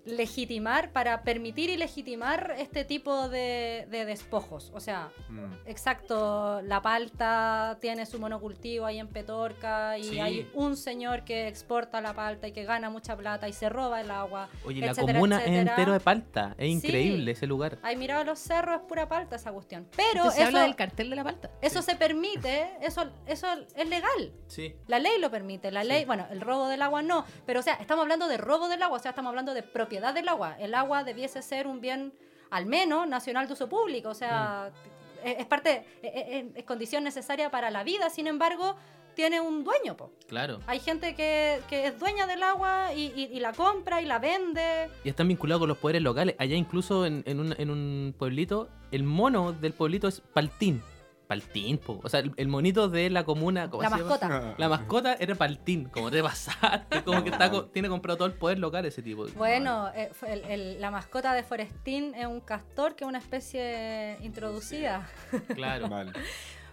legitimar, 0.06 0.92
para 0.92 1.24
permitir 1.24 1.70
y 1.70 1.78
legitimar 1.78 2.56
este 2.58 2.86
tipo 2.86 3.28
de, 3.30 3.88
de 3.90 4.06
despojos. 4.06 4.72
O 4.74 4.80
sea, 4.80 5.10
Mm. 5.30 5.54
Exacto, 5.66 6.62
la 6.64 6.82
palta 6.82 7.78
tiene 7.82 8.06
su 8.06 8.20
monocultivo 8.20 8.86
ahí 8.86 9.00
en 9.00 9.08
Petorca 9.08 9.98
y 9.98 10.04
Sí. 10.04 10.20
hay 10.20 10.50
un 10.54 10.78
señor 10.78 11.24
que 11.24 11.48
exporta 11.48 12.00
la 12.02 12.14
palta 12.14 12.48
y 12.48 12.52
que 12.52 12.64
gana 12.64 12.90
mucha 12.90 13.16
plata 13.18 13.48
y 13.50 13.54
se 13.54 13.70
roba 13.70 14.02
el 14.02 14.12
agua. 14.12 14.50
Oye, 14.66 14.82
la 14.82 14.88
etcétera, 14.92 15.14
comuna 15.14 15.44
es 15.44 15.48
entero 15.48 15.94
de 15.94 16.00
palta. 16.00 16.54
Es 16.58 16.66
Sí. 16.68 16.72
increíble 16.88 17.32
ese 17.32 17.48
lugar. 17.48 17.78
Ay, 17.82 17.96
mirado 17.96 18.24
los 18.24 18.40
cerros, 18.40 18.82
es 18.82 18.88
pura 18.88 19.08
palta 19.08 19.36
esa 19.36 19.52
cuestión. 19.52 19.88
Pero 19.96 20.10
Entonces, 20.12 20.36
se 20.36 20.44
habla 20.44 20.62
del 20.62 20.76
cartel 20.76 21.10
de 21.10 21.16
la 21.16 21.24
palta. 21.24 21.50
eso 21.62 21.82
se 21.82 21.96
permite, 21.96 22.70
eso, 22.82 23.10
eso 23.26 23.48
es 23.76 23.90
legal. 23.90 24.32
Sí. 24.48 24.76
La 24.88 25.00
ley 25.00 25.20
lo 25.20 25.32
permite, 25.32 25.72
la 25.72 25.84
ley, 25.84 26.06
bueno, 26.06 26.28
el 26.30 26.42
robo 26.42 26.68
del 26.68 26.82
agua 26.82 27.02
no, 27.02 27.26
pero 27.46 27.60
o 27.62 27.64
sea, 27.64 27.74
estamos 27.76 28.04
hablando 28.04 28.28
de 28.28 28.38
robo 28.38 28.68
del 28.68 28.82
agua, 28.84 28.98
o 28.98 29.02
sea, 29.02 29.10
estamos 29.12 29.30
hablando 29.30 29.54
de 29.54 29.64
propiedad 29.64 29.95
del 30.02 30.28
agua. 30.28 30.56
El 30.60 30.74
agua 30.76 31.04
debiese 31.04 31.42
ser 31.42 31.68
un 31.68 31.82
bien, 31.82 32.14
al 32.50 32.66
menos, 32.66 33.08
nacional 33.08 33.48
de 33.48 33.54
uso 33.54 33.68
público, 33.70 34.10
o 34.10 34.14
sea, 34.14 34.72
es, 35.24 35.40
es 35.40 35.46
parte, 35.46 35.86
es, 36.02 36.12
es- 36.14 36.56
es 36.56 36.64
condición 36.64 37.04
necesaria 37.04 37.50
para 37.50 37.72
la 37.72 37.84
vida, 37.84 38.10
sin 38.10 38.28
embargo, 38.28 38.76
tiene 39.16 39.40
un 39.40 39.64
dueño, 39.64 39.96
po. 39.96 40.12
Claro. 40.28 40.60
Hay 40.68 40.80
gente 40.80 41.16
que, 41.16 41.62
que 41.70 41.88
es 41.88 41.98
dueña 41.98 42.28
del 42.28 42.44
agua 42.44 42.94
y, 42.94 43.14
y- 43.16 43.30
y 43.36 43.40
la 43.40 43.54
compra 43.54 44.02
y 44.02 44.06
la 44.06 44.20
vende. 44.20 44.90
Y 45.06 45.10
están 45.10 45.30
vinculados 45.30 45.62
con 45.62 45.70
los 45.70 45.78
poderes 45.78 46.02
locales. 46.02 46.36
Allá 46.38 46.56
incluso 46.58 47.06
en, 47.06 47.24
en 47.26 47.40
un, 47.40 47.56
en 47.58 47.70
un 47.70 48.14
pueblito, 48.18 48.68
el 48.92 49.04
mono 49.04 49.54
del 49.54 49.72
pueblito 49.72 50.10
es 50.10 50.20
Paltín. 50.20 50.84
Paltín, 51.28 51.78
po. 51.78 52.00
O 52.04 52.10
sea, 52.10 52.20
el, 52.20 52.32
el 52.38 52.48
monito 52.48 52.88
de 52.90 53.10
la 53.10 53.24
comuna. 53.24 53.70
¿cómo 53.70 53.84
La 53.84 53.90
se 53.90 53.98
llama? 53.98 54.10
mascota. 54.10 54.56
La 54.58 54.70
mascota 54.70 55.14
era 55.16 55.36
Paltín, 55.36 55.86
como 55.90 56.12
te 56.12 56.22
pasaste, 56.22 57.04
como 57.06 57.24
que 57.24 57.30
está, 57.32 57.50
co- 57.52 57.66
tiene 57.66 57.90
comprado 57.90 58.18
todo 58.18 58.28
el 58.28 58.34
poder 58.34 58.60
local 58.60 58.86
ese 58.86 59.02
tipo. 59.02 59.26
Bueno, 59.36 59.90
eh, 59.96 60.12
el- 60.28 60.46
el- 60.46 60.82
la 60.82 60.92
mascota 60.92 61.34
de 61.34 61.44
Forestín 61.44 62.14
es 62.16 62.26
un 62.28 62.40
castor 62.42 62.96
que 62.96 63.04
es 63.04 63.08
una 63.08 63.20
especie 63.20 64.18
introducida. 64.22 65.08
Claro. 65.56 65.90
Vale. 65.90 66.12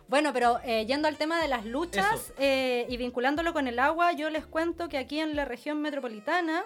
Bueno, 0.08 0.32
pero 0.34 0.60
eh, 0.64 0.84
yendo 0.84 1.08
al 1.08 1.16
tema 1.16 1.40
de 1.40 1.48
las 1.48 1.64
luchas 1.64 2.34
eh, 2.38 2.84
y 2.90 2.96
vinculándolo 2.98 3.54
con 3.54 3.66
el 3.66 3.78
agua, 3.78 4.12
yo 4.12 4.28
les 4.28 4.44
cuento 4.44 4.88
que 4.90 4.98
aquí 4.98 5.20
en 5.20 5.34
la 5.36 5.46
región 5.46 5.80
metropolitana 5.80 6.64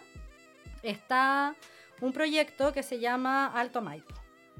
está 0.82 1.54
un 2.00 2.12
proyecto 2.12 2.72
que 2.72 2.82
se 2.82 2.98
llama 2.98 3.46
Alto 3.46 3.80
Maipo, 3.82 4.14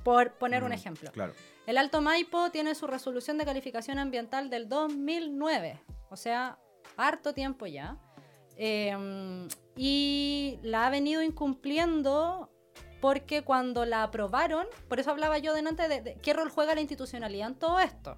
por 0.05 0.33
poner 0.33 0.62
un 0.64 0.72
ejemplo. 0.72 1.11
Claro. 1.12 1.33
El 1.66 1.78
Alto 1.78 2.00
Maipo 2.00 2.50
tiene 2.50 2.74
su 2.74 2.86
resolución 2.86 3.38
de 3.38 3.44
calificación 3.44 3.98
ambiental 3.98 4.50
del 4.50 4.68
2009, 4.68 5.80
o 6.10 6.16
sea, 6.16 6.58
harto 6.96 7.34
tiempo 7.34 7.66
ya. 7.66 7.98
Eh, 8.56 9.48
y 9.76 10.58
la 10.62 10.86
ha 10.86 10.90
venido 10.90 11.22
incumpliendo 11.22 12.50
porque 13.00 13.42
cuando 13.42 13.84
la 13.84 14.04
aprobaron, 14.04 14.66
por 14.88 15.00
eso 15.00 15.10
hablaba 15.10 15.38
yo 15.38 15.52
delante 15.54 15.88
de, 15.88 16.00
de 16.00 16.14
qué 16.14 16.32
rol 16.32 16.48
juega 16.48 16.74
la 16.74 16.80
institucionalidad 16.80 17.48
en 17.48 17.54
todo 17.56 17.80
esto. 17.80 18.16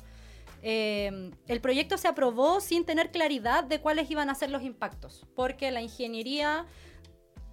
Eh, 0.63 1.31
el 1.47 1.61
proyecto 1.61 1.97
se 1.99 2.09
aprobó 2.09 2.61
sin 2.61 2.85
tener 2.85 3.11
claridad 3.11 3.65
de 3.65 3.81
cuáles 3.81 4.11
iban 4.11 4.29
a 4.29 4.35
ser 4.35 4.51
los 4.51 4.63
impactos, 4.63 5.27
porque 5.35 5.71
la 5.71 5.81
ingeniería 5.81 6.67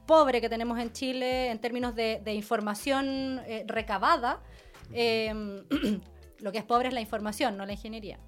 pobre 0.05 0.41
que 0.41 0.49
tenemos 0.49 0.79
en 0.79 0.91
Chile 0.91 1.49
en 1.49 1.59
términos 1.59 1.95
de, 1.95 2.21
de 2.23 2.33
información 2.33 3.41
eh, 3.45 3.63
recabada, 3.67 4.41
eh, 4.93 5.63
lo 6.39 6.51
que 6.51 6.57
es 6.57 6.63
pobre 6.63 6.87
es 6.89 6.93
la 6.93 7.01
información, 7.01 7.57
no 7.57 7.65
la 7.65 7.73
ingeniería. 7.73 8.19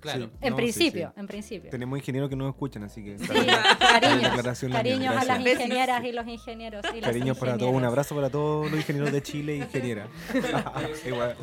Claro. 0.00 0.24
Sí. 0.26 0.30
En 0.40 0.50
No, 0.52 0.56
principio, 0.56 1.12
sí. 1.14 1.20
en 1.20 1.26
principio. 1.26 1.70
Tenemos 1.70 1.98
ingenieros 1.98 2.30
que 2.30 2.36
nos 2.36 2.48
escuchan, 2.48 2.84
así 2.84 3.04
que. 3.04 3.16
Cariños, 3.16 4.32
cariños 4.72 5.14
a 5.14 5.24
las 5.26 5.40
ingenieras 5.44 6.02
y 6.04 6.12
los 6.12 6.26
ingenieros. 6.26 6.82
Y 6.94 7.00
las 7.02 7.10
Cariños 7.10 7.36
para 7.36 7.58
todos, 7.58 7.74
un 7.74 7.84
abrazo 7.84 8.14
para 8.14 8.30
todos 8.30 8.70
los 8.70 8.80
ingenieros 8.80 9.12
de 9.12 9.22
Chile 9.22 9.52
e 9.52 9.56
ingenieras. 9.58 10.08
Igual, 11.06 11.36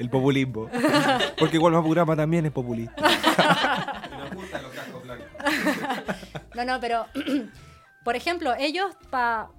el 0.00 0.10
populismo. 0.10 0.68
Porque 1.38 1.56
igual 1.58 1.74
Mapurama 1.74 2.16
también 2.16 2.44
es 2.46 2.50
populista. 2.52 2.96
No, 6.54 6.64
no, 6.64 6.80
pero, 6.80 7.06
por 8.04 8.16
ejemplo, 8.16 8.54
ellos 8.58 8.94
pa- 9.10 9.50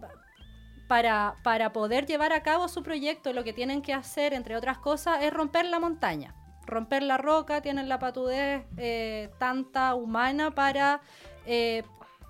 para, 1.44 1.74
poder 1.74 2.06
llevar 2.06 2.34
a 2.34 2.44
cabo 2.44 2.68
su 2.68 2.84
proyecto, 2.84 3.34
lo 3.34 3.44
que 3.44 3.52
tienen 3.52 3.82
que 3.82 3.94
hacer, 3.94 4.34
entre 4.34 4.56
otras 4.56 4.78
cosas, 4.78 5.24
es 5.24 5.34
romper 5.34 5.66
la 5.66 5.80
montaña. 5.80 6.36
Romper 6.68 7.02
la 7.02 7.18
roca, 7.18 7.62
tienen 7.62 7.90
la 7.90 7.98
patudez 7.98 8.64
eh, 8.78 9.32
tanta 9.40 9.96
humana 9.96 10.54
para 10.54 11.02
eh, 11.48 11.82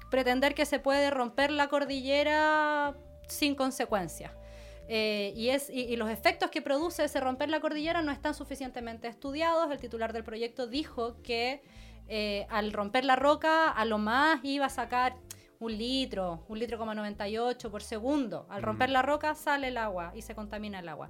pretender 0.09 0.55
que 0.55 0.65
se 0.65 0.79
puede 0.79 1.09
romper 1.09 1.51
la 1.51 1.67
cordillera 1.67 2.95
sin 3.27 3.53
consecuencias. 3.53 4.31
Eh, 4.87 5.33
y, 5.35 5.95
los 5.97 6.09
efectos 6.09 6.49
que 6.49 6.61
produce 6.61 7.03
ese 7.03 7.19
romper 7.19 7.49
la 7.49 7.59
cordillera 7.59 8.01
no 8.01 8.13
están 8.13 8.33
suficientemente 8.33 9.09
estudiados. 9.09 9.69
El 9.71 9.79
titular 9.79 10.13
del 10.13 10.23
proyecto 10.23 10.67
dijo 10.67 11.21
que 11.21 11.61
al 12.49 12.71
romper 12.71 13.03
la 13.03 13.17
roca, 13.17 13.69
a 13.69 13.83
lo 13.83 13.97
más 13.97 14.39
iba 14.43 14.67
a 14.67 14.69
sacar 14.69 15.15
un 15.63 15.77
litro, 15.77 16.43
un 16.47 16.59
litro 16.59 16.77
coma 16.77 16.93
98 16.93 17.71
por 17.71 17.81
segundo. 17.81 18.45
Al 18.49 18.61
romper 18.61 18.89
la 18.89 19.01
roca 19.01 19.33
sale 19.35 19.69
el 19.69 19.77
agua 19.77 20.11
y 20.15 20.21
se 20.21 20.35
contamina 20.35 20.79
el 20.79 20.89
agua. 20.89 21.09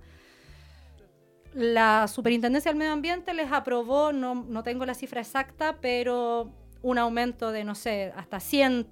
La 1.54 2.08
Superintendencia 2.08 2.72
del 2.72 2.78
Medio 2.78 2.94
Ambiente 2.94 3.34
les 3.34 3.52
aprobó, 3.52 4.12
no, 4.12 4.36
no 4.36 4.64
tengo 4.64 4.86
la 4.86 4.94
cifra 4.94 5.22
exacta, 5.22 5.78
pero 5.82 6.52
un 6.82 6.98
aumento 6.98 7.52
de, 7.52 7.64
no 7.64 7.76
sé, 7.76 8.12
hasta 8.16 8.40
100 8.40 8.88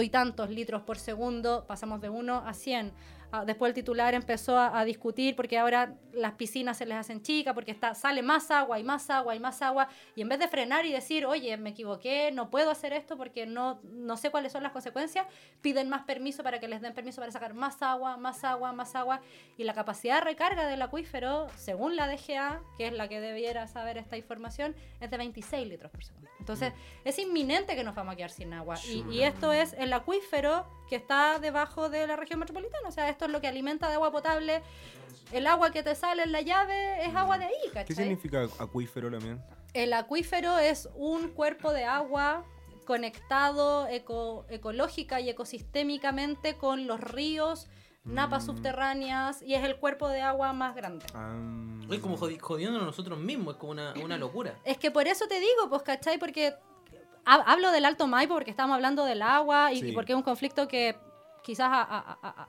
y 0.00 0.08
tantos 0.08 0.50
litros 0.50 0.82
por 0.82 0.98
segundo, 0.98 1.64
pasamos 1.66 2.00
de 2.00 2.08
1 2.08 2.44
a 2.46 2.54
100. 2.54 2.92
Ah, 3.32 3.44
Después 3.44 3.70
el 3.70 3.74
titular 3.74 4.14
empezó 4.14 4.58
a, 4.58 4.78
a 4.78 4.84
discutir 4.84 5.36
porque 5.36 5.58
ahora 5.58 5.94
las 6.12 6.32
piscinas 6.32 6.76
se 6.76 6.86
les 6.86 6.96
hacen 6.96 7.22
chicas, 7.22 7.54
porque 7.54 7.70
está, 7.70 7.94
sale 7.94 8.22
más 8.22 8.50
agua 8.50 8.78
y 8.78 8.84
más 8.84 9.10
agua 9.10 9.34
y 9.34 9.40
más 9.40 9.62
agua. 9.62 9.88
Y 10.16 10.22
en 10.22 10.28
vez 10.28 10.38
de 10.38 10.48
frenar 10.48 10.84
y 10.86 10.92
decir, 10.92 11.26
oye, 11.26 11.56
me 11.56 11.70
equivoqué, 11.70 12.30
no 12.32 12.50
puedo 12.50 12.70
hacer 12.70 12.92
esto 12.92 13.16
porque 13.16 13.46
no, 13.46 13.80
no 13.84 14.16
sé 14.16 14.30
cuáles 14.30 14.52
son 14.52 14.62
las 14.62 14.72
consecuencias, 14.72 15.26
piden 15.60 15.88
más 15.88 16.02
permiso 16.02 16.42
para 16.42 16.58
que 16.60 16.68
les 16.68 16.80
den 16.80 16.94
permiso 16.94 17.20
para 17.20 17.32
sacar 17.32 17.54
más 17.54 17.82
agua, 17.82 18.16
más 18.16 18.44
agua, 18.44 18.72
más 18.72 18.94
agua. 18.94 19.20
Y 19.56 19.64
la 19.64 19.74
capacidad 19.74 20.16
de 20.16 20.22
recarga 20.22 20.66
del 20.66 20.82
acuífero, 20.82 21.48
según 21.56 21.96
la 21.96 22.08
DGA, 22.08 22.62
que 22.78 22.88
es 22.88 22.92
la 22.92 23.08
que 23.08 23.20
debiera 23.20 23.66
saber 23.66 23.98
esta 23.98 24.16
información, 24.16 24.74
es 25.00 25.10
de 25.10 25.16
26 25.16 25.68
litros 25.68 25.90
por 25.90 26.04
segundo. 26.04 26.28
Entonces, 26.38 26.72
es 27.04 27.18
inminente 27.18 27.76
que 27.76 27.84
nos 27.84 27.94
vamos 27.94 28.14
a 28.14 28.16
quedar 28.16 28.30
sin 28.30 28.52
agua. 28.52 28.76
Y, 28.88 29.04
y 29.10 29.22
esto 29.22 29.52
es 29.52 29.74
el 29.74 29.92
acuífero 29.92 30.66
que 30.90 30.96
está 30.96 31.38
debajo 31.38 31.88
de 31.88 32.06
la 32.06 32.16
región 32.16 32.40
metropolitana. 32.40 32.88
O 32.88 32.92
sea, 32.92 33.08
esto 33.08 33.24
es 33.24 33.30
lo 33.30 33.40
que 33.40 33.46
alimenta 33.48 33.88
de 33.88 33.94
agua 33.94 34.10
potable. 34.10 34.60
El 35.32 35.46
agua 35.46 35.70
que 35.70 35.82
te 35.84 35.94
sale 35.94 36.24
en 36.24 36.32
la 36.32 36.40
llave 36.42 37.06
es 37.06 37.14
agua 37.14 37.38
de 37.38 37.44
ahí, 37.44 37.54
¿Qué 37.62 37.70
¿cachai? 37.70 37.94
significa 37.96 38.48
acuífero 38.58 39.08
también? 39.10 39.40
El 39.72 39.92
acuífero 39.92 40.58
es 40.58 40.88
un 40.96 41.28
cuerpo 41.28 41.72
de 41.72 41.84
agua 41.84 42.44
conectado 42.84 43.86
eco- 43.86 44.44
ecológica 44.50 45.20
y 45.20 45.30
ecosistémicamente 45.30 46.56
con 46.56 46.88
los 46.88 47.00
ríos, 47.00 47.68
napas 48.02 48.46
subterráneas 48.46 49.42
y 49.42 49.54
es 49.54 49.62
el 49.62 49.76
cuerpo 49.76 50.08
de 50.08 50.22
agua 50.22 50.52
más 50.52 50.74
grande. 50.74 51.06
Ah, 51.14 51.36
Es 51.88 52.00
como 52.00 52.16
jodi- 52.18 52.38
jodiéndonos 52.40 52.86
nosotros 52.86 53.18
mismos, 53.18 53.54
es 53.54 53.60
como 53.60 53.72
una, 53.72 53.94
una 54.02 54.18
locura. 54.18 54.56
Es 54.64 54.78
que 54.78 54.90
por 54.90 55.06
eso 55.06 55.28
te 55.28 55.38
digo, 55.38 55.68
pues, 55.68 55.82
¿cachai? 55.82 56.18
Porque 56.18 56.54
hablo 57.34 57.70
del 57.70 57.84
Alto 57.84 58.06
Maipo 58.06 58.34
porque 58.34 58.50
estamos 58.50 58.74
hablando 58.74 59.04
del 59.04 59.22
agua 59.22 59.72
y, 59.72 59.80
Sí. 59.80 59.88
y 59.88 59.92
porque 59.92 60.12
es 60.12 60.16
un 60.16 60.22
conflicto 60.22 60.66
que 60.68 60.96
quizás 61.42 61.68
a, 61.70 61.82
a- 61.82 62.18
a- 62.22 62.28
a- 62.42 62.48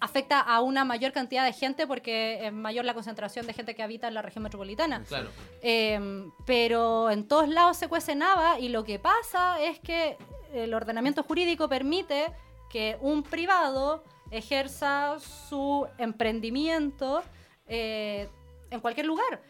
afecta 0.00 0.40
a 0.40 0.60
una 0.60 0.84
mayor 0.84 1.12
cantidad 1.12 1.44
de 1.44 1.52
gente 1.52 1.86
porque 1.86 2.46
es 2.46 2.52
mayor 2.52 2.84
la 2.84 2.94
concentración 2.94 3.46
de 3.46 3.52
gente 3.52 3.74
que 3.74 3.82
habita 3.82 4.06
en 4.08 4.14
la 4.14 4.22
región 4.22 4.44
metropolitana. 4.44 5.02
Claro. 5.08 5.28
Eh, 5.60 6.30
pero 6.46 7.10
en 7.10 7.26
todos 7.26 7.48
lados 7.48 7.76
se 7.76 7.88
cuece 7.88 8.14
nada 8.14 8.60
y 8.60 8.68
lo 8.68 8.84
que 8.84 8.98
pasa 9.00 9.60
es 9.60 9.80
que 9.80 10.16
el 10.54 10.72
ordenamiento 10.72 11.22
jurídico 11.24 11.68
permite 11.68 12.32
que 12.70 12.96
un 13.00 13.22
privado 13.24 14.04
ejerza 14.30 15.18
su 15.18 15.86
emprendimiento 15.98 17.22
eh, 17.66 18.28
en 18.70 18.80
cualquier 18.80 19.06
lugar. 19.06 19.40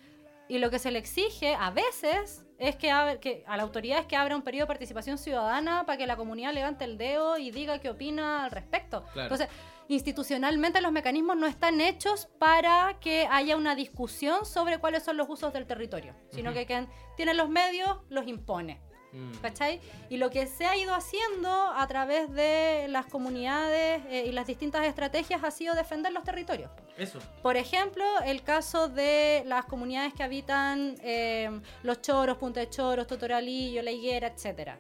Y 0.48 0.58
lo 0.58 0.70
que 0.70 0.78
se 0.78 0.90
le 0.90 0.98
exige 0.98 1.54
a 1.54 1.70
veces 1.70 2.44
es 2.58 2.74
que, 2.76 2.90
ab- 2.90 3.20
que 3.20 3.44
a 3.46 3.56
la 3.56 3.62
autoridad 3.62 4.00
es 4.00 4.06
que 4.06 4.16
abra 4.16 4.34
un 4.34 4.42
periodo 4.42 4.64
de 4.64 4.68
participación 4.68 5.18
ciudadana 5.18 5.84
para 5.86 5.96
que 5.98 6.06
la 6.06 6.16
comunidad 6.16 6.52
levante 6.54 6.84
el 6.84 6.96
dedo 6.98 7.36
y 7.38 7.50
diga 7.50 7.78
qué 7.80 7.90
opina 7.90 8.44
al 8.44 8.50
respecto. 8.50 9.04
Claro. 9.12 9.22
Entonces, 9.34 9.48
institucionalmente 9.88 10.80
los 10.80 10.92
mecanismos 10.92 11.36
no 11.36 11.46
están 11.46 11.80
hechos 11.80 12.28
para 12.38 12.98
que 13.00 13.26
haya 13.30 13.56
una 13.56 13.74
discusión 13.74 14.44
sobre 14.46 14.78
cuáles 14.78 15.02
son 15.02 15.16
los 15.16 15.28
usos 15.28 15.52
del 15.52 15.66
territorio, 15.66 16.14
sino 16.30 16.52
que 16.52 16.66
quien 16.66 16.88
tiene 17.16 17.34
los 17.34 17.48
medios 17.48 17.98
los 18.08 18.26
impone. 18.26 18.80
Mm. 19.12 19.32
¿Cachai? 19.40 19.80
Y 20.10 20.18
lo 20.18 20.30
que 20.30 20.46
se 20.46 20.66
ha 20.66 20.76
ido 20.76 20.94
haciendo 20.94 21.50
a 21.50 21.86
través 21.86 22.30
de 22.32 22.86
las 22.88 23.06
comunidades 23.06 24.02
eh, 24.08 24.26
y 24.26 24.32
las 24.32 24.46
distintas 24.46 24.86
estrategias 24.86 25.42
ha 25.44 25.50
sido 25.50 25.74
defender 25.74 26.12
los 26.12 26.24
territorios. 26.24 26.70
Eso. 26.96 27.18
Por 27.42 27.56
ejemplo, 27.56 28.04
el 28.24 28.42
caso 28.42 28.88
de 28.88 29.42
las 29.46 29.64
comunidades 29.64 30.12
que 30.14 30.22
habitan 30.22 30.96
eh, 31.02 31.60
Los 31.82 32.02
Choros, 32.02 32.36
Punta 32.36 32.60
de 32.60 32.68
Choros, 32.68 33.06
Totoralillo, 33.06 33.82
La 33.82 33.90
Higuera, 33.90 34.28
etcétera 34.28 34.78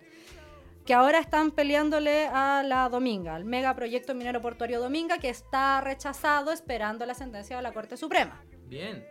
que 0.88 0.94
ahora 0.94 1.18
están 1.18 1.50
peleándole 1.50 2.28
a 2.28 2.62
la 2.62 2.88
Dominga, 2.88 3.34
al 3.34 3.44
megaproyecto 3.44 4.14
minero 4.14 4.40
portuario 4.40 4.80
Dominga, 4.80 5.18
que 5.18 5.28
está 5.28 5.82
rechazado 5.82 6.50
esperando 6.50 7.04
la 7.04 7.12
sentencia 7.12 7.56
de 7.56 7.62
la 7.62 7.72
Corte 7.72 7.98
Suprema. 7.98 8.42
Bien. 8.64 9.04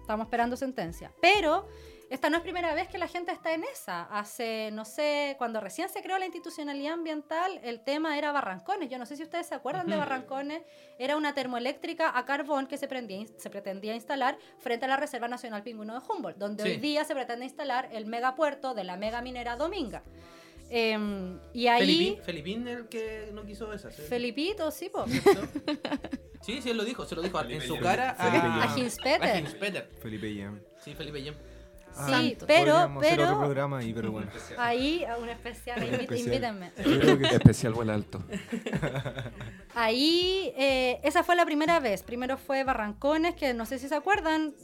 Estamos 0.00 0.26
esperando 0.26 0.56
sentencia. 0.56 1.12
Pero 1.22 1.68
esta 2.10 2.30
no 2.30 2.36
es 2.36 2.42
primera 2.42 2.74
vez 2.74 2.88
que 2.88 2.98
la 2.98 3.08
gente 3.08 3.32
está 3.32 3.52
en 3.54 3.64
esa. 3.64 4.02
Hace, 4.04 4.70
no 4.72 4.84
sé, 4.84 5.34
cuando 5.38 5.60
recién 5.60 5.88
se 5.88 6.02
creó 6.02 6.18
la 6.18 6.26
institucionalidad 6.26 6.92
ambiental, 6.94 7.60
el 7.64 7.80
tema 7.80 8.16
era 8.18 8.30
Barrancones. 8.32 8.88
Yo 8.90 8.98
no 8.98 9.06
sé 9.06 9.16
si 9.16 9.22
ustedes 9.22 9.46
se 9.46 9.54
acuerdan 9.54 9.86
de. 9.88 9.96
Barrancones. 9.96 10.62
Era 10.98 11.16
una 11.16 11.34
termoeléctrica 11.34 12.16
a 12.16 12.24
carbón 12.24 12.66
que 12.66 12.76
se, 12.78 12.86
prendía- 12.88 13.26
se 13.36 13.50
pretendía 13.50 13.94
instalar 13.94 14.38
frente 14.58 14.84
a 14.84 14.88
la 14.88 14.96
Reserva 14.96 15.28
Nacional 15.28 15.62
Pingüino 15.62 15.98
de 15.98 16.06
Humboldt, 16.06 16.36
donde 16.38 16.62
Sí. 16.64 16.70
hoy 16.70 16.76
día 16.76 17.04
se 17.04 17.14
pretende 17.14 17.44
instalar 17.44 17.88
el 17.92 18.06
megapuerto 18.06 18.74
de 18.74 18.84
la 18.84 18.96
mega 18.96 19.20
minera 19.22 19.56
Dominga. 19.56 20.02
Em, 20.70 21.38
y 21.52 21.66
ahí... 21.66 21.80
Felipín, 21.86 22.22
Felipín 22.22 22.68
el 22.68 22.88
que 22.88 23.28
no 23.32 23.44
quiso 23.44 23.72
esa. 23.72 23.90
¿sí? 23.90 24.02
Felipito, 24.02 24.70
sí, 24.70 24.88
po. 24.88 25.04
Sí, 26.40 26.60
sí, 26.60 26.68
él 26.70 26.76
lo 26.76 26.84
dijo. 26.84 27.06
Se 27.06 27.14
lo 27.14 27.22
dijo 27.22 27.40
en 27.40 27.60
su 27.62 27.72
Yem. 27.74 27.82
cara 27.82 28.14
Felipe 28.16 28.46
a. 28.46 28.62
A 28.74 28.78
Hinspeter. 28.78 29.22
a 29.22 29.38
Hinspeter. 29.38 29.90
Felipe 30.02 30.34
Yem. 30.34 30.60
Sí, 30.78 30.94
Felipe 30.94 31.22
Yem. 31.22 31.34
Sí, 32.06 32.36
pero, 32.46 32.84
otro 32.84 33.00
pero 33.00 33.38
programa 33.38 33.78
ahí, 33.78 33.92
pero 33.94 34.10
bueno. 34.10 34.28
ahí, 34.58 35.04
a 35.04 35.16
un 35.16 35.28
especial, 35.28 35.80
invi- 35.80 36.00
Especial. 36.02 36.18
invítenme. 36.34 36.72
Especial 37.32 37.72
buen 37.72 37.90
alto. 37.90 38.22
Ahí, 39.74 40.52
eh, 40.56 41.00
esa 41.02 41.24
fue 41.24 41.34
la 41.36 41.44
primera 41.44 41.80
vez. 41.80 42.02
Primero 42.02 42.36
fue 42.36 42.62
Barrancones, 42.64 43.34
que 43.34 43.54
no 43.54 43.66
sé 43.66 43.78
si 43.78 43.88
se 43.88 43.94
acuerdan, 43.94 44.54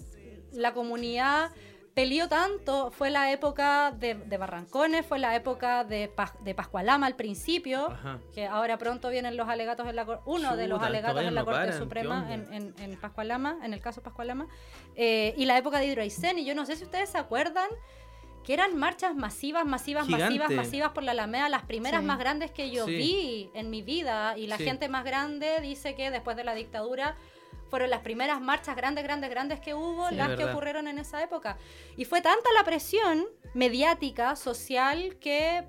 la 0.53 0.73
comunidad 0.73 1.51
peleó 1.95 2.29
tanto. 2.29 2.91
Fue 2.91 3.11
la 3.11 3.33
época 3.33 3.91
de, 3.91 4.15
de 4.15 4.37
Barrancones, 4.37 5.05
fue 5.07 5.19
la 5.19 5.35
época 5.35 5.85
de, 5.85 6.15
Pas- 6.15 6.39
de 6.41 6.55
Pascualama 6.55 7.07
al 7.07 7.17
principio, 7.17 7.91
Ajá. 7.91 8.19
que 8.35 8.47
ahora 8.47 8.79
pronto 8.79 9.11
vienen 9.11 9.37
los 9.37 9.49
alegatos 9.49 9.89
en 9.89 9.97
la 9.97 10.05
Corte, 10.07 10.23
uno 10.27 10.57
de 10.57 10.69
los 10.69 10.83
alegatos 10.83 11.23
en 11.23 11.35
la 11.35 11.41
no 11.41 11.45
Corte 11.45 11.61
paran, 11.61 11.73
¿qué 11.73 11.79
Suprema 11.79 12.27
en, 12.33 12.53
en, 12.53 12.75
en 12.79 12.97
Pascualama, 13.01 13.59
en 13.63 13.75
el 13.75 13.81
caso 13.81 14.03
Pascualama, 14.03 14.47
eh, 14.95 15.35
y 15.37 15.45
la 15.47 15.59
época 15.59 15.79
de 15.79 15.87
Hidroaicén. 15.87 16.39
Y 16.39 16.45
yo 16.45 16.55
no 16.55 16.65
sé 16.67 16.77
si 16.77 16.85
ustedes 16.85 17.11
se 17.11 17.19
acuerdan 17.19 17.69
que 18.45 18.55
eran 18.55 18.75
marchas 18.77 19.15
masivas, 19.15 19.67
masivas, 19.67 20.09
masivas, 20.09 20.51
masivas 20.51 20.91
por 20.93 21.03
la 21.03 21.11
Alameda, 21.13 21.49
las 21.51 21.65
primeras 21.65 22.01
Sí. 22.01 22.07
más 22.07 22.19
grandes 22.19 22.51
que 22.51 22.71
yo 22.71 22.87
Sí. 22.87 22.97
vi 22.97 23.51
en 23.53 23.69
mi 23.69 23.83
vida. 23.83 24.39
Y 24.39 24.47
la 24.47 24.57
Sí. 24.57 24.65
gente 24.65 24.89
más 24.89 25.05
grande 25.05 25.61
dice 25.61 25.95
que 25.95 26.11
después 26.11 26.37
de 26.39 26.45
la 26.45 26.55
dictadura 26.55 27.17
fueron 27.71 27.89
las 27.91 28.01
primeras 28.01 28.41
marchas 28.41 28.77
grandes, 28.77 29.05
grandes, 29.05 29.31
grandes 29.31 29.61
que 29.61 29.73
hubo, 29.75 30.09
Sí, 30.09 30.17
las 30.17 30.37
que 30.37 30.45
ocurrieron 30.45 30.89
en 30.89 30.99
esa 30.99 31.23
época. 31.23 31.57
Y 31.97 32.05
fue 32.05 32.21
tanta 32.21 32.51
la 32.53 32.65
presión 32.65 33.25
mediática, 33.55 34.37
social, 34.37 35.17
que 35.21 35.65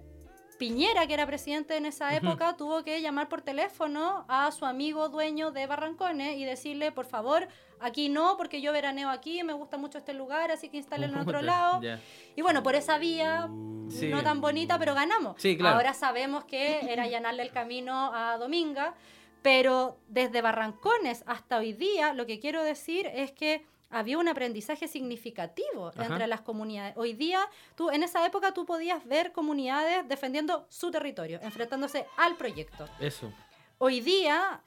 Piñera, 0.57 1.07
que 1.07 1.15
era 1.15 1.25
presidente 1.25 1.75
en 1.75 1.87
esa 1.87 2.15
época, 2.15 2.55
tuvo 2.55 2.83
que 2.83 3.01
llamar 3.01 3.27
por 3.29 3.41
teléfono 3.41 4.25
a 4.27 4.51
su 4.51 4.65
amigo 4.65 5.09
dueño 5.09 5.49
de 5.51 5.65
Barrancones 5.65 6.37
y 6.37 6.45
decirle, 6.45 6.91
por 6.91 7.05
favor, 7.07 7.47
aquí 7.79 8.09
no, 8.09 8.37
porque 8.37 8.61
yo 8.61 8.71
veraneo 8.71 9.09
aquí, 9.09 9.41
me 9.43 9.53
gusta 9.53 9.77
mucho 9.77 9.97
este 9.97 10.13
lugar, 10.13 10.51
así 10.51 10.69
que 10.69 10.77
instalen 10.77 11.09
en 11.13 11.17
otro 11.17 11.41
lado. 11.41 11.81
ya. 11.81 11.99
Y 12.35 12.43
bueno, 12.43 12.61
por 12.61 12.75
esa 12.75 12.99
vía, 12.99 13.49
Sí. 13.89 14.09
no 14.09 14.21
tan 14.21 14.39
bonita, 14.39 14.77
pero 14.77 14.93
ganamos. 14.93 15.41
Sí, 15.41 15.57
claro. 15.57 15.77
Ahora 15.77 15.95
sabemos 15.95 16.43
que 16.45 16.91
era 16.93 17.03
allanarle 17.03 17.41
el 17.41 17.51
camino 17.51 18.11
a 18.13 18.37
Dominga, 18.37 18.93
pero 19.41 19.97
desde 20.07 20.41
Barrancones 20.41 21.23
hasta 21.25 21.57
hoy 21.57 21.73
día, 21.73 22.13
lo 22.13 22.25
que 22.25 22.39
quiero 22.39 22.63
decir 22.63 23.07
es 23.07 23.31
que 23.31 23.65
había 23.89 24.17
un 24.17 24.27
aprendizaje 24.27 24.87
significativo 24.87 25.89
Ajá. 25.89 26.05
entre 26.05 26.27
las 26.27 26.41
comunidades. 26.41 26.95
Hoy 26.97 27.13
día, 27.13 27.41
tú, 27.75 27.89
en 27.91 28.03
esa 28.03 28.25
época, 28.25 28.53
tú 28.53 28.65
podías 28.65 29.05
ver 29.05 29.31
comunidades 29.33 30.07
defendiendo 30.07 30.65
su 30.69 30.91
territorio, 30.91 31.39
enfrentándose 31.41 32.05
al 32.17 32.37
proyecto. 32.37 32.87
Eso. 32.99 33.31
Hoy 33.79 33.99
día, 33.99 34.61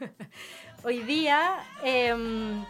hoy 0.84 1.00
día, 1.00 1.62
em, 1.82 2.64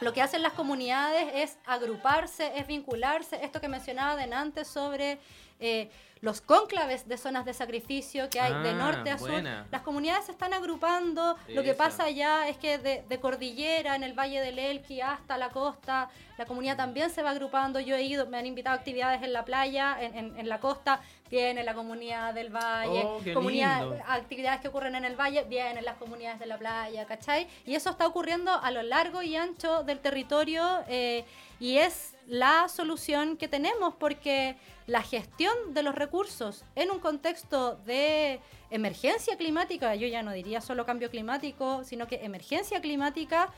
lo 0.00 0.12
que 0.12 0.20
hacen 0.20 0.42
las 0.42 0.52
comunidades 0.52 1.30
es 1.34 1.58
agruparse, 1.64 2.52
es 2.54 2.66
vincularse. 2.66 3.42
Esto 3.42 3.60
que 3.60 3.68
mencionaba 3.68 4.20
antes 4.20 4.68
sobre 4.68 5.18
eh, 5.60 5.90
los 6.26 6.40
cónclaves 6.40 7.06
de 7.06 7.16
zonas 7.18 7.44
de 7.44 7.54
sacrificio 7.54 8.28
que 8.28 8.40
hay 8.40 8.52
de 8.64 8.70
Ah, 8.70 8.72
norte 8.72 9.10
a 9.12 9.16
sur. 9.18 9.30
buena. 9.30 9.64
Las 9.70 9.82
comunidades 9.82 10.26
se 10.26 10.32
están 10.32 10.52
agrupando. 10.52 11.36
Lo 11.48 11.62
que 11.62 11.72
pasa 11.74 12.04
allá 12.04 12.48
es 12.48 12.56
que 12.58 12.78
de, 12.78 13.04
de 13.08 13.20
cordillera, 13.20 13.94
en 13.94 14.02
el 14.02 14.12
Valle 14.12 14.40
del 14.40 14.58
Elqui 14.58 15.00
hasta 15.00 15.38
la 15.38 15.50
costa, 15.50 16.08
la 16.36 16.44
comunidad 16.44 16.76
también 16.76 17.10
se 17.10 17.22
va 17.22 17.30
agrupando. 17.30 17.78
Yo 17.78 17.94
he 17.94 18.02
ido, 18.02 18.26
me 18.26 18.38
han 18.38 18.44
invitado 18.46 18.74
a 18.76 18.78
actividades 18.80 19.22
en 19.22 19.32
la 19.32 19.44
playa, 19.44 19.96
en, 20.00 20.16
en- 20.18 20.36
en 20.38 20.48
la 20.48 20.58
costa. 20.58 21.00
Viene 21.30 21.62
la 21.64 21.74
comunidad 21.74 22.34
del 22.34 22.50
valle, 22.50 23.02
Oh, 23.04 23.20
comunidad- 23.34 24.00
actividades 24.08 24.60
que 24.60 24.68
ocurren 24.68 24.94
en 24.96 25.04
el 25.04 25.16
valle, 25.16 25.44
vienen 25.44 25.84
las 25.84 25.96
comunidades 25.96 26.38
de 26.40 26.46
la 26.46 26.56
playa, 26.58 27.04
¿cachai? 27.06 27.46
Y 27.64 27.74
eso 27.74 27.90
está 27.90 28.06
ocurriendo 28.06 28.52
a 28.52 28.70
lo 28.70 28.82
largo 28.82 29.22
y 29.22 29.34
ancho 29.36 29.82
del 29.84 29.98
territorio 30.00 30.62
eh, 30.88 31.24
y 31.60 31.78
es 31.78 32.14
la 32.26 32.68
solución 32.68 33.36
que 33.36 33.48
tenemos 33.48 33.94
porque 33.94 34.56
la 34.86 35.02
gestión 35.02 35.54
de 35.74 35.82
los 35.82 35.94
recursos 35.94 36.64
en 36.74 36.90
un 36.90 36.98
contexto 36.98 37.76
de 37.86 38.40
emergencia 38.70 39.36
climática, 39.36 39.94
yo 39.94 40.06
ya 40.08 40.22
no 40.22 40.32
diría 40.32 40.60
solo 40.60 40.84
cambio 40.84 41.10
climático, 41.10 41.82
sino 41.84 42.06
que 42.06 42.24
emergencia 42.24 42.80
climática 42.80 43.48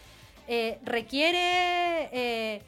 eh, 0.46 0.78
requiere 0.82 2.08
eh, 2.12 2.62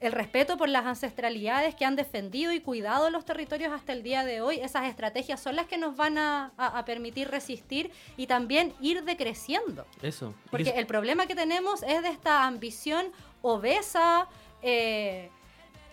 el 0.00 0.12
respeto 0.12 0.56
por 0.56 0.68
las 0.68 0.84
ancestralidades 0.84 1.74
que 1.74 1.84
han 1.84 1.94
defendido 1.96 2.52
y 2.52 2.60
cuidado 2.60 3.08
los 3.10 3.24
territorios 3.24 3.72
hasta 3.72 3.92
el 3.92 4.02
día 4.02 4.24
de 4.24 4.40
hoy. 4.40 4.58
Esas 4.58 4.86
estrategias 4.86 5.40
son 5.40 5.54
las 5.56 5.66
que 5.66 5.78
nos 5.78 5.96
van 5.96 6.18
a, 6.18 6.52
a- 6.56 6.78
a 6.78 6.84
permitir 6.84 7.28
resistir 7.30 7.90
y 8.16 8.26
también 8.26 8.74
ir 8.80 9.04
decreciendo. 9.04 9.86
Eso. 10.02 10.34
Porque 10.50 10.70
el 10.70 10.86
problema 10.86 11.26
que 11.26 11.34
tenemos 11.36 11.82
es 11.84 12.02
de 12.02 12.08
esta 12.08 12.44
ambición 12.46 13.06
obesa, 13.42 14.26
eh, 14.62 15.28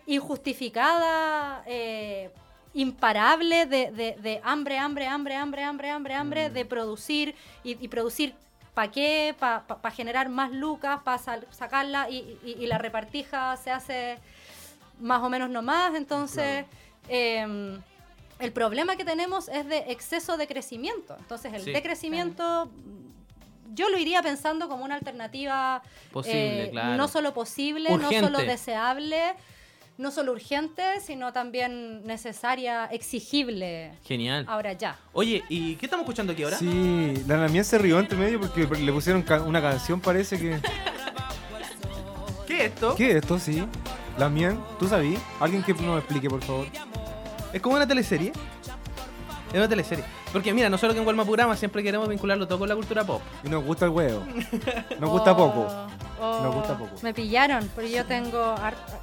injustificada, 0.06 1.64
eh, 1.66 2.30
imparable 2.74 3.66
de, 3.66 3.92
de- 3.92 4.16
de 4.22 4.42
hambre, 4.44 4.78
hambre, 4.78 5.08
hambre, 5.08 5.36
hambre, 5.36 5.64
hambre, 5.64 5.90
hambre, 5.90 6.14
hambre, 6.14 6.50
de 6.50 6.66
producir 6.66 7.36
y, 7.64 7.84
y 7.84 7.88
producir 7.88 8.34
¿para 8.74 8.92
qué? 8.92 9.36
Para 9.38 9.92
generar 9.92 10.30
más 10.30 10.52
lucas, 10.52 11.02
para 11.04 11.18
sacarla 11.52 12.10
y, 12.10 12.38
y- 12.44 12.56
y 12.60 12.68
la 12.68 12.78
repartija 12.78 13.58
se 13.58 13.72
hace 13.72 14.18
más 15.00 15.22
o 15.22 15.30
menos 15.30 15.50
nomás. 15.50 15.96
Entonces, 15.96 16.66
em, 17.10 17.82
el 18.40 18.52
problema 18.54 18.96
que 18.96 19.04
tenemos 19.04 19.50
es 19.50 19.66
de 19.68 19.80
exceso 19.92 20.38
de 20.38 20.48
crecimiento. 20.48 21.16
Entonces, 21.20 21.54
el 21.54 21.64
Sí. 21.64 21.72
decrecimiento 21.72 22.70
yo 23.74 23.90
lo 23.90 23.98
iría 23.98 24.22
pensando 24.22 24.68
como 24.70 24.84
una 24.86 24.96
alternativa 24.96 25.82
Posible, 26.12 26.66
eh, 26.66 26.70
claro. 26.72 26.96
no 26.96 27.08
solo 27.08 27.34
posible, 27.34 27.90
no 27.98 28.10
solo 28.12 28.40
deseable, 28.40 29.20
no 29.98 30.12
solo 30.12 30.32
urgente, 30.32 31.02
sino 31.02 31.34
también 31.34 32.06
necesaria, 32.06 32.86
exigible. 32.86 33.92
Genial. 34.06 34.46
Ahora 34.48 34.74
ya. 34.74 34.98
Oye, 35.14 35.44
¿y 35.50 35.76
qué 35.76 35.86
estamos 35.88 36.04
escuchando 36.06 36.32
aquí 36.34 36.44
ahora? 36.44 36.58
Sí, 36.58 37.14
la 37.28 37.38
Lamien 37.38 37.66
se 37.66 37.78
rió 37.78 38.00
entre 38.00 38.18
medio 38.18 38.40
porque 38.40 38.66
le 38.66 38.92
pusieron 38.94 39.22
ca- 39.24 39.42
una 39.42 39.62
canción, 39.62 40.00
parece 40.00 40.40
que. 40.40 40.60
¿Qué 42.48 42.66
es 42.66 42.72
esto? 42.72 42.96
¿Qué 42.96 43.10
es 43.12 43.16
esto? 43.18 43.40
Sí. 43.40 43.64
Lamien, 44.18 44.60
¿tú 44.80 44.88
sabías? 44.88 45.22
Alguien 45.40 45.64
que 45.64 45.74
nos 45.74 46.00
explique, 46.00 46.30
por 46.30 46.44
favor. 46.44 46.68
Es 47.54 47.62
como 47.62 47.76
una 47.76 47.88
teleserie. 47.88 48.32
Es 49.50 49.56
una 49.56 49.68
teleserie. 49.68 50.04
Porque 50.32 50.54
mira, 50.54 50.70
nosotros 50.70 50.94
que 50.94 51.00
en 51.00 51.04
Gualmapurama 51.06 51.56
siempre 51.56 51.82
queremos 51.84 52.08
vincularlo 52.08 52.48
todo 52.48 52.60
con 52.60 52.70
la 52.70 52.76
cultura 52.76 53.04
pop. 53.04 53.22
Y 53.44 53.50
nos 53.50 53.64
gusta 53.64 53.86
el 53.86 53.92
huevo. 53.92 54.24
Nos 55.00 55.10
gusta 55.10 55.32
Oh, 55.34 55.36
poco. 55.38 55.68
oh, 56.22 56.40
Nos 56.44 56.56
gusta 56.56 56.78
poco. 56.78 56.92
Me 57.02 57.14
pillaron, 57.14 57.68
porque 57.74 57.92
yo 57.92 58.06
tengo 58.06 58.56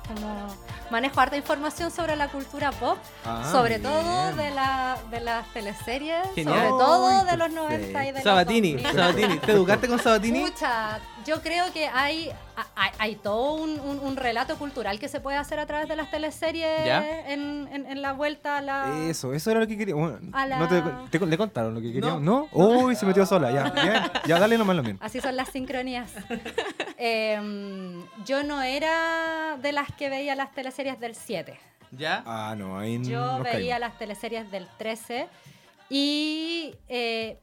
como 0.06 0.46
manejo 0.90 1.20
harta 1.20 1.36
información 1.36 1.90
sobre 1.90 2.16
la 2.16 2.28
cultura 2.28 2.70
pop, 2.72 2.98
Ah, 3.24 3.48
sobre 3.52 3.78
todo 3.78 4.34
de, 4.36 4.50
la, 4.50 4.96
de 5.10 5.20
las 5.20 5.46
teleseries, 5.52 6.26
Genial. 6.34 6.56
sobre 6.56 6.68
todo 6.70 7.24
de 7.24 7.36
los 7.36 7.50
90 7.50 8.02
y 8.04 8.06
de 8.08 8.12
los 8.12 8.22
Sabatini, 8.22 8.72
2000. 8.74 8.92
Sabatini. 8.96 9.38
¿Te 9.38 9.52
educaste 9.52 9.88
con 9.88 9.98
Sabatini? 9.98 10.40
Pucha, 10.44 10.98
yo 11.26 11.42
creo 11.42 11.72
que 11.72 11.88
hay, 11.88 12.30
hay, 12.76 12.90
hay 12.98 13.16
todo 13.16 13.54
un, 13.54 13.80
un- 13.80 13.98
un 13.98 14.16
relato 14.16 14.56
cultural 14.58 14.98
que 15.00 15.08
se 15.08 15.18
puede 15.20 15.36
hacer 15.36 15.58
a 15.58 15.66
través 15.66 15.88
de 15.88 15.96
las 15.96 16.10
teleseries 16.10 16.86
en, 17.26 17.68
en- 17.72 17.86
en 17.86 18.00
la 18.02 18.12
vuelta 18.12 18.58
a 18.58 18.60
la... 18.62 18.92
Eso, 19.08 19.32
eso 19.34 19.50
era 19.50 19.58
lo 19.60 19.66
que 19.66 19.76
quería. 19.76 19.94
Bueno, 19.96 20.18
A 20.32 20.46
la- 20.46 20.58
¿no 20.58 20.68
te, 20.68 21.18
te- 21.18 21.26
¿Le 21.26 21.36
contaron 21.36 21.74
lo 21.74 21.80
que 21.80 21.92
queríamos? 21.92 22.22
¿No? 22.22 22.48
Uy, 22.52 22.94
se 22.94 23.04
metió 23.06 23.26
sola. 23.26 23.50
Ya. 23.50 24.12
Ya, 24.26 24.38
dale 24.38 24.56
nomás 24.56 24.76
lo 24.76 24.82
mismo. 24.84 25.00
Así 25.02 25.20
son 25.20 25.34
las 25.36 25.48
sincronías. 25.48 26.10
Em, 26.98 28.04
yo 28.24 28.42
no 28.42 28.62
era 28.62 29.56
de 29.60 29.72
las 29.72 29.92
que 29.92 30.08
veía 30.08 30.34
las 30.34 30.52
teleseries 30.52 30.75
del 30.76 31.14
7. 31.14 31.58
¿Ya? 31.92 32.22
Ah, 32.26 32.54
no, 32.56 32.78
ahí 32.78 33.02
Yo 33.02 33.20
nos 33.24 33.42
veía 33.42 33.52
caímos. 33.52 33.80
las 33.80 33.98
teleseries 33.98 34.50
del 34.50 34.68
13 34.76 35.26
y 35.88 36.74
eh, 36.88 37.38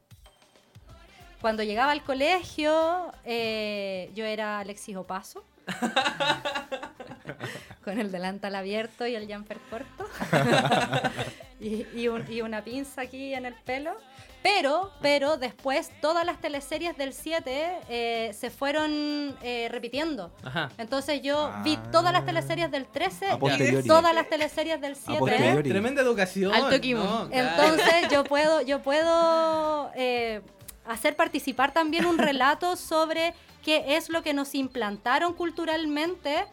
cuando 1.41 1.63
llegaba 1.63 1.91
al 1.93 2.03
colegio 2.03 3.11
eh, 3.25 4.11
yo 4.13 4.25
era 4.25 4.59
Alexis 4.59 4.95
Opaso. 4.95 5.43
con 7.83 7.99
el 7.99 8.11
delantal 8.11 8.55
abierto 8.55 9.07
y 9.07 9.15
el 9.15 9.33
jumper 9.33 9.57
corto. 9.69 10.05
y, 11.63 11.87
y 11.95 12.07
un- 12.09 12.25
y 12.31 12.41
una 12.41 12.63
pinza 12.63 13.01
aquí 13.01 13.33
en 13.33 13.45
el 13.45 13.53
pelo. 13.55 13.95
Pero, 14.43 14.91
pero 15.01 15.37
después 15.37 15.89
todas 16.01 16.25
las 16.25 16.41
teleseries 16.41 16.97
del 16.97 17.13
7 17.13 17.77
eh, 17.87 18.31
se 18.37 18.49
fueron 18.49 19.37
eh, 19.41 19.69
repitiendo. 19.71 20.33
Ajá. 20.43 20.69
Entonces 20.77 21.21
yo 21.21 21.49
vi 21.63 21.77
todas 21.93 22.11
las 22.11 22.25
teleseries 22.25 22.69
del 22.69 22.85
13 22.85 23.27
A 23.29 23.35
y 23.35 23.87
todas 23.87 24.13
las 24.13 24.27
teleseries 24.27 24.81
del 24.81 24.97
7. 24.97 25.17
posteriori. 25.19 25.69
Tremenda 25.69 26.01
educación. 26.01 26.53
Alto. 26.53 26.69
No, 27.05 27.29
claro. 27.29 27.49
Entonces 27.49 28.09
yo 28.11 28.25
puedo, 28.25 28.59
yo 28.61 28.81
puedo 28.81 29.91
eh, 29.95 30.41
hacer 30.85 31.15
participar 31.15 31.71
también 31.71 32.05
un 32.05 32.17
relato 32.29 32.75
sobre 32.75 33.33
qué 33.63 33.95
es 33.95 34.09
lo 34.09 34.23
que 34.23 34.33
nos 34.33 34.55
implantaron 34.55 35.33
culturalmente. 35.35 36.43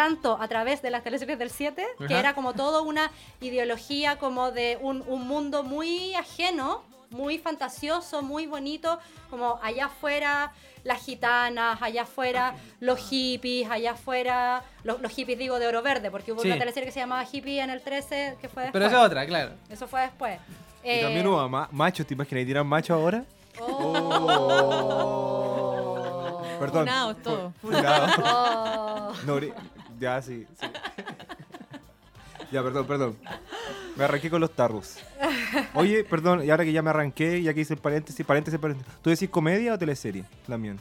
Tanto 0.00 0.38
a 0.40 0.48
través 0.48 0.80
de 0.80 0.90
las 0.90 1.02
teleseries 1.04 1.38
del 1.38 1.50
7, 1.50 1.86
que 2.08 2.18
era 2.18 2.32
como 2.34 2.54
toda 2.54 2.80
una 2.80 3.10
ideología 3.42 4.16
como 4.16 4.50
de 4.50 4.78
un, 4.80 5.04
un 5.06 5.28
mundo 5.28 5.62
muy 5.62 6.14
ajeno, 6.14 6.82
muy 7.10 7.36
fantasioso, 7.36 8.22
muy 8.22 8.46
bonito, 8.46 8.98
como 9.28 9.58
allá 9.62 9.84
afuera 9.86 10.52
las 10.84 11.04
gitanas, 11.04 11.82
allá 11.82 12.02
afuera 12.04 12.54
los 12.80 12.98
hippies, 12.98 13.70
allá 13.70 13.90
afuera 13.90 14.62
los, 14.84 15.02
los 15.02 15.12
hippies 15.12 15.38
digo 15.38 15.58
de 15.58 15.66
oro 15.66 15.82
verde, 15.82 16.10
porque 16.10 16.32
hubo 16.32 16.40
Sí. 16.40 16.48
una 16.48 16.58
teleserie 16.58 16.86
que 16.86 16.92
se 16.92 17.00
llamaba 17.00 17.26
Hippie 17.30 17.60
en 17.60 17.68
el 17.68 17.82
13 17.82 18.38
que 18.40 18.48
fue 18.48 18.62
después. 18.62 18.72
Pero 18.72 18.86
esa 18.86 18.96
es 19.00 19.06
otra, 19.06 19.26
claro. 19.26 19.50
Eso 19.68 19.86
fue 19.86 20.00
después. 20.00 20.38
Y 20.82 20.88
Eh, 20.88 21.02
también 21.02 21.26
hubo 21.26 21.46
ma- 21.46 21.68
machos, 21.72 22.06
¿te 22.06 22.14
imaginas? 22.14 22.42
¿Y 22.44 22.46
tiran 22.46 22.66
macho 22.66 22.94
ahora? 22.94 23.22
oh. 24.70 26.42
Perdón. 26.58 26.86
Funados 26.86 27.16
Fu- 27.16 27.22
todos. 27.22 27.52
funados. 27.60 28.10
Oh. 28.22 29.12
No, 29.26 29.40
ya, 30.00 30.20
sí, 30.22 30.46
sí. 30.60 30.66
Ya, 32.50 32.62
perdón, 32.64 32.86
perdón. 32.86 33.16
Me 33.96 34.04
arranqué 34.04 34.28
con 34.30 34.40
los 34.40 34.50
tarros. 34.50 34.96
Oye, 35.74 36.02
perdón, 36.04 36.44
y 36.44 36.50
ahora 36.50 36.64
que 36.64 36.72
ya 36.72 36.82
me 36.82 36.90
arranqué, 36.90 37.40
ya 37.42 37.54
que 37.54 37.60
hice 37.60 37.74
el 37.74 37.80
paréntesis, 37.80 38.26
paréntesis, 38.26 38.58
paréntesis. 38.58 38.92
¿Tú 39.02 39.10
decís 39.10 39.28
comedia 39.28 39.74
o 39.74 39.78
teleserie? 39.78 40.24
También. 40.48 40.78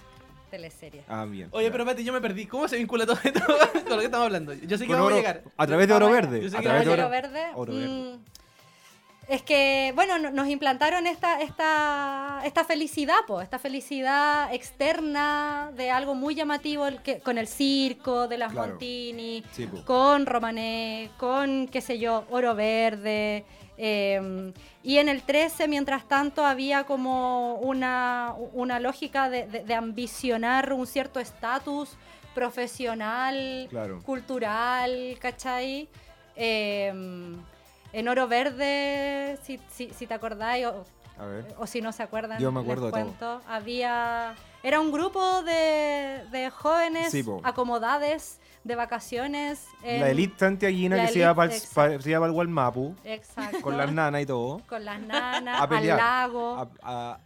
Teleserie. 0.49 1.03
Ah, 1.07 1.25
bien. 1.25 1.47
Oye, 1.51 1.69
pero 1.69 1.85
Pati, 1.85 2.03
yo 2.03 2.11
me 2.11 2.21
perdí. 2.21 2.47
¿Cómo 2.47 2.67
se 2.67 2.77
vincula 2.77 3.05
todo 3.05 3.19
esto 3.23 3.39
con 3.83 3.89
lo 3.91 3.99
que 3.99 4.05
estamos 4.05 4.25
hablando? 4.25 4.53
Yo 4.55 4.77
sé 4.79 4.87
que 4.87 4.93
vamos 4.93 5.11
a 5.13 5.15
llegar. 5.15 5.43
A 5.57 5.67
través 5.67 5.87
de 5.87 5.93
oro 5.93 6.09
verde. 6.09 6.41
Yo 6.41 6.49
sé 6.49 6.57
A 6.57 6.59
que 6.61 6.65
través 6.65 6.85
de 6.87 6.91
Oro 6.93 7.01
oro, 7.03 7.09
verde. 7.11 7.41
oro 7.53 7.73
verde. 7.73 7.87
mm, 7.87 8.19
es 9.29 9.43
que, 9.43 9.91
bueno, 9.95 10.17
no- 10.17 10.31
nos 10.31 10.47
implantaron 10.47 11.05
esta, 11.05 11.39
esta, 11.39 12.41
esta 12.43 12.63
felicidad, 12.65 13.15
po, 13.27 13.41
esta 13.41 13.59
felicidad 13.59 14.51
externa 14.53 15.71
de 15.75 15.91
algo 15.91 16.15
muy 16.15 16.33
llamativo 16.33 16.87
el 16.87 17.01
que, 17.03 17.19
con 17.19 17.37
el 17.37 17.47
circo, 17.47 18.27
de 18.27 18.37
las 18.39 18.51
Claro. 18.51 18.69
Montini, 18.69 19.43
Sí, 19.51 19.67
con 19.85 20.25
Romané, 20.25 21.11
con, 21.17 21.67
qué 21.67 21.79
sé 21.81 21.99
yo, 21.99 22.25
Oro 22.31 22.55
Verde. 22.55 23.45
eh, 23.81 24.51
y 24.83 24.97
en 24.97 25.07
el 25.07 25.21
13, 25.21 25.67
mientras 25.69 26.05
tanto, 26.07 26.43
había 26.45 26.83
como 26.83 27.53
una, 27.55 28.33
una 28.53 28.77
lógica 28.79 29.29
de, 29.29 29.47
de- 29.47 29.63
de 29.63 29.73
ambicionar 29.73 30.73
un 30.73 30.85
cierto 30.85 31.19
estatus 31.21 31.95
profesional, 32.35 33.67
Claro. 33.69 34.01
cultural, 34.03 35.17
¿cachai? 35.19 35.87
Eh, 36.35 36.91
en 37.93 38.07
Oro 38.07 38.27
Verde, 38.27 39.37
si, 39.43 39.59
si, 39.69 39.89
si 39.91 40.07
te 40.07 40.13
acordáis, 40.13 40.65
o, 40.67 40.85
A 41.17 41.25
ver. 41.25 41.55
o 41.57 41.65
si 41.67 41.81
no 41.81 41.91
se 41.91 42.03
acuerdan, 42.03 42.39
Yo 42.39 42.51
me 42.51 42.59
acuerdo 42.61 42.91
les 42.91 43.17
todo. 43.17 43.41
había... 43.47 44.35
Era 44.61 44.81
un 44.81 44.91
grupo 44.91 45.41
de, 45.43 46.21
de 46.31 46.49
jóvenes 46.49 47.11
Sí, 47.11 47.23
acomodades 47.43 48.41
de 48.65 48.75
vacaciones. 48.75 49.65
en- 49.83 50.01
La 50.01 50.09
elite 50.09 50.35
santiaguina 50.37 50.97
la 50.97 51.05
que 51.05 51.13
se 51.13 51.19
iba 51.19 51.33
para 51.33 51.53
el, 51.53 51.59
se 51.59 52.09
iba 52.09 52.19
para 52.19 52.27
el 52.27 52.33
Gualmapu, 52.33 52.93
Exacto. 53.05 53.61
con 53.61 53.77
las 53.77 53.91
nanas 53.93 54.21
y 54.21 54.25
todo. 54.25 54.61
Con 54.67 54.83
las 54.83 54.99
nanas, 54.99 55.61
al 55.61 55.87
lago, 55.87 56.57
A- 56.57 56.69
a- 56.83 57.19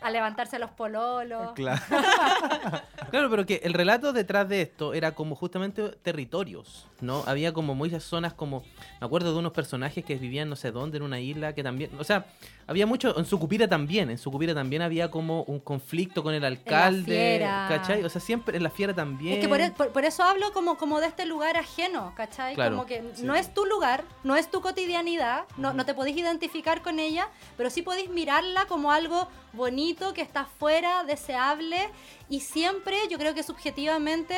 a 0.00 0.10
levantarse 0.10 0.58
los 0.58 0.70
pololos. 0.70 1.52
claro. 1.54 1.80
Claro, 3.10 3.30
pero 3.30 3.46
que 3.46 3.62
el 3.64 3.72
relato 3.72 4.12
detrás 4.12 4.46
de 4.50 4.60
esto 4.60 4.92
era 4.92 5.12
como 5.14 5.34
justamente 5.34 5.82
territorios, 6.02 6.86
¿no? 7.00 7.22
Había 7.26 7.54
como 7.54 7.74
muchas 7.74 8.04
zonas 8.04 8.34
como... 8.34 8.62
Me 9.00 9.06
acuerdo 9.06 9.32
de 9.32 9.38
unos 9.38 9.52
personajes 9.52 10.04
que 10.04 10.16
vivían 10.16 10.50
no 10.50 10.56
sé 10.56 10.72
dónde, 10.72 10.98
en 10.98 11.04
una 11.04 11.18
isla, 11.18 11.54
que 11.54 11.62
también... 11.62 11.90
O 11.98 12.04
sea, 12.04 12.26
había 12.66 12.84
mucho... 12.86 13.18
En 13.18 13.24
Sucupira 13.24 13.66
también, 13.66 14.10
en 14.10 14.18
Sucupira 14.18 14.52
también 14.54 14.82
había 14.82 15.10
como 15.10 15.42
un 15.44 15.58
conflicto 15.58 16.22
con 16.22 16.34
el 16.34 16.44
alcalde, 16.44 17.38
Fiera. 17.38 17.66
¿cachai? 17.70 18.04
O 18.04 18.10
sea, 18.10 18.20
siempre 18.20 18.58
en 18.58 18.62
la 18.62 18.68
fiera 18.68 18.92
también. 18.92 19.36
Es 19.36 19.40
que 19.40 19.48
por, 19.48 19.60
e- 19.62 19.70
por- 19.70 19.90
por 19.90 20.04
eso 20.04 20.22
hablo 20.22 20.52
como, 20.52 20.76
como 20.76 21.00
de 21.00 21.06
este 21.06 21.24
lugar 21.24 21.56
ajeno, 21.56 22.12
¿cachai? 22.14 22.54
Claro. 22.56 22.72
Como 22.76 22.86
que 22.86 23.02
no 23.22 23.34
es 23.34 23.54
tu 23.54 23.64
lugar, 23.64 24.04
no 24.22 24.36
es 24.36 24.50
tu 24.50 24.60
cotidianidad, 24.60 25.44
no, 25.56 25.72
no 25.72 25.86
te 25.86 25.94
podéis 25.94 26.18
identificar 26.18 26.82
con 26.82 26.98
ella, 26.98 27.28
pero 27.56 27.70
sí 27.70 27.80
podéis 27.80 28.10
mirarla 28.10 28.66
como 28.66 28.92
algo 28.92 29.28
bonito, 29.52 30.12
que 30.14 30.22
está 30.22 30.44
fuera, 30.44 31.04
deseable, 31.04 31.88
y 32.28 32.40
siempre 32.40 32.96
yo 33.10 33.18
creo 33.18 33.34
que 33.34 33.42
subjetivamente 33.42 34.36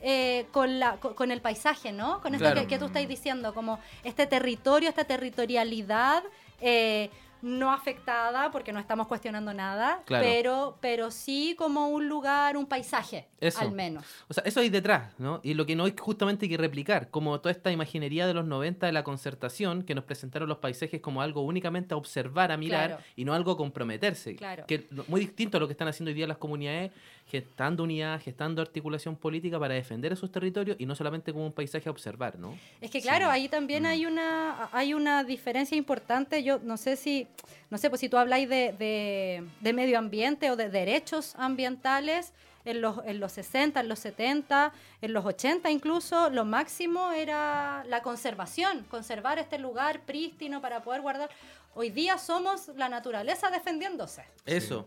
eh, 0.00 0.46
con, 0.52 0.80
la, 0.80 0.96
co- 0.96 1.14
con 1.14 1.30
el 1.30 1.40
paisaje, 1.40 1.92
¿no? 1.92 2.20
Con 2.20 2.34
esto 2.34 2.44
Claro. 2.46 2.60
que, 2.62 2.66
que 2.66 2.78
tú 2.78 2.86
estás 2.86 3.06
diciendo, 3.06 3.54
como 3.54 3.78
este 4.02 4.26
territorio, 4.26 4.88
esta 4.88 5.04
territorialidad. 5.04 6.22
eh, 6.60 7.10
no 7.42 7.72
afectada 7.72 8.50
porque 8.52 8.72
no 8.72 8.78
estamos 8.80 9.06
cuestionando 9.08 9.52
nada, 9.52 10.02
Claro. 10.06 10.24
pero, 10.26 10.78
pero 10.80 11.10
sí 11.10 11.54
como 11.58 11.88
un 11.88 12.08
lugar, 12.08 12.56
un 12.56 12.66
paisaje, 12.66 13.26
Eso. 13.40 13.60
al 13.60 13.72
menos. 13.72 14.04
O 14.28 14.34
sea, 14.34 14.44
eso 14.46 14.60
hay 14.60 14.70
detrás, 14.70 15.12
¿no? 15.18 15.40
Y 15.42 15.54
lo 15.54 15.66
que 15.66 15.74
no 15.76 15.84
hay 15.84 15.94
justamente 15.98 16.48
que 16.48 16.56
replicar, 16.56 17.10
como 17.10 17.40
toda 17.40 17.50
esta 17.52 17.70
imaginería 17.72 18.26
de 18.26 18.34
los 18.34 18.44
90 18.46 18.86
de 18.86 18.92
la 18.92 19.02
concertación, 19.02 19.82
que 19.82 19.94
nos 19.94 20.04
presentaron 20.04 20.48
los 20.48 20.58
paisajes 20.58 21.00
como 21.00 21.20
algo 21.20 21.42
únicamente 21.42 21.94
a 21.94 21.96
observar, 21.96 22.52
a 22.52 22.56
mirar, 22.56 22.88
Claro. 22.90 23.02
y 23.16 23.24
no 23.24 23.34
algo 23.34 23.52
a 23.52 23.56
comprometerse. 23.56 24.36
Claro. 24.36 24.64
Que 24.66 24.86
muy 25.08 25.20
distinto 25.20 25.56
a 25.56 25.60
lo 25.60 25.66
que 25.66 25.72
están 25.72 25.88
haciendo 25.88 26.10
hoy 26.10 26.14
día 26.14 26.26
las 26.26 26.38
comunidades, 26.38 26.92
gestando 27.26 27.82
unidad, 27.84 28.20
gestando 28.20 28.60
articulación 28.60 29.16
política 29.16 29.58
para 29.58 29.72
defender 29.74 30.12
esos 30.12 30.30
territorios 30.30 30.76
y 30.78 30.84
no 30.86 30.94
solamente 30.94 31.32
como 31.32 31.46
un 31.46 31.52
paisaje 31.52 31.88
a 31.88 31.92
observar, 31.92 32.38
¿no? 32.38 32.58
Es 32.80 32.90
que 32.90 33.00
claro, 33.00 33.30
ahí 33.30 33.46
Mm. 33.46 33.50
también 33.50 33.86
hay 33.86 34.04
una 34.06 34.68
hay 34.72 34.92
una 34.94 35.24
diferencia 35.24 35.76
importante. 35.76 36.42
Yo 36.42 36.58
no 36.62 36.76
sé 36.76 36.96
si 36.96 37.26
no 37.70 37.78
sé, 37.78 37.88
pues 37.88 38.00
si 38.00 38.08
tú 38.10 38.18
habláis 38.18 38.48
de, 38.50 38.74
de- 38.78 39.44
de 39.60 39.72
medio 39.72 39.98
ambiente 39.98 40.50
o 40.50 40.56
de 40.56 40.68
derechos 40.68 41.34
ambientales 41.38 42.32
en 42.66 42.80
los, 42.80 43.00
en 43.06 43.18
los 43.18 43.32
60, 43.32 43.80
en 43.80 43.88
los 43.88 43.98
70, 44.00 44.72
en 45.00 45.12
los 45.14 45.24
80 45.24 45.70
incluso, 45.70 46.28
lo 46.30 46.44
máximo 46.44 47.10
era 47.12 47.82
la 47.88 48.02
conservación, 48.02 48.84
conservar 48.90 49.38
este 49.38 49.58
lugar 49.58 50.00
prístino 50.02 50.60
para 50.60 50.82
poder 50.82 51.00
guardar. 51.00 51.30
Hoy 51.74 51.88
día 51.90 52.18
somos 52.18 52.68
la 52.76 52.88
naturaleza 52.90 53.50
defendiéndose. 53.50 54.22
Eso. 54.44 54.86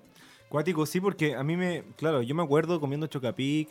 Cuático, 0.50 0.86
sí, 0.86 1.00
porque 1.02 1.36
a 1.36 1.44
mí 1.44 1.58
me. 1.58 1.84
Claro, 1.98 2.22
yo 2.22 2.36
me 2.36 2.44
acuerdo 2.44 2.80
comiendo 2.80 3.08
chocapic 3.08 3.70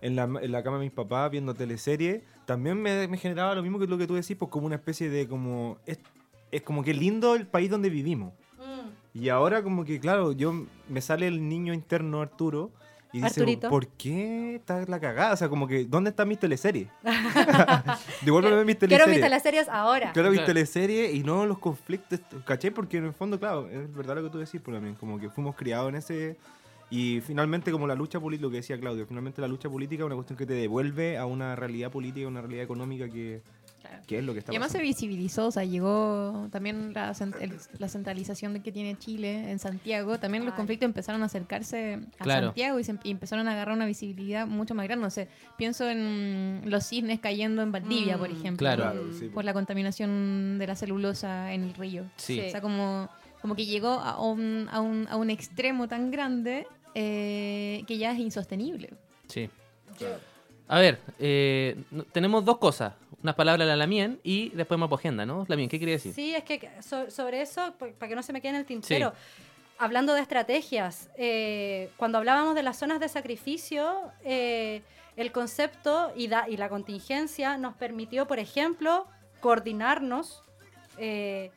en 0.00 0.16
la, 0.16 0.24
en 0.24 0.52
la 0.52 0.62
cama 0.62 0.78
de 0.78 0.84
mis 0.84 0.92
papás, 0.92 1.30
viendo 1.30 1.54
teleserie. 1.54 2.22
También 2.46 2.80
me, 2.80 3.08
me 3.08 3.16
generaba 3.16 3.54
lo 3.54 3.62
mismo 3.62 3.78
que 3.78 3.86
lo 3.86 3.98
que 3.98 4.06
tú 4.06 4.14
decís, 4.14 4.36
pues 4.36 4.50
como 4.50 4.66
una 4.66 4.76
especie 4.76 5.08
de 5.10 5.26
como. 5.26 5.78
Es, 5.86 5.98
es 6.50 6.62
como 6.62 6.82
que 6.82 6.94
lindo 6.94 7.34
el 7.34 7.46
país 7.46 7.70
donde 7.70 7.90
vivimos. 7.90 8.32
Mm, 8.58 9.18
Y 9.18 9.28
ahora, 9.28 9.62
como 9.62 9.84
que, 9.84 9.98
claro, 10.00 10.32
yo 10.32 10.52
me 10.88 11.00
sale 11.00 11.26
el 11.26 11.48
niño 11.48 11.72
interno 11.72 12.20
Arturo 12.20 12.70
Y 13.12 13.20
dice, 13.20 13.40
Arturito. 13.40 13.68
¿por 13.68 13.88
qué 13.88 14.56
está 14.56 14.84
la 14.86 15.00
cagada? 15.00 15.32
O 15.32 15.36
sea, 15.36 15.48
como 15.48 15.66
que, 15.66 15.84
¿dónde 15.84 16.10
están 16.10 16.28
mis 16.28 16.38
teleseries? 16.38 16.88
Devuélveme 18.22 18.64
mis 18.64 18.76
Quiero 18.76 19.04
teleseries. 19.04 19.08
mis 19.08 19.20
teleseries 19.20 19.68
ahora. 19.68 20.12
Quiero 20.12 20.30
mis 20.30 20.44
teleseries 20.44 21.14
y 21.14 21.22
no 21.22 21.46
los 21.46 21.58
conflictos, 21.58 22.20
¿cachai? 22.44 22.70
Porque 22.70 22.98
en 22.98 23.06
el 23.06 23.12
fondo, 23.12 23.38
claro, 23.38 23.68
es 23.68 23.92
verdad 23.94 24.16
lo 24.16 24.24
que 24.24 24.30
tú 24.30 24.38
decís, 24.38 24.60
por 24.60 24.74
también, 24.74 24.94
como 24.94 25.18
que 25.18 25.28
fuimos 25.28 25.56
criados 25.56 25.88
en 25.88 25.96
ese... 25.96 26.36
Y 26.92 27.20
finalmente, 27.20 27.70
como 27.70 27.86
la 27.86 27.94
lucha 27.94 28.18
política, 28.18 28.46
lo 28.46 28.50
que 28.50 28.56
decía 28.56 28.78
Claudio, 28.78 29.06
finalmente 29.06 29.40
la 29.40 29.46
lucha 29.46 29.68
política 29.70 30.02
es 30.02 30.06
una 30.06 30.16
cuestión 30.16 30.36
que 30.36 30.44
te 30.44 30.54
devuelve 30.54 31.18
a 31.18 31.24
una 31.26 31.54
realidad 31.54 31.92
política, 31.92 32.26
una 32.26 32.40
realidad 32.40 32.64
económica 32.64 33.08
que, 33.08 33.42
que 34.06 34.18
es 34.18 34.24
lo 34.24 34.32
que 34.32 34.40
está 34.40 34.52
Y 34.52 34.56
además 34.56 34.72
se 34.72 34.78
pasando. 34.78 34.88
visibilizó, 34.88 35.46
o 35.46 35.50
sea, 35.50 35.64
llegó 35.64 36.48
también 36.50 36.92
la, 36.92 37.10
cent- 37.14 37.36
el- 37.40 37.54
la 37.78 37.88
centralización 37.88 38.52
de 38.54 38.60
que 38.60 38.72
tiene 38.72 38.96
Chile 38.98 39.50
en 39.50 39.58
Santiago. 39.58 40.18
También 40.18 40.44
los 40.44 40.52
Ay. 40.52 40.56
conflictos 40.56 40.86
empezaron 40.86 41.22
a 41.22 41.26
acercarse 41.26 42.00
a 42.18 42.22
Claro. 42.24 42.46
Santiago 42.48 42.78
y, 42.80 42.84
se 42.84 42.94
y 43.04 43.10
empezaron 43.10 43.46
a 43.48 43.52
agarrar 43.52 43.74
una 43.76 43.86
visibilidad 43.86 44.46
mucho 44.46 44.74
más 44.74 44.86
grande. 44.86 45.04
No 45.04 45.10
sé, 45.10 45.28
pienso 45.56 45.88
en 45.88 46.62
los 46.66 46.86
cisnes 46.86 47.20
cayendo 47.20 47.62
en 47.62 47.72
Valdivia, 47.72 48.18
por 48.18 48.28
Mm. 48.30 48.36
ejemplo. 48.36 48.58
Claro. 48.66 48.82
Claro, 48.82 49.12
sí. 49.12 49.28
Por 49.28 49.44
la 49.44 49.52
contaminación 49.52 50.58
de 50.58 50.66
la 50.66 50.74
celulosa 50.76 51.52
en 51.52 51.62
el 51.64 51.74
río. 51.74 52.04
Sí. 52.16 52.34
Sí. 52.40 52.46
O 52.46 52.50
sea, 52.50 52.60
como, 52.60 53.08
como 53.40 53.54
que 53.54 53.66
llegó 53.66 53.88
a 53.90 54.20
un, 54.22 54.68
a 54.70 54.80
un, 54.80 55.06
a 55.08 55.16
un 55.16 55.30
extremo 55.30 55.88
tan 55.88 56.10
grande 56.10 56.66
eh, 56.94 57.84
que 57.86 57.98
ya 57.98 58.12
es 58.12 58.18
insostenible. 58.18 58.90
Sí. 59.28 59.48
A 60.68 60.78
ver, 60.78 60.98
eh, 61.18 61.76
tenemos 62.12 62.44
dos 62.44 62.58
cosas. 62.58 62.94
Unas 63.22 63.34
palabras 63.34 63.66
de 63.66 63.70
la 63.72 63.76
Lamien 63.76 64.18
y 64.22 64.48
después 64.50 64.78
Mapo 64.80 64.94
Agenda, 64.94 65.26
¿no? 65.26 65.44
Lamien, 65.48 65.68
¿qué 65.68 65.78
quería 65.78 65.94
decir? 65.96 66.14
Sí, 66.14 66.34
es 66.34 66.42
que 66.44 66.70
so- 66.82 67.10
sobre 67.10 67.42
eso, 67.42 67.74
pa- 67.78 67.88
para 67.98 68.08
que 68.08 68.14
no 68.16 68.22
se 68.22 68.32
me 68.32 68.40
quede 68.40 68.50
en 68.52 68.56
el 68.56 68.64
tintero, 68.66 69.12
hablando 69.78 70.14
de 70.14 70.20
estrategias, 70.22 71.08
eh, 71.16 71.90
cuando 71.96 72.18
hablábamos 72.18 72.54
de 72.54 72.62
las 72.62 72.78
zonas 72.78 72.98
de 73.00 73.08
sacrificio, 73.08 74.10
eh, 74.24 74.82
el 75.16 75.32
concepto 75.32 76.12
y, 76.16 76.28
da- 76.28 76.48
y 76.48 76.56
la 76.56 76.68
contingencia 76.70 77.58
nos 77.58 77.74
permitió, 77.74 78.26
por 78.26 78.38
ejemplo, 78.38 79.06
coordinarnos 79.40 80.42
eh, 80.98 81.50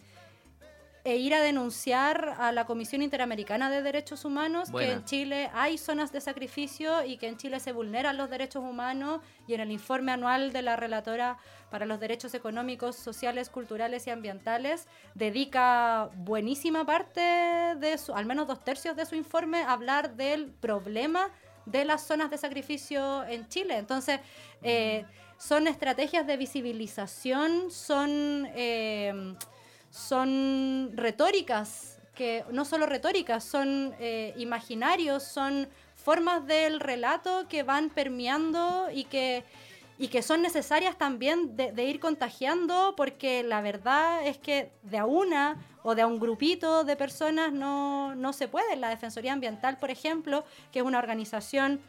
e 1.05 1.17
ir 1.17 1.33
a 1.33 1.41
denunciar 1.41 2.35
a 2.39 2.51
la 2.51 2.65
Comisión 2.65 3.01
Interamericana 3.01 3.69
de 3.69 3.81
Derechos 3.81 4.23
Humanos 4.23 4.71
Buena. 4.71 4.87
que 4.87 4.93
en 4.93 5.05
Chile 5.05 5.49
hay 5.53 5.77
zonas 5.77 6.13
de 6.13 6.21
sacrificio 6.21 7.03
y 7.03 7.17
que 7.17 7.27
en 7.27 7.37
Chile 7.37 7.59
se 7.59 7.73
vulneran 7.73 8.15
los 8.15 8.29
derechos 8.29 8.63
humanos 8.63 9.19
y 9.45 9.53
en 9.53 9.59
el 9.59 9.71
informe 9.71 10.13
anual 10.13 10.53
de 10.53 10.61
la 10.61 10.77
relatora 10.77 11.37
para 11.69 11.85
los 11.85 11.99
derechos 11.99 12.33
económicos, 12.33 12.95
sociales, 12.95 13.49
culturales 13.49 14.07
y 14.07 14.11
ambientales 14.11 14.87
dedica 15.13 16.09
buenísima 16.15 16.85
parte 16.85 17.19
de 17.19 17.97
su, 17.97 18.13
al 18.13 18.25
menos 18.25 18.47
dos 18.47 18.63
tercios 18.63 18.95
de 18.95 19.05
su 19.05 19.15
informe 19.15 19.61
a 19.63 19.73
hablar 19.73 20.15
del 20.15 20.51
problema 20.51 21.29
de 21.65 21.85
las 21.85 22.05
zonas 22.05 22.29
de 22.29 22.37
sacrificio 22.37 23.23
en 23.25 23.47
Chile. 23.47 23.77
Entonces, 23.77 24.19
eh, 24.61 25.05
son 25.37 25.67
estrategias 25.67 26.25
de 26.25 26.37
visibilización, 26.37 27.71
son, 27.71 28.47
eh, 28.55 29.35
son 29.93 30.91
retóricas, 30.95 31.99
que 32.15 32.43
no 32.51 32.65
solo 32.65 32.87
retóricas, 32.87 33.43
son 33.43 33.93
eh, 33.99 34.33
imaginarios, 34.37 35.21
son 35.21 35.69
formas 35.95 36.47
del 36.47 36.79
relato 36.79 37.47
que 37.47 37.61
van 37.61 37.91
permeando 37.91 38.87
y 38.91 39.03
que, 39.03 39.43
y 39.99 40.07
que 40.07 40.23
son 40.23 40.41
necesarias 40.41 40.97
también 40.97 41.55
de, 41.55 41.71
de 41.71 41.83
ir 41.83 41.99
contagiando, 41.99 42.95
porque 42.97 43.43
la 43.43 43.61
verdad 43.61 44.25
es 44.25 44.39
que 44.39 44.71
de 44.81 44.97
a 44.97 45.05
una 45.05 45.63
o 45.83 45.93
de 45.93 46.01
a 46.01 46.07
un 46.07 46.19
grupito 46.19 46.83
de 46.83 46.95
personas 46.95 47.53
no, 47.53 48.15
no 48.15 48.33
se 48.33 48.47
puede. 48.47 48.75
La 48.77 48.89
Defensoría 48.89 49.33
Ambiental, 49.33 49.77
por 49.77 49.91
ejemplo, 49.91 50.43
que 50.71 50.79
es 50.79 50.85
una 50.85 50.97
organización 50.97 51.79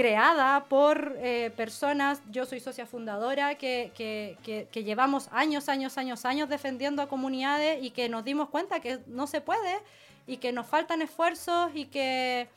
creada 0.00 0.64
por 0.64 1.14
eh, 1.18 1.52
personas, 1.56 2.22
yo 2.30 2.46
soy 2.46 2.60
socia 2.60 2.86
fundadora, 2.86 3.56
que, 3.56 3.92
que- 3.94 4.38
que- 4.42 4.66
que 4.72 4.82
llevamos 4.84 5.28
años, 5.32 5.68
años, 5.68 5.98
años, 5.98 6.24
años 6.24 6.48
defendiendo 6.48 7.02
a 7.02 7.08
comunidades 7.08 7.82
y 7.82 7.90
que 7.90 8.08
nos 8.08 8.24
dimos 8.24 8.48
cuenta 8.48 8.80
que 8.80 9.00
no 9.06 9.26
se 9.26 9.40
puede 9.40 9.78
y 10.26 10.38
que 10.38 10.52
nos 10.52 10.66
faltan 10.66 11.02
esfuerzos 11.02 11.70
y 11.74 11.84
que, 11.86 12.48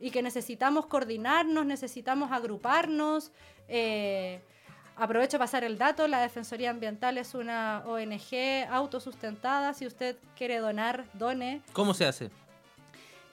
y 0.00 0.10
que 0.10 0.22
necesitamos 0.22 0.86
coordinarnos, 0.86 1.64
necesitamos 1.66 2.32
agruparnos. 2.32 3.30
eh, 3.68 4.40
aprovecho 4.96 5.36
a 5.36 5.40
pasar 5.40 5.62
el 5.62 5.78
dato, 5.78 6.08
la 6.08 6.20
Defensoría 6.20 6.70
Ambiental 6.70 7.18
es 7.18 7.34
una 7.34 7.84
ONG 7.86 8.66
autosustentada, 8.68 9.72
si 9.72 9.86
usted 9.86 10.16
quiere 10.36 10.58
donar, 10.58 11.04
done. 11.14 11.62
¿Cómo 11.72 11.94
se 11.94 12.04
hace? 12.06 12.30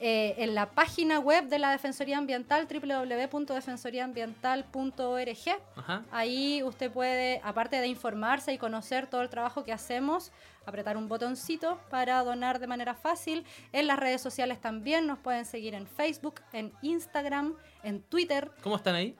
Eh, 0.07 0.35
en 0.43 0.53
la 0.53 0.69
página 0.69 1.17
web 1.17 1.47
de 1.47 1.57
la 1.57 1.71
Defensoría 1.71 2.19
Ambiental, 2.19 2.67
www.defensoriaambiental.org. 2.67 5.61
Ajá. 5.75 6.03
Ahí 6.11 6.61
usted 6.61 6.91
puede, 6.91 7.41
aparte 7.43 7.81
de 7.81 7.87
informarse 7.87 8.53
y 8.53 8.59
conocer 8.59 9.07
todo 9.07 9.23
el 9.23 9.29
trabajo 9.29 9.63
que 9.63 9.73
hacemos, 9.73 10.31
apretar 10.63 10.95
un 10.95 11.07
botoncito 11.07 11.79
para 11.89 12.23
donar 12.23 12.59
de 12.59 12.67
manera 12.67 12.93
fácil. 12.93 13.47
En 13.71 13.87
las 13.87 13.97
redes 13.97 14.21
sociales 14.21 14.61
también 14.61 15.07
nos 15.07 15.17
pueden 15.17 15.43
seguir 15.43 15.73
en 15.73 15.87
Facebook, 15.87 16.35
en 16.53 16.71
Instagram, 16.83 17.55
en 17.81 18.03
Twitter. 18.03 18.51
¿Cómo 18.61 18.75
están 18.75 18.93
ahí? 18.93 19.13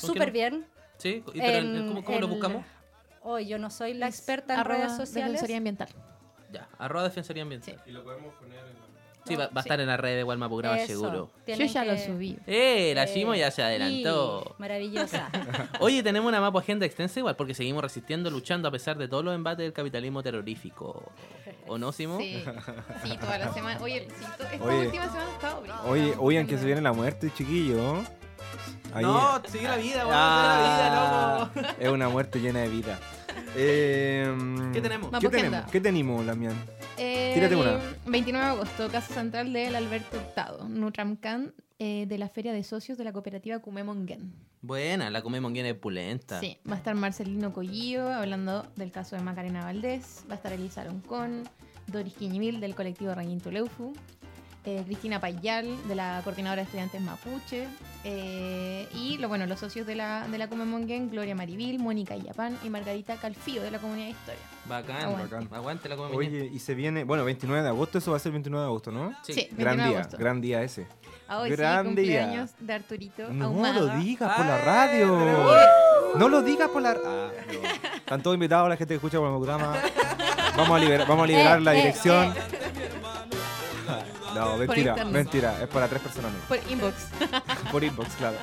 ¿Con 0.00 0.10
Súper 0.10 0.30
bien. 0.30 0.66
¿Sí? 0.98 1.24
¿Y 1.34 1.40
pero, 1.40 1.58
En- 1.66 1.88
¿Cómo, 1.88 2.04
cómo 2.04 2.20
lo 2.20 2.28
buscamos? 2.28 2.64
Hoy 3.22 3.48
yo 3.48 3.58
no 3.58 3.70
soy 3.70 3.92
la 3.94 4.06
experta 4.06 4.54
en 4.54 4.64
redes 4.64 4.92
sociales. 4.92 5.32
Defensoría 5.32 5.56
Ambiental. 5.56 5.88
Ya, 6.52 6.68
arroba 6.78 7.02
Defensoría 7.02 7.42
Ambiental. 7.42 7.82
Y 7.86 7.90
lo 7.90 8.04
podemos 8.04 8.32
poner 8.34 8.60
en 8.60 8.78
la... 8.78 8.87
Sí, 9.28 9.36
va, 9.36 9.46
va 9.48 9.60
a 9.60 9.60
estar 9.60 9.78
en 9.80 9.86
la 9.86 9.96
red 9.96 10.16
de 10.16 10.24
Walma 10.24 10.48
Programa 10.48 10.76
Eso, 10.78 10.86
seguro. 10.86 11.30
Yo 11.36 11.42
tienen 11.44 11.68
ya 11.68 11.84
lo 11.84 11.92
que- 11.94 12.06
subí. 12.06 12.38
¡Eh! 12.46 12.92
La 12.94 13.04
Eh, 13.04 13.14
Shimo 13.14 13.34
ya 13.34 13.50
se 13.50 13.62
y- 13.62 13.64
adelantó. 13.64 14.56
Maravillosa. 14.58 15.30
Oye, 15.80 16.02
tenemos 16.02 16.28
una 16.28 16.40
mapa 16.40 16.58
agenda 16.58 16.86
extensa 16.86 17.18
igual 17.20 17.36
porque 17.36 17.54
seguimos 17.54 17.82
resistiendo, 17.82 18.30
luchando 18.30 18.68
a 18.68 18.70
pesar 18.70 18.98
de 18.98 19.06
todos 19.08 19.24
los 19.24 19.34
embates 19.34 19.64
del 19.64 19.72
capitalismo 19.72 20.22
terrorífico. 20.22 21.12
¿O 21.66 21.76
no, 21.78 21.92
Simo? 21.92 22.18
Sí, 22.18 22.42
sí, 23.04 23.16
toda 23.18 23.38
la 23.38 23.52
semana. 23.52 23.78
Oye, 23.82 24.08
sí, 24.18 24.24
to- 24.36 24.44
esta 24.44 24.64
Oye. 24.64 24.86
última 24.86 25.04
semana 25.06 25.26
ha 25.28 25.32
estado 25.34 25.60
brígida. 25.60 25.82
Oye, 25.84 26.14
oigan 26.18 26.46
que 26.46 26.58
se 26.58 26.64
viene 26.64 26.80
la 26.80 26.92
muerte, 26.92 27.30
chiquillo. 27.36 28.02
Ahí- 28.94 29.04
No, 29.04 29.42
sigue 29.46 29.68
la 29.68 29.76
vida, 29.76 29.98
weón, 30.06 30.10
Ah, 30.18 31.50
sigue 31.52 31.60
la 31.60 31.60
vida, 31.60 31.68
loco. 31.74 31.82
Es 31.84 31.88
una 31.90 32.08
muerte 32.08 32.40
llena 32.40 32.60
de 32.60 32.68
vida. 32.68 32.98
Eh, 33.56 34.34
¿Qué 34.72 34.80
tenemos? 34.80 35.10
Vamos, 35.10 35.20
¿Qué 35.20 35.36
agenda. 35.36 35.50
tenemos? 35.50 35.70
¿Qué 35.72 35.80
tenemos, 35.80 36.26
Lamián? 36.26 36.54
Eh, 36.96 37.32
Tírate 37.34 37.56
una. 37.56 37.72
el 37.74 37.80
29 38.10 38.44
de 38.46 38.52
agosto, 38.52 38.88
Casa 38.90 39.14
Central 39.14 39.52
del 39.52 39.74
Alberto 39.76 40.16
Hurtado, 40.16 40.68
Nutramcan, 40.68 41.54
eh, 41.78 42.06
de 42.08 42.18
la 42.18 42.28
Feria 42.28 42.52
de 42.52 42.62
Socios 42.64 42.98
de 42.98 43.04
la 43.04 43.12
Cooperativa 43.12 43.58
Cumemonguén. 43.60 44.32
Buena, 44.60 45.08
la 45.10 45.22
comemos 45.22 45.52
bien 45.52 45.78
pulenta. 45.78 46.40
Sí, 46.40 46.58
va 46.68 46.74
a 46.74 46.78
estar 46.78 46.94
Marcelino 46.96 47.52
Collillo 47.52 48.12
hablando 48.12 48.66
del 48.76 48.90
caso 48.90 49.14
de 49.14 49.22
Macarena 49.22 49.64
Valdés, 49.64 50.24
va 50.28 50.34
a 50.34 50.36
estar 50.36 50.52
Elisa 50.52 50.82
Roncón, 50.84 51.44
Doris 51.86 52.14
Quiñimil 52.14 52.58
del 52.60 52.74
colectivo 52.74 53.14
Rañinto 53.14 53.50
Leufu, 53.52 53.94
eh, 54.68 54.82
Cristina 54.84 55.18
Payal 55.20 55.66
de 55.88 55.94
la 55.94 56.20
Coordinadora 56.24 56.60
de 56.60 56.64
Estudiantes 56.64 57.00
Mapuche, 57.00 57.66
eh, 58.04 58.86
y 58.94 59.16
lo, 59.18 59.28
bueno, 59.28 59.46
los 59.46 59.58
socios 59.58 59.86
de 59.86 59.94
la, 59.94 60.28
de 60.28 60.36
la 60.38 60.46
Cumemonguén, 60.48 61.10
Gloria 61.10 61.34
Marivil, 61.34 61.78
Mónica 61.78 62.14
Illapán 62.16 62.58
y 62.62 62.68
Margarita 62.68 63.16
Calfío 63.16 63.62
de 63.62 63.70
la 63.70 63.78
Comunidad 63.78 64.06
de 64.06 64.10
Historia. 64.12 64.40
Bacán, 64.66 64.96
Aguante. 64.96 65.34
bacán. 65.34 65.48
Aguante 65.54 65.88
la 65.88 65.96
comemos 65.96 66.18
Oye, 66.18 66.50
y 66.52 66.58
se 66.58 66.74
viene, 66.74 67.04
bueno, 67.04 67.24
29 67.24 67.62
de 67.62 67.68
agosto, 67.68 67.96
eso 67.98 68.10
va 68.10 68.18
a 68.18 68.20
ser 68.20 68.30
el 68.30 68.34
29 68.34 68.62
de 68.62 68.66
agosto, 68.68 68.92
¿no? 68.92 69.14
Sí. 69.22 69.32
Sí, 69.32 69.40
29 69.52 69.56
Gran 69.64 69.76
de 69.78 69.84
día, 69.84 69.98
agosto. 69.98 70.16
gran 70.18 70.40
día 70.42 70.62
ese. 70.62 70.86
Ah, 71.26 71.38
hoy 71.40 71.50
sí, 71.50 71.56
Gran 71.56 71.94
día. 71.94 72.20
cumpleaños 72.22 72.50
de 72.58 72.72
Arturito 72.74 73.28
No 73.32 73.46
Ahumada. 73.46 73.74
lo 73.80 73.86
digas 73.98 74.34
por 74.36 74.46
la 74.46 74.58
radio. 74.58 75.46
No 76.16 76.28
lo 76.28 76.42
digas 76.42 76.68
por 76.68 76.82
la 76.82 76.90
ah, 76.90 77.30
no. 77.52 77.68
Están 77.98 78.22
todos 78.22 78.34
invitados 78.34 78.68
la 78.68 78.76
gente 78.76 78.92
que 78.92 78.96
escucha 78.96 79.18
por 79.18 79.28
el 79.28 79.34
programa. 79.36 79.76
Vamos 80.56 80.76
a 80.76 80.78
liberar, 80.80 81.06
vamos 81.06 81.22
a 81.24 81.26
liberar 81.28 81.58
Eh, 81.58 81.62
la 81.62 81.72
eh, 81.74 81.76
dirección. 81.76 82.34
No, 84.40 84.56
mentira, 84.56 84.90
internet. 84.92 85.12
mentira, 85.12 85.62
es 85.62 85.68
para 85.68 85.88
tres 85.88 86.02
personas. 86.02 86.32
mismo. 86.32 86.46
Por 86.48 86.58
inbox. 86.70 86.94
Por 87.72 87.84
inbox, 87.84 88.14
claro. 88.16 88.36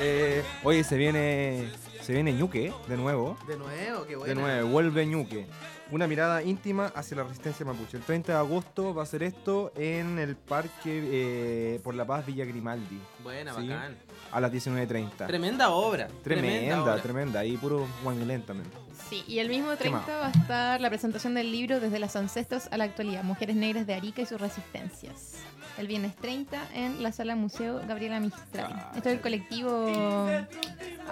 Eh, 0.00 0.42
oye, 0.62 0.82
se 0.84 0.96
viene 0.96 1.70
se 2.04 2.12
viene 2.12 2.34
Ñuque 2.34 2.72
de 2.86 2.96
nuevo. 2.98 3.38
De 3.46 3.56
nuevo, 3.56 4.04
qué 4.06 4.16
De 4.16 4.34
nuevo, 4.34 4.68
vuelve 4.68 5.06
Ñuque. 5.06 5.46
Una 5.90 6.06
mirada 6.06 6.42
íntima 6.42 6.86
hacia 6.94 7.18
la 7.18 7.24
resistencia 7.24 7.64
mapuche. 7.66 7.98
El 7.98 8.02
30 8.02 8.32
de 8.32 8.38
agosto 8.38 8.94
va 8.94 9.02
a 9.02 9.06
ser 9.06 9.22
esto 9.22 9.70
en 9.76 10.18
el 10.18 10.34
Parque 10.34 10.80
eh, 10.86 11.80
por 11.84 11.94
la 11.94 12.06
Paz 12.06 12.24
Villa 12.24 12.44
Grimaldi 12.46 12.98
Buena, 13.22 13.52
Sí. 13.54 13.68
bacán. 13.68 13.96
a 14.32 14.40
las 14.40 14.50
19.30. 14.50 15.26
Tremenda 15.26 15.68
obra. 15.70 16.08
Tremenda, 16.22 16.82
obra. 16.82 16.96
tremenda. 17.02 17.40
Ahí 17.40 17.56
puro 17.58 17.86
guanguilén 18.02 18.42
también. 18.46 18.68
Sí, 19.10 19.24
y 19.28 19.38
el 19.40 19.48
mismo 19.50 19.70
¿Qué 19.72 19.76
30 19.76 19.98
más? 19.98 20.08
va 20.08 20.26
a 20.26 20.30
estar 20.30 20.80
la 20.80 20.88
presentación 20.88 21.34
del 21.34 21.52
libro 21.52 21.78
Desde 21.80 21.98
los 21.98 22.16
ancestros 22.16 22.66
a 22.70 22.78
la 22.78 22.84
actualidad, 22.84 23.22
Mujeres 23.22 23.54
Negras 23.54 23.86
de 23.86 23.94
Arica 23.94 24.22
y 24.22 24.26
sus 24.26 24.40
resistencias. 24.40 25.34
El 25.76 25.86
viernes 25.86 26.16
30 26.16 26.68
en 26.74 27.02
la 27.02 27.12
sala 27.12 27.36
Museo 27.36 27.80
Gabriela 27.86 28.20
Mistral. 28.20 28.72
Ah, 28.74 28.92
Esto 28.96 29.10
es 29.10 29.16
el 29.16 29.20
colectivo... 29.20 29.86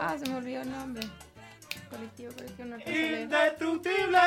Ah, 0.01 0.17
se 0.19 0.31
me 0.31 0.37
olvidó 0.37 0.63
el 0.63 0.71
nombre. 0.71 1.07
Colectivo, 1.91 2.33
colectivo, 2.33 2.69
no. 2.69 2.77
¡Indestructible! 2.79 4.19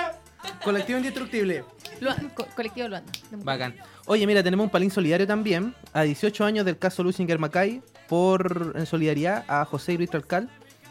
Colectivo 0.64 0.98
Indestructible. 0.98 1.64
Luan- 2.02 2.30
co- 2.34 2.48
colectivo 2.56 2.88
Luanda. 2.88 3.12
Bacán. 3.32 3.76
Oye, 4.08 4.26
mira, 4.28 4.44
tenemos 4.44 4.64
un 4.66 4.70
palín 4.70 4.92
solidario 4.92 5.26
también. 5.28 5.74
A 5.94 6.04
18 6.04 6.44
años 6.46 6.66
del 6.66 6.78
caso 6.78 7.04
Lusinger 7.04 7.40
Mackay, 7.40 7.82
por 8.08 8.74
en 8.76 8.86
solidaridad 8.86 9.46
a 9.48 9.66
José 9.66 9.94
Luis 9.94 10.10
Tralcal, 10.10 10.50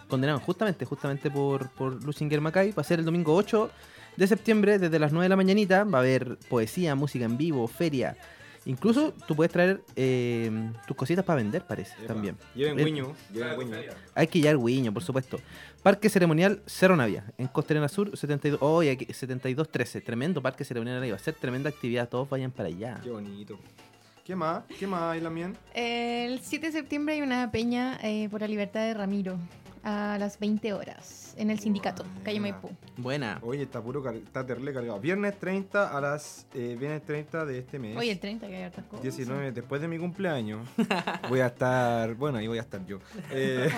condenados 0.09 0.43
justamente, 0.43 0.85
justamente 0.85 1.31
por, 1.31 1.71
por 1.71 2.03
Lucinger 2.05 2.41
Macay. 2.41 2.73
Va 2.73 2.81
a 2.83 2.85
ser 2.85 2.99
el 3.01 3.05
domingo 3.05 3.35
8 3.35 3.71
de 4.17 4.27
septiembre, 4.27 4.79
desde 4.79 4.99
las 4.99 5.13
9 5.13 5.25
de 5.25 5.29
la 5.29 5.37
mañanita. 5.37 5.85
Va 5.85 5.99
a 5.99 6.01
haber 6.03 6.39
poesía, 6.49 6.95
música 6.95 7.25
en 7.25 7.37
vivo, 7.37 7.67
feria. 7.69 8.17
Incluso 8.67 9.13
tú 9.27 9.37
puedes 9.37 9.53
traer 9.53 9.83
eh, 9.95 10.51
tus 10.87 10.97
cositas 10.97 11.25
para 11.25 11.37
vender, 11.37 11.67
parece, 11.67 11.95
también. 12.07 12.37
Lleven 12.55 12.79
Eh, 12.79 12.85
guiño, 12.85 13.13
lleven 13.33 13.59
guiño. 13.61 13.79
Hay 14.15 14.27
que 14.27 14.41
llevar 14.41 14.65
Guiño, 14.65 14.93
por 14.93 15.03
supuesto. 15.03 15.39
Parque 15.83 16.09
Ceremonial 16.09 16.63
Cerro 16.67 16.97
Navia, 16.97 17.25
en 17.37 17.47
Costa 17.49 17.75
Arena 17.75 17.89
Sur, 17.89 18.17
72, 18.17 18.59
oh, 18.63 18.83
y 18.83 18.89
aquí, 18.89 19.05
7213. 19.05 20.01
Tremendo 20.01 20.41
Parque 20.41 20.65
Ceremonial 20.65 21.03
ahí. 21.03 21.11
Va 21.11 21.17
a 21.17 21.21
ser 21.21 21.35
tremenda 21.35 21.69
actividad. 21.69 22.09
Todos 22.09 22.29
vayan 22.29 22.51
para 22.51 22.69
allá. 22.69 23.01
Qué 23.03 23.11
bonito. 23.11 23.59
¿Qué 24.25 24.35
más? 24.35 24.65
¿Qué 24.79 24.87
más 24.87 25.03
hay, 25.03 25.21
Lamien? 25.21 25.55
El 25.75 26.41
7 26.41 26.67
de 26.67 26.73
septiembre 26.73 27.15
hay 27.17 27.21
una 27.21 27.51
peña 27.51 27.99
eh, 28.03 28.29
por 28.31 28.41
la 28.41 28.49
libertad 28.49 28.81
de 28.81 28.95
Ramiro 28.95 29.37
a 29.85 30.17
las 30.19 30.39
20 30.39 30.73
horas 30.73 31.35
en 31.37 31.51
el 31.51 31.59
sindicato, 31.59 32.05
calle 32.25 32.41
Maipú. 32.41 32.71
Buena. 32.97 33.39
Oye, 33.43 33.63
está 33.65 33.83
puro, 33.83 34.03
car- 34.03 34.15
está 34.15 34.47
terrible 34.47 34.73
cargado. 34.73 34.99
Viernes 35.01 35.39
30 35.39 35.97
a 35.97 36.01
las... 36.01 36.47
eh, 36.55 36.77
viernes 36.79 37.03
30 37.05 37.45
de 37.45 37.59
este 37.59 37.79
mes. 37.79 37.97
Oye, 37.97 38.13
el 38.13 38.19
30 38.21 38.47
que 38.47 38.57
hay 38.57 38.63
hartas 38.63 38.85
cosas. 38.87 39.03
19, 39.03 39.53
después 39.53 39.81
de 39.81 39.89
mi 39.89 39.99
cumpleaños, 39.99 40.67
voy 41.29 41.41
a 41.41 41.47
estar, 41.49 42.15
bueno, 42.15 42.39
ahí 42.39 42.47
voy 42.47 42.59
a 42.59 42.63
estar 42.63 42.85
yo. 42.87 42.99
Eh, 43.31 43.69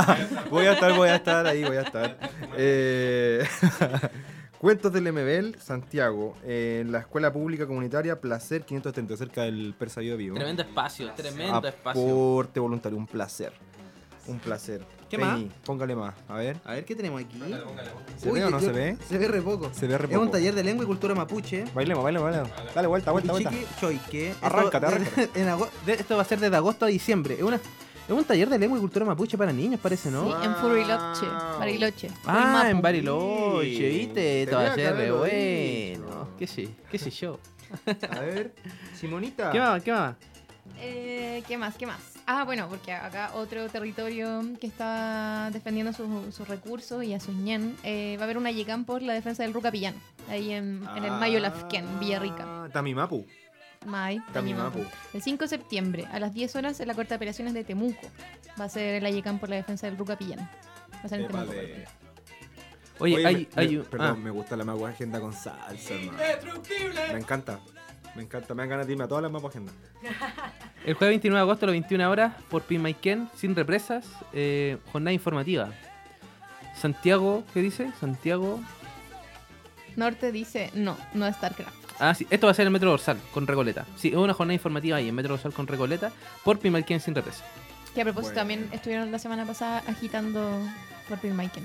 voy 0.50 0.66
a 0.66 0.72
estar, 0.74 0.94
voy 0.94 1.08
a 1.08 1.16
estar, 1.16 1.46
ahí 1.46 1.64
voy 1.64 1.76
a 1.76 1.82
estar. 1.82 2.18
Eh, 2.56 3.44
Cuentos 4.58 4.90
del 4.92 5.12
MBL, 5.12 5.58
Santiago, 5.60 6.34
en 6.42 6.90
la 6.90 7.00
Escuela 7.00 7.30
Pública 7.32 7.66
Comunitaria 7.66 8.18
Placer 8.20 8.62
530, 8.64 9.16
cerca 9.16 9.42
del 9.42 9.74
Persa 9.78 10.00
Vivo 10.00 10.16
Vivo. 10.16 10.34
Tremendo 10.36 10.62
espacio, 10.62 11.12
tremendo 11.14 11.68
espacio. 11.68 12.02
Aporte 12.02 12.58
voluntario, 12.58 12.96
un 12.96 13.06
placer. 13.06 13.52
Un 14.28 14.38
placer. 14.38 14.82
¿Qué 15.08 15.18
Penny, 15.18 15.44
más? 15.46 15.54
Póngale 15.64 15.94
más, 15.94 16.14
a 16.28 16.34
ver. 16.34 16.56
A 16.64 16.72
ver, 16.72 16.84
¿qué 16.84 16.96
tenemos 16.96 17.22
aquí? 17.22 17.38
¿Se 18.18 18.30
ve 18.32 18.44
o 18.44 18.50
no 18.50 18.58
se 18.58 18.72
ve? 18.72 18.96
Se 19.08 19.18
ve 19.18 19.28
re 19.28 19.40
poco. 19.40 19.70
Se 19.72 19.86
ve 19.86 19.96
re 19.96 20.08
Es 20.08 20.14
un 20.16 20.20
poco. 20.26 20.32
taller 20.32 20.52
de 20.54 20.64
lengua 20.64 20.82
y 20.84 20.86
cultura 20.88 21.14
mapuche. 21.14 21.64
Bailemos, 21.72 22.02
bailemos, 22.02 22.28
bailemos. 22.30 22.74
Dale 22.74 22.88
vuelta, 22.88 23.12
vuelta, 23.12 23.30
vuelta. 23.32 23.52
Choique. 23.80 24.34
Arráncate, 24.42 24.86
arráncate. 24.86 25.30
en 25.40 25.46
de- 25.86 25.92
esto 25.94 26.16
va 26.16 26.22
a 26.22 26.24
ser 26.24 26.40
desde 26.40 26.56
agosto 26.56 26.84
a 26.84 26.88
diciembre. 26.88 27.34
Es, 27.34 27.42
una, 27.42 27.54
es 27.56 27.62
un 28.10 28.24
taller 28.24 28.48
de 28.48 28.58
lengua 28.58 28.78
y 28.78 28.80
cultura 28.80 29.04
mapuche 29.06 29.38
para 29.38 29.52
niños, 29.52 29.78
parece, 29.80 30.10
¿no? 30.10 30.26
Sí, 30.40 30.44
en 30.46 30.56
Furiloche, 30.56 31.26
Bariloche. 31.60 32.08
Ah, 32.26 32.50
Mapu. 32.54 32.66
en 32.70 32.82
Bariloche, 32.82 33.88
¿viste? 33.88 34.42
Esto 34.42 34.56
va 34.56 34.62
a 34.62 34.74
ser 34.74 34.76
re 34.76 34.86
haberlo 34.88 35.18
bueno. 35.18 36.28
¿Qué 36.36 36.48
sé? 36.48 36.68
¿Qué 36.90 36.98
sé 36.98 37.10
yo? 37.10 37.38
A 38.10 38.20
ver, 38.20 38.52
Simonita. 38.98 39.50
¿Qué 39.52 39.60
más? 39.60 39.82
¿Qué 39.84 39.92
más? 39.92 40.16
Eh, 40.78 41.42
¿Qué 41.48 41.56
más? 41.56 41.76
¿Qué 41.76 41.86
más? 41.86 41.98
Ah, 42.26 42.44
bueno, 42.44 42.68
porque 42.68 42.92
acá 42.92 43.30
otro 43.34 43.68
territorio 43.68 44.42
que 44.60 44.66
está 44.66 45.48
defendiendo 45.52 45.92
sus, 45.92 46.34
sus 46.34 46.46
recursos 46.48 47.02
y 47.04 47.14
a 47.14 47.20
sus 47.20 47.34
ñen, 47.34 47.76
eh, 47.82 48.16
va 48.18 48.22
a 48.22 48.24
haber 48.24 48.36
una 48.36 48.50
YECAM 48.50 48.84
por 48.84 49.00
la 49.02 49.14
defensa 49.14 49.42
del 49.42 49.54
Rucapillán, 49.54 49.94
ahí 50.28 50.52
en, 50.52 50.86
en 50.96 51.04
el 51.04 51.10
Mayo 51.12 51.38
Lafken, 51.40 51.98
Villarrica. 52.00 52.44
Ah, 52.46 52.68
Tamimapu. 52.72 53.24
May, 53.86 54.18
Tamimapu. 54.32 54.84
El 55.14 55.22
5 55.22 55.44
de 55.44 55.48
septiembre, 55.48 56.06
a 56.10 56.18
las 56.18 56.34
10 56.34 56.56
horas, 56.56 56.80
en 56.80 56.88
la 56.88 56.94
Corte 56.94 57.10
de 57.10 57.16
Operaciones 57.16 57.54
de 57.54 57.62
Temuco. 57.64 58.08
Va 58.60 58.64
a 58.64 58.68
ser 58.68 59.02
la 59.02 59.10
YECAM 59.10 59.38
por 59.38 59.48
la 59.48 59.56
defensa 59.56 59.86
del 59.86 59.96
Rucapillán. 59.96 60.40
Va 60.40 61.00
a 61.04 61.08
ser 61.08 61.20
en 61.20 61.28
Temuco. 61.28 61.52
Oye, 62.98 63.14
Oye, 63.16 63.26
hay, 63.26 63.34
me- 63.36 63.48
hay 63.62 63.68
me- 63.68 63.78
un- 63.80 63.84
perdón, 63.86 64.08
ah, 64.08 64.14
me 64.14 64.30
gusta 64.30 64.56
la 64.56 64.64
Mapu 64.64 64.86
Agenda 64.86 65.20
con 65.20 65.32
salsa, 65.32 65.94
hermano. 65.94 66.18
Me 67.12 67.18
encanta. 67.20 67.60
Me 68.16 68.22
encanta. 68.22 68.54
Me 68.54 68.62
dan 68.62 68.70
ganas 68.70 68.86
de 68.86 68.92
irme 68.92 69.04
a 69.04 69.08
todas 69.08 69.22
las 69.22 69.30
Mapu 69.30 69.46
Agenda. 69.48 69.72
el 70.84 70.94
jueves 70.94 71.12
29 71.12 71.36
de 71.38 71.42
agosto 71.42 71.66
a 71.66 71.68
las 71.68 71.74
21 71.74 72.10
horas 72.10 72.34
por 72.48 72.62
Pinmaiken, 72.62 73.28
sin 73.36 73.54
represas, 73.54 74.06
eh, 74.32 74.78
jornada 74.92 75.12
informativa. 75.12 75.70
Santiago, 76.74 77.44
¿qué 77.54 77.60
dice? 77.62 77.90
Santiago. 78.00 78.60
Norte 79.96 80.30
dice 80.32 80.70
no, 80.74 80.96
no 81.14 81.26
es 81.26 81.36
StarCraft. 81.36 81.74
Ah, 81.98 82.14
sí, 82.14 82.26
esto 82.28 82.46
va 82.46 82.50
a 82.50 82.54
ser 82.54 82.66
en 82.66 82.72
Metro 82.74 82.90
Dorsal 82.90 83.18
con 83.32 83.46
Recoleta. 83.46 83.86
Sí, 83.96 84.08
es 84.08 84.14
una 84.16 84.34
jornada 84.34 84.54
informativa 84.54 84.98
ahí 84.98 85.08
en 85.08 85.14
Metro 85.14 85.30
Dorsal 85.34 85.54
con 85.54 85.66
Recoleta 85.66 86.12
por 86.44 86.58
Pinmaiken 86.58 87.00
sin 87.00 87.14
represas. 87.14 87.44
Que 87.94 88.02
a 88.02 88.04
propósito 88.04 88.34
Bueno. 88.34 88.40
también 88.40 88.68
estuvieron 88.72 89.10
la 89.10 89.18
semana 89.18 89.46
pasada 89.46 89.82
agitando 89.86 90.60
por. 91.08 91.62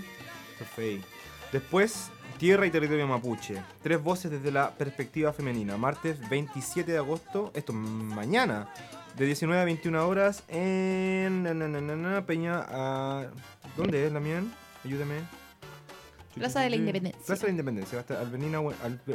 Perfecto. 0.58 1.06
Después, 1.52 2.10
Tierra 2.38 2.66
y 2.66 2.72
Territorio 2.72 3.08
Mapuche. 3.08 3.62
Tres 3.82 4.02
voces 4.02 4.32
desde 4.32 4.52
la 4.52 4.72
perspectiva 4.72 5.34
femenina. 5.34 5.78
Martes 5.78 6.18
27 6.30 6.92
de 6.92 6.98
agosto, 6.98 7.52
esto 7.54 7.74
mañana, 7.74 8.70
de 9.18 9.26
19 9.26 9.62
a 9.62 9.66
21 9.66 10.08
horas 10.08 10.44
en 10.48 11.44
na, 11.44 12.26
Peña. 12.26 12.66
¿Dónde 13.78 14.06
es 14.06 14.12
la 14.12 14.20
mía? 14.20 14.44
Ayúdame. 14.84 15.22
Plaza 16.36 16.62
de 16.62 16.70
la 16.70 16.76
Independencia. 16.78 17.22
Plaza 17.26 17.42
de 17.42 17.48
la 17.48 17.52
Independencia. 17.52 17.96
Va 17.98 18.00
a 18.00 18.02
estar 18.02 18.18
Albertina, 18.18 18.60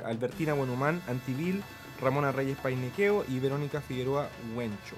Albertina 0.05 0.53
Buenhumán, 0.55 1.03
Antivil, 1.09 1.63
Ramona 2.01 2.31
Reyes 2.33 2.59
Painequeo 2.59 3.25
y 3.29 3.39
Verónica 3.39 3.81
Figueroa 3.81 4.29
Huencho. 4.55 4.97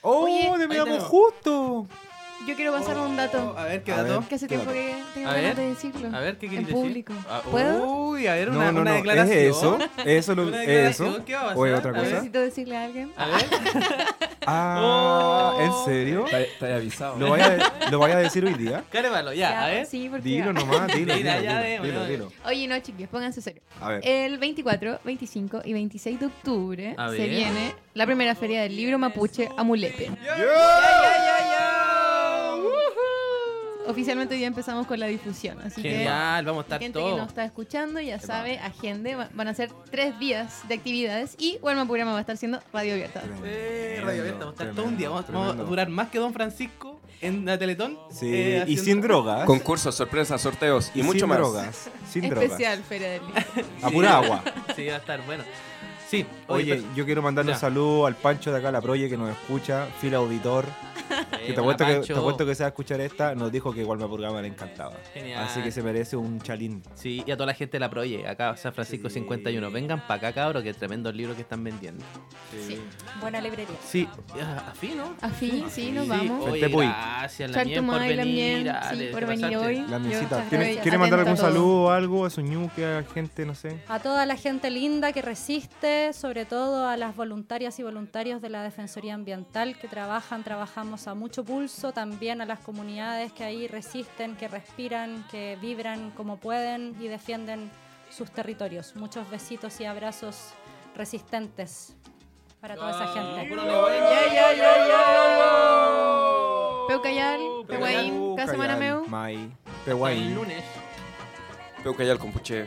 ¡Oh! 0.00 0.24
Oye, 0.24 0.58
¡De 0.58 0.64
ahí 0.64 0.68
Meamo 0.68 0.84
tenemos. 0.84 1.04
justo! 1.08 1.86
Yo 2.46 2.56
quiero 2.56 2.72
pasar 2.72 2.98
un 2.98 3.16
dato 3.16 3.54
A 3.56 3.64
ver, 3.64 3.82
¿qué 3.84 3.92
A 3.92 4.02
dato? 4.02 4.20
ver. 4.20 4.28
que 4.28 4.34
hace 4.34 4.46
¿Qué 4.48 4.56
tiempo 4.56 4.72
dato? 4.72 4.82
que 4.82 4.94
tengo 5.14 5.28
A 5.28 5.34
ganas 5.34 5.56
ver, 5.56 5.56
de 5.56 5.68
decirlo. 5.70 6.16
A 6.16 6.20
ver, 6.20 6.38
¿qué 6.38 6.46
en 6.46 6.50
quieres 6.50 6.66
decir? 6.68 6.82
público. 6.82 7.12
Ah, 7.28 7.42
¿Puedo? 7.50 7.84
Uy, 7.86 8.26
a 8.26 8.34
ver, 8.34 8.48
No, 8.50 8.56
una, 8.58 8.72
no, 8.72 8.80
una 8.80 8.90
no. 8.90 8.96
declaración. 8.96 9.38
¿Es 9.38 9.56
eso? 9.56 9.78
¿Eso 10.04 10.34
lo, 10.34 10.42
Una 10.48 10.62
es 10.62 10.66
declaración, 10.68 11.08
eso? 11.14 11.24
¿qué 11.26 11.34
va 11.34 11.40
a 11.52 11.54
¿O 11.56 11.66
es 11.66 11.72
pasar? 11.72 11.78
otra 11.78 11.90
A 11.90 11.92
ver. 11.92 12.02
cosa? 12.02 12.14
Necesito 12.14 12.40
decirle 12.40 12.76
a 12.76 12.84
alguien. 12.84 13.12
A 13.16 13.26
ver. 13.26 13.46
Ah, 14.44 15.52
Oh. 15.54 15.60
¿en 15.60 15.84
serio? 15.84 16.24
Está, 16.24 16.40
está 16.40 16.74
avisado. 16.74 17.16
¿Lo 17.16 17.30
vaya, 17.30 17.58
a- 17.86 17.90
¿Lo 17.92 18.00
vaya 18.00 18.16
a 18.16 18.18
decir 18.18 18.44
hoy 18.44 18.54
día? 18.54 18.82
Cárevalo, 18.90 19.32
ya, 19.32 19.50
Ya, 19.50 19.64
a 19.64 19.68
ver. 19.68 19.86
Sí, 19.86 20.08
porque 20.10 20.28
Dilo 20.28 20.52
nomás, 20.52 20.88
dilo, 20.88 20.96
dilo, 21.14 21.14
Mira, 21.14 21.40
ya 21.40 21.60
dilo, 21.62 21.62
de- 21.62 21.70
dilo, 21.70 21.80
bueno. 22.00 22.04
dilo. 22.06 22.32
Oye, 22.46 22.66
no, 22.66 22.76
chiquillos, 22.80 23.08
pónganse 23.08 23.40
serio. 23.40 23.62
A 23.80 23.90
ver. 23.90 24.00
El 24.04 24.38
24, 24.38 24.98
25 25.04 25.62
y 25.64 25.72
26 25.74 26.18
de 26.18 26.26
octubre 26.26 26.94
A 26.98 27.10
se 27.10 27.18
ver. 27.18 27.28
viene 27.30 27.72
la 27.94 28.04
primera 28.04 28.34
feria 28.34 28.62
del 28.62 28.74
libro 28.74 28.98
mapuche 28.98 29.48
Amulepe. 29.56 30.10
Oficialmente 33.92 34.34
hoy 34.34 34.38
día 34.38 34.46
empezamos 34.48 34.86
con 34.86 34.98
la 34.98 35.06
difusión, 35.06 35.58
así 35.60 35.80
Genial, 35.82 36.44
vamos 36.44 36.64
a 36.64 36.64
que 36.64 36.66
estar 36.74 36.80
gente 36.80 36.98
que 36.98 37.04
todos. 37.04 37.18
nos 37.18 37.28
está 37.28 37.44
escuchando 37.44 38.00
ya 38.00 38.18
sabe, 38.18 38.58
agende, 38.58 39.14
va- 39.14 39.28
van 39.34 39.48
a 39.48 39.54
ser 39.54 39.70
tres 39.90 40.18
días 40.18 40.60
de 40.68 40.74
actividades 40.74 41.34
y 41.38 41.58
Huelma 41.62 41.86
Purama 41.86 42.12
va 42.12 42.18
a 42.18 42.20
estar 42.22 42.36
siendo 42.36 42.60
radio 42.72 42.94
abierta. 42.94 43.22
Eh, 43.44 44.00
Radio 44.04 44.20
Abierta, 44.22 44.38
vamos 44.44 44.50
a 44.60 44.64
estar 44.64 44.66
Tremendo, 44.74 44.82
todo 44.82 44.90
un 44.90 44.96
día. 44.98 45.08
Vamos, 45.08 45.24
vamos 45.30 45.56
a 45.58 45.62
durar 45.68 45.88
más 45.88 46.08
que 46.08 46.18
Don 46.18 46.32
Francisco 46.32 47.00
en 47.20 47.44
la 47.44 47.56
Teletón. 47.58 47.98
Sí, 48.10 48.26
eh, 48.34 48.56
y 48.56 48.60
haciendo- 48.62 48.82
sin 48.84 49.00
drogas. 49.00 49.44
Concursos, 49.46 49.94
sorpresas, 49.94 50.40
sorteos 50.40 50.88
y, 50.90 50.98
sin 50.98 51.06
mucho 51.06 51.26
más. 51.26 51.38
drogas. 51.38 51.90
Sin 52.10 52.22
drogas. 52.28 52.44
Especial 52.44 52.82
Feria 52.82 53.10
del 53.10 53.22
Libro. 53.26 53.42
A 53.82 53.90
pura 53.90 54.16
agua. 54.16 54.42
Sí, 54.76 54.86
va 54.86 54.94
a 54.94 54.98
estar 54.98 55.24
bueno. 55.26 55.44
Sí, 56.12 56.26
Oye, 56.48 56.82
yo 56.94 57.06
quiero 57.06 57.22
mandarle 57.22 57.52
Ya. 57.52 57.56
un 57.56 57.60
saludo 57.62 58.04
al 58.04 58.14
Pancho 58.16 58.52
de 58.52 58.58
acá, 58.58 58.70
la 58.70 58.82
Proye, 58.82 59.08
que 59.08 59.16
nos 59.16 59.30
escucha, 59.30 59.86
fiel 59.98 60.14
auditor. 60.14 60.66
Eh, 61.32 61.46
Que 61.48 61.52
te 61.54 61.60
apuesto 61.60 61.84
que, 61.86 61.94
te 62.00 62.12
apuesto 62.12 62.46
que 62.46 62.54
se 62.54 62.62
va 62.62 62.66
a 62.66 62.68
escuchar 62.68 63.00
esta. 63.00 63.34
Nos 63.34 63.50
dijo 63.50 63.72
que 63.72 63.80
igual 63.80 63.98
me 63.98 64.06
programa 64.06 64.40
le 64.40 64.48
encantaba. 64.48 64.94
Genial. 65.12 65.44
Así 65.44 65.60
que 65.62 65.70
se 65.70 65.82
merece 65.82 66.16
un 66.16 66.40
chalín. 66.40 66.82
Sí, 66.94 67.22
y 67.26 67.30
a 67.30 67.36
toda 67.36 67.46
la 67.46 67.54
gente 67.54 67.72
de 67.72 67.80
la 67.80 67.90
Proye, 67.90 68.26
acá 68.28 68.56
San 68.56 68.72
Francisco 68.72 69.08
Sí. 69.08 69.14
51. 69.20 69.70
Vengan 69.70 70.00
para 70.06 70.14
acá, 70.28 70.32
cabros, 70.32 70.62
que 70.62 70.72
tremendos 70.74 71.14
libros 71.14 71.36
que 71.36 71.42
están 71.42 71.64
vendiendo. 71.64 72.04
Sí. 72.66 72.78
Buena 73.20 73.40
librería. 73.40 73.74
Sí, 73.86 74.08
ah, 74.40 74.70
a 74.70 74.74
fin, 74.74 74.96
¿no? 74.98 75.14
A 75.20 75.28
fin, 75.30 75.64
sí, 75.70 75.92
nos 75.92 76.04
Sí, 76.04 76.10
vamos. 76.10 76.48
Oye, 76.50 76.68
gracias, 76.68 77.50
la 77.50 77.64
mien, 77.64 77.86
por 77.86 78.00
venir. 78.00 78.24
Mien, 78.26 78.64
dale, 78.64 78.90
sí, 78.98 79.04
te 79.06 79.10
por 79.12 79.26
venir 79.26 79.56
hoy. 79.56 79.84
La 79.88 79.98
misita. 79.98 80.22
estoy 80.24 80.48
¿Quiere, 80.48 80.64
atenta 80.64 80.82
quiere 80.82 80.98
mandar 80.98 81.18
algún 81.20 81.36
saludo 81.36 81.82
o 81.84 81.90
algo 81.90 82.24
a 82.26 82.30
su 82.30 82.40
ñuque, 82.40 82.84
a 82.84 83.02
gente, 83.12 83.44
no 83.44 83.54
sé? 83.54 83.80
A 83.88 83.98
toda 83.98 84.24
la 84.26 84.36
gente 84.36 84.70
linda 84.70 85.12
que 85.12 85.20
resiste, 85.22 86.01
sobre 86.12 86.44
todo 86.44 86.88
a 86.88 86.96
las 86.96 87.14
voluntarias 87.14 87.78
y 87.78 87.82
voluntarios 87.84 88.42
de 88.42 88.48
la 88.48 88.62
Defensoría 88.62 89.14
Ambiental 89.14 89.78
que 89.78 89.86
trabajan, 89.86 90.42
trabajamos 90.42 91.06
a 91.06 91.14
mucho 91.14 91.44
pulso, 91.44 91.92
también 91.92 92.40
a 92.40 92.46
las 92.46 92.58
comunidades 92.58 93.32
que 93.32 93.44
ahí 93.44 93.68
resisten, 93.68 94.34
que 94.36 94.48
respiran, 94.48 95.24
que 95.30 95.56
vibran 95.60 96.10
como 96.10 96.38
pueden 96.38 96.96
y 97.00 97.06
defienden 97.06 97.70
sus 98.10 98.30
territorios. 98.32 98.96
Muchos 98.96 99.30
besitos 99.30 99.80
y 99.80 99.84
abrazos 99.84 100.50
resistentes 100.96 101.94
para 102.60 102.74
toda 102.74 102.90
esa 102.90 103.06
gente. 103.08 103.54
Peucayal, 106.88 107.40
Pehuaín, 107.68 108.36
Casa 108.36 108.56
Manameu. 108.56 109.06
Mai, 109.06 109.50
Pehuaín. 109.84 110.34
lunes. 110.34 110.64
Peucayal 111.84 112.18
Compuche. 112.18 112.66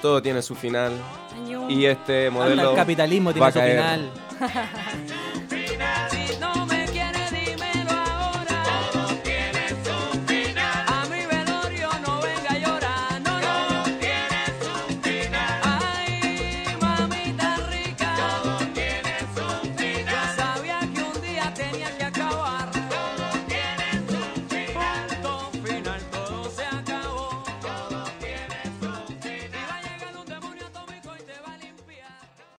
Todo 0.00 0.22
tiene 0.22 0.42
su 0.42 0.54
final. 0.54 0.92
Y 1.68 1.84
este 1.84 2.30
modelo 2.30 2.70
el 2.70 2.76
capitalismo 2.76 3.30
va 3.30 3.32
tiene 3.34 3.46
a 3.48 3.52
su 3.52 3.58
caer. 3.58 3.76
final. 3.76 4.10